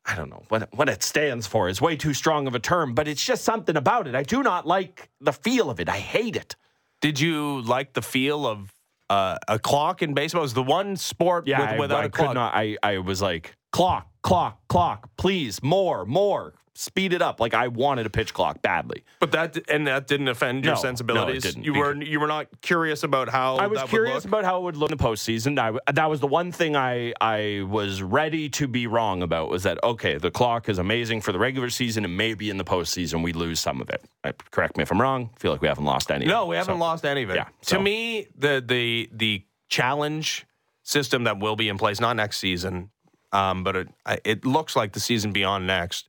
I 0.06 0.14
don't 0.16 0.28
know 0.28 0.42
what 0.48 0.68
what 0.74 0.88
it 0.88 1.02
stands 1.02 1.46
for 1.46 1.68
is 1.68 1.80
way 1.80 1.96
too 1.96 2.12
strong 2.14 2.46
of 2.46 2.54
a 2.54 2.58
term, 2.58 2.94
but 2.94 3.08
it's 3.08 3.24
just 3.24 3.42
something 3.44 3.76
about 3.76 4.06
it. 4.06 4.14
I 4.14 4.22
do 4.22 4.42
not 4.42 4.66
like 4.66 5.08
the 5.20 5.32
feel 5.32 5.70
of 5.70 5.80
it. 5.80 5.88
I 5.88 5.98
hate 5.98 6.36
it. 6.36 6.56
did 7.00 7.20
you 7.20 7.62
like 7.62 7.92
the 7.94 8.02
feel 8.02 8.46
of 8.46 8.72
uh, 9.10 9.38
a 9.48 9.58
clock 9.58 10.02
in 10.02 10.14
baseball? 10.14 10.42
It 10.42 10.44
was 10.44 10.54
the 10.54 10.62
one 10.62 10.96
sport 10.96 11.46
with, 11.46 11.54
I, 11.54 11.78
without 11.78 12.02
I 12.02 12.06
a 12.06 12.10
clock. 12.10 12.34
not. 12.34 12.54
I 12.54 12.76
I 12.82 12.98
was 12.98 13.20
like, 13.22 13.56
clock, 13.72 14.08
clock, 14.22 14.60
clock, 14.68 15.10
please, 15.16 15.62
more, 15.62 16.04
more, 16.04 16.54
speed 16.76 17.12
it 17.12 17.22
up. 17.22 17.38
Like 17.40 17.54
I 17.54 17.68
wanted 17.68 18.04
a 18.06 18.10
pitch 18.10 18.34
clock 18.34 18.60
badly. 18.60 19.04
But 19.20 19.32
that 19.32 19.58
and 19.70 19.86
that 19.86 20.06
didn't 20.06 20.28
offend 20.28 20.64
your 20.64 20.74
No, 20.74 20.80
sensibilities. 20.80 21.44
no, 21.44 21.48
it 21.48 21.52
didn't, 21.54 21.64
you 21.64 21.74
were 21.74 21.94
you 22.02 22.20
were 22.20 22.26
not 22.26 22.48
curious 22.62 23.02
about 23.04 23.28
how 23.28 23.56
I 23.56 23.66
was 23.66 23.82
curious 23.84 24.24
about 24.24 24.44
how 24.44 24.58
it 24.58 24.62
would 24.62 24.76
look 24.76 24.90
in 24.90 24.96
the 24.96 25.02
postseason. 25.02 25.58
I, 25.58 25.92
that 25.92 26.10
was 26.10 26.20
the 26.20 26.26
one 26.26 26.52
thing 26.52 26.76
I 26.76 27.12
I 27.20 27.64
was 27.68 28.02
ready 28.02 28.48
to 28.50 28.66
be 28.66 28.86
wrong 28.86 29.22
about 29.22 29.50
was 29.50 29.62
that 29.62 29.82
okay, 29.84 30.18
the 30.18 30.30
clock 30.30 30.68
is 30.68 30.78
amazing 30.78 31.20
for 31.20 31.32
the 31.32 31.38
regular 31.38 31.70
season, 31.70 32.04
and 32.04 32.16
maybe 32.16 32.50
in 32.50 32.56
the 32.56 32.64
postseason 32.64 33.22
we 33.22 33.32
lose 33.32 33.60
some 33.60 33.80
of 33.80 33.88
it. 33.90 34.02
Uh, 34.24 34.32
correct 34.50 34.76
me 34.76 34.82
if 34.82 34.90
I'm 34.90 35.00
wrong. 35.00 35.30
I 35.34 35.38
feel 35.38 35.52
like 35.52 35.62
we 35.62 35.68
haven't 35.68 35.84
lost 35.84 36.10
any. 36.10 36.26
No, 36.26 36.42
of 36.42 36.46
it, 36.46 36.50
we 36.50 36.56
haven't 36.56 36.74
so. 36.74 36.78
lost 36.80 37.04
any 37.04 37.22
of 37.22 37.30
it. 37.30 37.36
yeah, 37.36 37.46
to 37.66 37.80
me, 37.80 38.26
the 38.36 38.62
the 38.66 39.08
the 39.12 39.44
challenge 39.68 40.46
system 40.82 41.24
that 41.24 41.38
will 41.38 41.56
be 41.56 41.68
in 41.68 41.78
place 41.78 42.00
not 42.00 42.16
next 42.16 42.38
season, 42.38 42.90
um, 43.32 43.62
but 43.64 43.76
it 43.76 43.88
it 44.24 44.44
looks 44.44 44.74
like 44.76 44.92
the 44.92 45.00
season 45.00 45.32
beyond 45.32 45.66
next. 45.66 46.08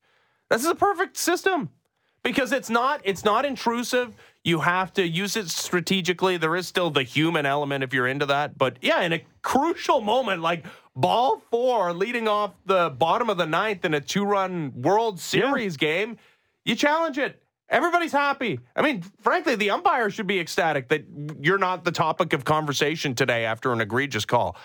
This 0.50 0.64
is 0.64 0.68
a 0.68 0.76
perfect 0.76 1.18
system 1.18 1.70
because 2.24 2.52
it's 2.52 2.70
not 2.70 3.02
it's 3.04 3.24
not 3.24 3.46
intrusive. 3.46 4.16
You 4.44 4.60
have 4.60 4.94
to 4.94 5.08
use 5.08 5.36
it 5.36 5.50
strategically. 5.50 6.38
There 6.38 6.56
is 6.56 6.68
still 6.68 6.90
the 6.90 7.04
human 7.04 7.46
element 7.46 7.84
if 7.84 7.94
you're 7.94 8.08
into 8.08 8.26
that. 8.28 8.58
But 8.58 8.78
yeah, 8.82 9.02
in 9.02 9.14
a 9.14 9.24
crucial 9.42 10.02
moment 10.02 10.42
like 10.42 10.66
ball 10.96 11.42
four 11.50 11.94
leading 11.94 12.28
off 12.28 12.54
the 12.66 12.90
bottom 12.90 13.30
of 13.30 13.38
the 13.38 13.46
ninth 13.46 13.86
in 13.86 13.94
a 13.94 14.02
two 14.02 14.24
run 14.26 14.74
World 14.76 15.20
Series 15.20 15.78
game, 15.78 16.18
you 16.64 16.76
challenge 16.76 17.18
it. 17.18 17.42
Everybody's 17.68 18.12
happy. 18.12 18.60
I 18.76 18.84
mean, 18.84 19.04
frankly, 19.22 19.56
the 19.56 19.72
umpire 19.72 20.12
should 20.12 20.28
be 20.28 20.40
ecstatic 20.40 20.90
that 20.90 21.06
you're 21.42 21.58
not 21.58 21.84
the 21.84 21.92
topic 21.92 22.34
of 22.34 22.46
conversation 22.46 23.16
today 23.16 23.46
after 23.46 23.74
an 23.74 23.82
egregious 23.82 24.26
call. 24.26 24.56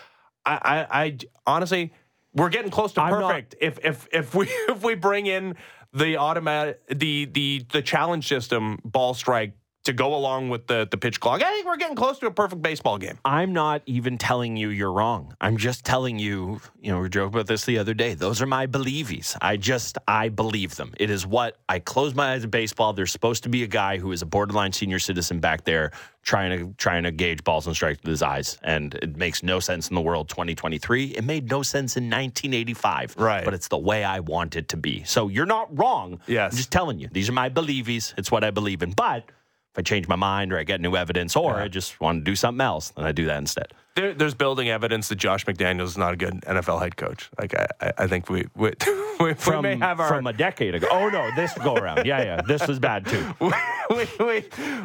I, 0.44 0.86
I, 0.90 1.02
I 1.02 1.18
honestly, 1.46 1.92
we're 2.34 2.48
getting 2.48 2.70
close 2.70 2.92
to 2.94 3.02
I'm 3.02 3.10
not- 3.18 3.30
perfect. 3.30 3.54
if 3.60 3.78
if 3.84 4.08
if 4.12 4.34
we 4.34 4.46
if 4.68 4.82
we 4.82 4.94
bring 4.94 5.26
in 5.26 5.56
the 5.92 6.16
automatic 6.16 6.80
the 6.88 7.24
the 7.26 7.66
the 7.72 7.82
challenge 7.82 8.28
system 8.28 8.78
ball 8.84 9.14
strike 9.14 9.52
to 9.84 9.92
go 9.92 10.14
along 10.14 10.50
with 10.50 10.66
the 10.66 10.86
the 10.90 10.96
pitch 10.96 11.20
clock, 11.20 11.42
I 11.42 11.50
think 11.52 11.66
we're 11.66 11.76
getting 11.76 11.96
close 11.96 12.18
to 12.18 12.26
a 12.26 12.30
perfect 12.30 12.62
baseball 12.62 12.98
game. 12.98 13.18
I'm 13.24 13.52
not 13.52 13.82
even 13.86 14.18
telling 14.18 14.56
you 14.56 14.68
you're 14.68 14.92
wrong. 14.92 15.34
I'm 15.40 15.56
just 15.56 15.84
telling 15.84 16.18
you, 16.18 16.60
you 16.80 16.92
know, 16.92 17.00
we 17.00 17.08
joked 17.08 17.34
about 17.34 17.46
this 17.46 17.64
the 17.64 17.78
other 17.78 17.94
day. 17.94 18.14
Those 18.14 18.42
are 18.42 18.46
my 18.46 18.66
believies. 18.66 19.36
I 19.40 19.56
just, 19.56 19.98
I 20.06 20.28
believe 20.28 20.76
them. 20.76 20.92
It 20.98 21.10
is 21.10 21.26
what 21.26 21.56
I 21.68 21.78
close 21.78 22.14
my 22.14 22.34
eyes 22.34 22.44
at 22.44 22.50
baseball. 22.50 22.92
There's 22.92 23.12
supposed 23.12 23.42
to 23.44 23.48
be 23.48 23.62
a 23.62 23.66
guy 23.66 23.98
who 23.98 24.12
is 24.12 24.22
a 24.22 24.26
borderline 24.26 24.72
senior 24.72 24.98
citizen 24.98 25.40
back 25.40 25.64
there 25.64 25.92
trying 26.22 26.58
to 26.58 26.74
trying 26.76 27.02
to 27.04 27.10
gauge 27.10 27.42
balls 27.44 27.66
and 27.66 27.74
strikes 27.74 28.00
with 28.02 28.10
his 28.10 28.22
eyes. 28.22 28.58
And 28.62 28.94
it 28.96 29.16
makes 29.16 29.42
no 29.42 29.60
sense 29.60 29.88
in 29.88 29.94
the 29.94 30.02
world 30.02 30.28
2023. 30.28 31.16
It 31.16 31.24
made 31.24 31.48
no 31.48 31.62
sense 31.62 31.96
in 31.96 32.04
1985. 32.04 33.16
Right. 33.16 33.44
But 33.44 33.54
it's 33.54 33.68
the 33.68 33.78
way 33.78 34.04
I 34.04 34.20
want 34.20 34.56
it 34.56 34.68
to 34.68 34.76
be. 34.76 35.04
So 35.04 35.28
you're 35.28 35.46
not 35.46 35.76
wrong. 35.76 36.20
Yes. 36.26 36.52
I'm 36.52 36.56
just 36.58 36.70
telling 36.70 36.98
you. 36.98 37.08
These 37.10 37.28
are 37.28 37.32
my 37.32 37.48
believies. 37.48 38.12
It's 38.18 38.30
what 38.30 38.44
I 38.44 38.50
believe 38.50 38.82
in. 38.82 38.92
But 38.92 39.24
if 39.72 39.78
I 39.78 39.82
change 39.82 40.08
my 40.08 40.16
mind 40.16 40.52
or 40.52 40.58
I 40.58 40.64
get 40.64 40.80
new 40.80 40.96
evidence 40.96 41.36
or 41.36 41.56
I 41.56 41.68
just 41.68 42.00
want 42.00 42.24
to 42.24 42.30
do 42.30 42.34
something 42.34 42.60
else, 42.60 42.90
then 42.90 43.04
I 43.04 43.12
do 43.12 43.26
that 43.26 43.38
instead. 43.38 43.72
There, 43.94 44.14
there's 44.14 44.34
building 44.34 44.68
evidence 44.68 45.08
that 45.08 45.16
Josh 45.16 45.44
McDaniels 45.46 45.84
is 45.84 45.98
not 45.98 46.12
a 46.12 46.16
good 46.16 46.40
NFL 46.42 46.80
head 46.80 46.96
coach. 46.96 47.30
Like 47.38 47.54
I, 47.54 47.66
I, 47.80 47.92
I 47.98 48.06
think 48.06 48.28
we 48.28 48.46
we, 48.56 48.72
we, 49.20 49.34
From, 49.34 49.62
we 49.62 49.70
may 49.70 49.76
have 49.76 50.00
our 50.00 50.08
from 50.08 50.26
a 50.26 50.32
decade 50.32 50.74
ago. 50.74 50.88
Oh 50.90 51.08
no, 51.08 51.30
this 51.36 51.54
go 51.54 51.74
around. 51.76 52.06
Yeah, 52.06 52.22
yeah. 52.22 52.40
This 52.42 52.66
was 52.66 52.78
bad 52.78 53.06
too. 53.06 53.24
we, 53.90 54.06
we, 54.18 54.44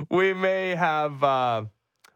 we 0.09 0.33
may 0.33 0.75
have 0.75 1.23
uh, 1.23 1.65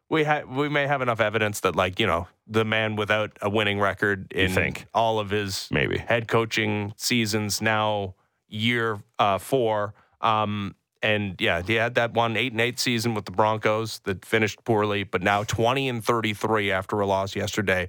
we 0.10 0.24
ha- 0.24 0.44
we 0.48 0.70
may 0.70 0.88
have 0.88 1.02
enough 1.02 1.20
evidence 1.22 1.62
that 1.62 1.76
like 1.76 2.00
you 2.00 2.08
know 2.08 2.28
the 2.48 2.66
man 2.66 2.96
without 2.96 3.38
a 3.42 3.50
winning 3.50 3.80
record 3.80 4.32
in 4.32 4.52
think? 4.52 4.88
all 4.94 5.20
of 5.20 5.30
his 5.30 5.68
Maybe. 5.72 5.98
head 5.98 6.28
coaching 6.28 6.94
seasons 6.98 7.62
now 7.62 8.16
year 8.48 9.02
uh, 9.18 9.38
four. 9.38 9.94
Um, 10.22 10.76
and 11.02 11.36
yeah, 11.40 11.62
he 11.62 11.76
had 11.76 11.96
that 11.96 12.14
one 12.14 12.36
eight 12.38 12.52
and 12.52 12.62
eight 12.62 12.80
season 12.80 13.14
with 13.14 13.26
the 13.26 13.32
Broncos 13.32 14.00
that 14.06 14.26
finished 14.26 14.64
poorly, 14.64 15.04
but 15.04 15.22
now 15.22 15.44
twenty 15.44 15.88
and 15.88 16.04
thirty 16.04 16.34
three 16.34 16.72
after 16.72 17.00
a 17.00 17.06
loss 17.06 17.36
yesterday 17.36 17.88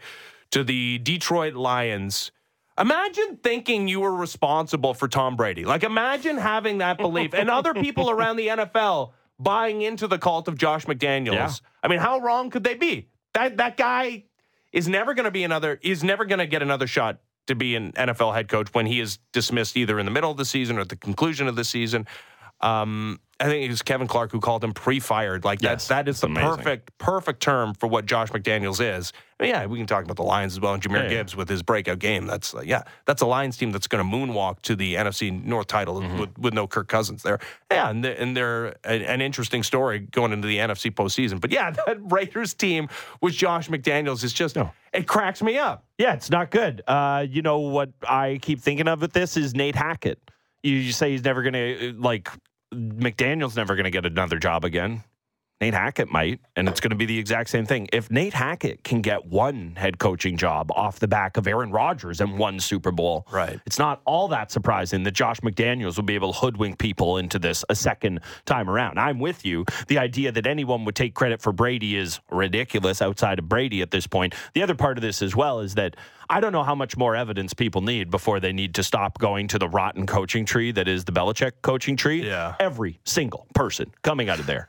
to 0.51 0.65
the 0.65 0.99
Detroit 0.99 1.55
Lions. 1.55 2.33
Imagine 2.79 3.39
thinking 3.43 3.89
you 3.89 4.01
were 4.01 4.15
responsible 4.15 4.95
for 4.95 5.07
Tom 5.07 5.37
Brady. 5.37 5.65
Like, 5.65 5.83
imagine 5.83 6.39
having 6.39 6.79
that 6.79 6.97
belief 6.97 7.35
and 7.35 7.51
other 7.51 7.75
people 7.75 8.11
around 8.11 8.37
the 8.37 8.47
NFL 8.49 9.13
buying 9.39 9.83
into 9.83 10.07
the 10.07 10.19
cult 10.19 10.49
of 10.49 10.57
Josh 10.57 10.87
McDaniels. 10.87 11.35
Yeah. 11.35 11.51
I 11.83 11.89
mean, 11.89 11.99
how 11.99 12.21
wrong 12.21 12.51
could 12.51 12.65
they 12.65 12.75
be? 12.75 13.09
That 13.35 13.59
that 13.59 13.77
guy 13.77 14.25
is 14.73 14.89
never 14.89 15.15
going 15.15 15.25
to 15.25 15.31
be 15.31 15.45
another. 15.45 15.79
Is 15.83 16.05
never 16.05 16.25
going 16.25 16.39
to 16.39 16.47
get 16.47 16.63
another 16.63 16.87
shot 16.87 17.21
to 17.47 17.55
be 17.55 17.75
an 17.75 17.93
NFL 17.93 18.35
head 18.35 18.49
coach 18.49 18.73
when 18.73 18.87
he 18.87 19.01
is 19.01 19.19
dismissed 19.33 19.77
either 19.77 19.99
in 19.99 20.07
the 20.07 20.13
middle 20.13 20.31
of 20.31 20.37
the 20.37 20.45
season 20.45 20.79
or 20.79 20.83
at 20.83 20.89
the 20.89 20.97
conclusion 20.97 21.49
of 21.49 21.57
the 21.57 21.65
season. 21.65 22.07
Um, 22.63 23.21
I 23.43 23.45
think 23.47 23.65
it 23.65 23.71
was 23.71 23.81
Kevin 23.81 24.07
Clark 24.07 24.33
who 24.33 24.39
called 24.41 24.63
him 24.63 24.73
pre-fired. 24.75 25.47
Like 25.47 25.63
Yes, 25.63 25.89
that. 25.89 26.05
That 26.05 26.11
is 26.11 26.21
the 26.21 26.27
amazing. 26.27 26.57
perfect, 26.59 26.99
perfect 26.99 27.41
term 27.43 27.73
for 27.73 27.87
what 27.87 28.05
Josh 28.05 28.29
McDaniels 28.29 28.83
is. 28.85 29.15
I 29.39 29.45
mean, 29.45 29.53
yeah, 29.55 29.65
we 29.65 29.79
can 29.79 29.87
talk 29.87 30.05
about 30.05 30.17
the 30.19 30.23
Lions 30.23 30.53
as 30.53 30.61
well 30.61 30.75
and 30.75 30.83
Jahmyr 30.83 30.97
Yeah, 30.97 31.03
yeah. 31.05 31.09
Gibbs 31.09 31.35
with 31.35 31.49
his 31.49 31.63
breakout 31.63 32.01
game. 32.01 32.27
That's 32.27 32.55
uh, 32.55 32.61
yeah, 32.63 32.83
that's 33.07 33.23
a 33.23 33.27
Lions 33.27 33.57
team 33.57 33.73
that's 33.73 33.87
going 33.87 34.05
to 34.05 34.17
moonwalk 34.17 34.61
to 34.63 34.77
the 34.77 34.97
NFC 34.97 35.43
North 35.43 35.69
title 35.69 36.03
Mm-hmm. 36.03 36.19
with, 36.21 36.39
with 36.39 36.53
no 36.53 36.67
Kirk 36.67 36.89
Cousins 36.89 37.23
there. 37.23 37.39
Yeah, 37.71 37.89
and 37.89 38.05
they're, 38.05 38.21
and 38.21 38.37
they're 38.37 38.67
a- 38.85 39.07
an 39.09 39.23
interesting 39.23 39.63
story 39.63 40.01
going 40.01 40.33
into 40.33 40.47
the 40.47 40.59
NFC 40.59 40.91
postseason. 40.91 41.41
But 41.41 41.51
yeah, 41.51 41.71
that 41.87 41.97
Raiders 42.13 42.53
team 42.53 42.91
with 43.23 43.33
Josh 43.33 43.71
McDaniels 43.71 44.23
is 44.23 44.35
just 44.35 44.59
it 44.93 45.07
cracks 45.09 45.41
me 45.43 45.57
up. 45.57 45.87
Yeah, 45.97 46.13
it's 46.13 46.29
not 46.29 46.51
good. 46.51 46.83
Uh, 46.87 47.25
you 47.27 47.41
know 47.41 47.61
what 47.61 47.89
I 48.07 48.39
keep 48.43 48.61
thinking 48.61 48.87
of 48.87 49.01
with 49.01 49.15
this 49.15 49.39
is 49.39 49.55
Nate 49.55 49.77
Hackett. 49.77 50.19
You, 50.63 50.75
you 50.75 50.93
say 50.93 51.13
he's 51.13 51.25
never 51.25 51.41
going 51.43 51.55
to 51.55 51.95
like 51.99 52.29
McDaniels 52.73 53.57
never 53.57 53.75
going 53.75 53.85
to 53.85 53.91
get 53.91 54.07
another 54.07 54.39
job 54.39 54.65
again. 54.65 55.03
Nate 55.61 55.75
Hackett 55.75 56.11
might, 56.11 56.41
and 56.57 56.69
it's 56.69 56.81
going 56.81 56.91
to 56.91 56.97
be 56.97 57.05
the 57.05 57.19
exact 57.19 57.51
same 57.51 57.67
thing. 57.67 57.87
If 57.93 58.11
Nate 58.11 58.33
Hackett 58.33 58.83
can 58.83 59.03
get 59.03 59.27
one 59.27 59.75
head 59.77 59.99
coaching 59.99 60.39
job 60.39 60.73
off 60.73 60.99
the 60.99 61.09
back 61.09 61.37
of 61.37 61.47
Aaron 61.47 61.71
Rodgers 61.71 62.23
and 62.23 62.39
one 62.39 62.61
Super 62.61 62.91
Bowl, 62.91 63.27
Right. 63.31 63.61
It's 63.67 63.79
not 63.79 64.01
all 64.07 64.29
that 64.29 64.51
surprising 64.51 65.03
that 65.03 65.11
Josh 65.11 65.41
McDaniels 65.41 65.97
will 65.97 66.05
be 66.05 66.15
able 66.15 66.33
to 66.33 66.39
hoodwink 66.39 66.79
people 66.79 67.19
into 67.19 67.39
this 67.39 67.63
a 67.69 67.75
second 67.75 68.21
time 68.47 68.71
around. 68.71 68.99
I'm 68.99 69.19
with 69.19 69.45
you. 69.45 69.67
The 69.89 69.99
idea 69.99 70.33
that 70.33 70.47
anyone 70.47 70.87
would 70.87 70.97
take 70.97 71.15
credit 71.15 71.43
for 71.43 71.53
Brady 71.53 71.97
is 71.97 72.21
ridiculous 72.31 73.03
outside 73.03 73.39
of 73.39 73.49
Brady 73.49 73.83
at 73.83 73.91
this 73.91 74.07
point. 74.07 74.35
The 74.55 74.63
other 74.63 74.75
part 74.75 74.97
of 74.97 75.03
this 75.03 75.21
as 75.21 75.37
well 75.37 75.61
is 75.61 75.75
that 75.75 75.95
I 76.31 76.41
don't 76.41 76.53
know 76.53 76.63
how 76.63 76.75
much 76.75 76.97
more 76.97 77.15
evidence 77.15 77.53
people 77.53 77.83
need 77.83 78.11
before 78.11 78.41
they 78.41 78.53
need 78.53 78.75
to 78.77 78.83
stop 78.83 79.19
going 79.19 79.49
to 79.49 79.59
the 79.59 79.69
rotten 79.69 80.07
coaching 80.07 80.47
tree 80.47 80.73
that 80.73 80.89
is 80.89 81.05
the 81.05 81.13
Belichick 81.13 81.53
coaching 81.61 81.97
tree. 81.97 82.27
Yeah. 82.27 82.55
Every 82.59 82.99
single 83.05 83.47
person 83.55 83.93
coming 84.03 84.31
out 84.31 84.39
of 84.39 84.47
there 84.47 84.67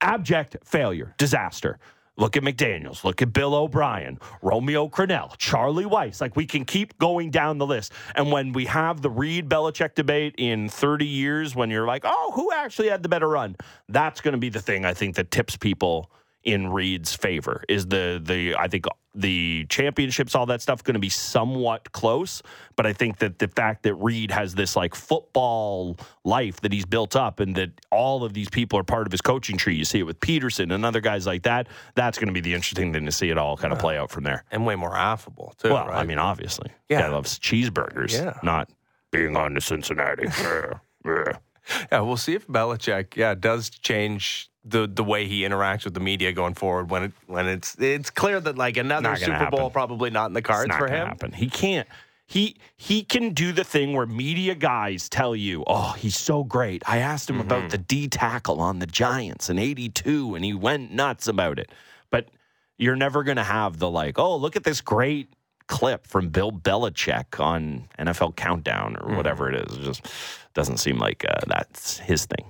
abject 0.00 0.56
failure, 0.64 1.14
disaster. 1.18 1.78
Look 2.18 2.36
at 2.36 2.42
McDaniels. 2.42 3.04
Look 3.04 3.20
at 3.20 3.32
Bill 3.32 3.54
O'Brien, 3.54 4.18
Romeo 4.40 4.88
Crennel, 4.88 5.36
Charlie 5.36 5.84
Weis. 5.84 6.20
Like 6.20 6.34
we 6.34 6.46
can 6.46 6.64
keep 6.64 6.98
going 6.98 7.30
down 7.30 7.58
the 7.58 7.66
list. 7.66 7.92
And 8.14 8.32
when 8.32 8.52
we 8.52 8.64
have 8.66 9.02
the 9.02 9.10
Reid 9.10 9.50
Belichick 9.50 9.94
debate 9.94 10.34
in 10.38 10.70
30 10.70 11.04
years, 11.06 11.54
when 11.54 11.68
you're 11.68 11.86
like, 11.86 12.02
oh, 12.06 12.32
who 12.34 12.50
actually 12.52 12.88
had 12.88 13.02
the 13.02 13.10
better 13.10 13.28
run? 13.28 13.56
That's 13.88 14.22
going 14.22 14.32
to 14.32 14.38
be 14.38 14.48
the 14.48 14.62
thing 14.62 14.86
I 14.86 14.94
think 14.94 15.16
that 15.16 15.30
tips 15.30 15.56
people 15.56 16.10
in 16.46 16.68
Reid's 16.68 17.14
favor. 17.14 17.62
Is 17.68 17.86
the 17.88 18.22
the 18.24 18.54
I 18.54 18.68
think 18.68 18.86
the 19.14 19.66
championships, 19.68 20.34
all 20.34 20.46
that 20.46 20.62
stuff, 20.62 20.84
going 20.84 20.94
to 20.94 21.00
be 21.00 21.08
somewhat 21.08 21.90
close. 21.92 22.42
But 22.76 22.86
I 22.86 22.92
think 22.92 23.18
that 23.18 23.38
the 23.38 23.48
fact 23.48 23.82
that 23.82 23.94
Reid 23.94 24.30
has 24.30 24.54
this 24.54 24.76
like 24.76 24.94
football 24.94 25.96
life 26.24 26.60
that 26.60 26.72
he's 26.72 26.86
built 26.86 27.16
up, 27.16 27.40
and 27.40 27.54
that 27.56 27.72
all 27.90 28.24
of 28.24 28.32
these 28.32 28.48
people 28.48 28.78
are 28.78 28.84
part 28.84 29.06
of 29.06 29.12
his 29.12 29.20
coaching 29.20 29.56
tree. 29.56 29.74
You 29.74 29.84
see 29.84 29.98
it 29.98 30.04
with 30.04 30.20
Pederson 30.20 30.72
and 30.72 30.84
other 30.84 31.00
guys 31.00 31.26
like 31.26 31.42
that. 31.42 31.66
That's 31.96 32.16
going 32.16 32.28
to 32.28 32.34
be 32.34 32.40
the 32.40 32.54
interesting 32.54 32.92
thing 32.92 33.04
to 33.04 33.12
see 33.12 33.30
it 33.30 33.38
all 33.38 33.56
kind 33.56 33.72
of 33.72 33.78
uh-huh. 33.78 33.86
play 33.86 33.98
out 33.98 34.10
from 34.10 34.24
there. 34.24 34.44
And 34.50 34.64
way 34.64 34.76
more 34.76 34.96
affable 34.96 35.54
too. 35.58 35.70
Well, 35.70 35.88
right? 35.88 35.98
I 35.98 36.04
mean, 36.04 36.18
obviously, 36.18 36.70
Yeah. 36.88 37.02
guy 37.02 37.08
loves 37.08 37.38
cheeseburgers, 37.38 38.12
Yeah. 38.12 38.38
not 38.42 38.70
being 39.10 39.36
on 39.36 39.54
to 39.54 39.60
Cincinnati. 39.60 40.28
Yeah, 40.40 40.74
yeah. 41.04 41.32
Yeah, 41.90 42.00
we'll 42.00 42.16
see 42.16 42.34
if 42.34 42.46
Belichick, 42.46 43.16
yeah, 43.16 43.34
does 43.34 43.70
change 43.70 44.50
the 44.68 44.86
the 44.86 45.04
way 45.04 45.26
he 45.26 45.42
interacts 45.42 45.84
with 45.84 45.94
the 45.94 46.00
media 46.00 46.32
going 46.32 46.54
forward. 46.54 46.90
When 46.90 47.04
it 47.04 47.12
when 47.26 47.46
it's 47.46 47.76
it's 47.78 48.10
clear 48.10 48.40
that 48.40 48.56
like 48.58 48.76
another 48.76 49.14
Super 49.16 49.50
Bowl 49.50 49.70
probably 49.70 50.10
not 50.10 50.26
in 50.26 50.32
the 50.32 50.42
cards 50.42 50.74
for 50.76 50.88
him. 50.88 51.06
happen. 51.06 51.32
He 51.32 51.48
can't. 51.48 51.86
He 52.28 52.56
he 52.76 53.04
can 53.04 53.34
do 53.34 53.52
the 53.52 53.62
thing 53.62 53.92
where 53.94 54.04
media 54.06 54.56
guys 54.56 55.08
tell 55.08 55.36
you, 55.36 55.62
"Oh, 55.68 55.92
he's 55.96 56.16
so 56.16 56.42
great." 56.42 56.82
I 56.88 56.98
asked 56.98 57.30
him 57.30 57.36
Mm-hmm. 57.38 57.46
about 57.46 57.70
the 57.70 57.78
D 57.78 58.08
tackle 58.08 58.60
on 58.60 58.80
the 58.80 58.86
Giants 58.86 59.48
in 59.48 59.58
'82, 59.60 60.34
and 60.34 60.44
he 60.44 60.52
went 60.52 60.90
nuts 60.90 61.28
about 61.28 61.60
it. 61.60 61.70
But 62.10 62.28
you're 62.78 62.96
never 62.96 63.22
going 63.22 63.36
to 63.36 63.44
have 63.44 63.78
the 63.78 63.88
like, 63.88 64.18
"Oh, 64.18 64.36
look 64.36 64.56
at 64.56 64.64
this 64.64 64.80
great 64.80 65.28
clip 65.68 66.04
from 66.06 66.28
Bill 66.30 66.50
Belichick 66.50 67.38
on 67.38 67.88
NFL 67.98 68.34
Countdown 68.34 68.96
or 68.96 69.06
Mm-hmm. 69.06 69.16
whatever 69.16 69.48
it 69.52 69.70
is." 69.70 69.78
It 69.78 69.82
just 69.82 70.06
doesn't 70.52 70.78
seem 70.78 70.98
like 70.98 71.24
uh, 71.28 71.38
that's 71.46 71.98
his 71.98 72.26
thing. 72.26 72.44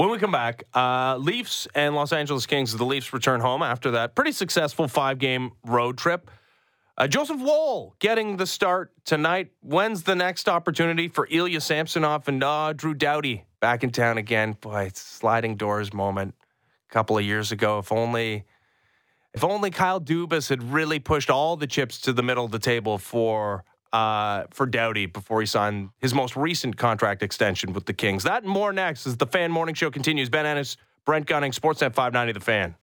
When 0.00 0.08
we 0.08 0.16
come 0.16 0.32
back, 0.32 0.64
uh, 0.74 1.18
Leafs 1.18 1.68
and 1.74 1.94
Los 1.94 2.10
Angeles 2.14 2.46
Kings, 2.46 2.74
the 2.74 2.86
Leafs 2.86 3.12
return 3.12 3.42
home 3.42 3.62
after 3.62 3.90
that 3.90 4.14
pretty 4.14 4.32
successful 4.32 4.88
five 4.88 5.18
game 5.18 5.52
road 5.62 5.98
trip. 5.98 6.30
Uh, 6.96 7.06
Joseph 7.06 7.38
Woll 7.38 7.96
getting 7.98 8.38
the 8.38 8.46
start 8.46 8.94
tonight. 9.04 9.50
When's 9.60 10.04
the 10.04 10.14
next 10.14 10.48
opportunity 10.48 11.08
for 11.08 11.28
Ilya 11.30 11.60
Samsonov 11.60 12.28
and 12.28 12.42
uh, 12.42 12.72
Drew 12.72 12.94
Doughty 12.94 13.44
back 13.60 13.84
in 13.84 13.90
town 13.90 14.16
again? 14.16 14.56
Boy, 14.58 14.90
sliding 14.94 15.56
doors 15.56 15.92
moment 15.92 16.34
a 16.88 16.92
couple 16.94 17.18
of 17.18 17.24
years 17.26 17.52
ago. 17.52 17.78
If 17.80 17.92
only, 17.92 18.46
if 19.34 19.44
only 19.44 19.70
Kyle 19.70 20.00
Dubas 20.00 20.48
had 20.48 20.62
really 20.72 20.98
pushed 20.98 21.28
all 21.28 21.58
the 21.58 21.66
chips 21.66 22.00
to 22.00 22.14
the 22.14 22.22
middle 22.22 22.46
of 22.46 22.52
the 22.52 22.58
table 22.58 22.96
for 22.96 23.64
uh, 23.92 24.44
for 24.50 24.66
Doughty 24.66 25.06
before 25.06 25.40
he 25.40 25.46
signed 25.46 25.90
his 25.98 26.14
most 26.14 26.36
recent 26.36 26.76
contract 26.76 27.22
extension 27.22 27.72
with 27.72 27.86
the 27.86 27.92
Kings. 27.92 28.22
That 28.24 28.42
and 28.42 28.50
more 28.50 28.72
next 28.72 29.06
as 29.06 29.16
the 29.16 29.26
Fan 29.26 29.50
Morning 29.50 29.74
Show 29.74 29.90
continues. 29.90 30.28
Ben 30.28 30.46
Ennis, 30.46 30.76
Brent 31.04 31.26
Gunning, 31.26 31.52
Sportsnet 31.52 31.94
590, 31.94 32.32
The 32.32 32.40
Fan. 32.40 32.74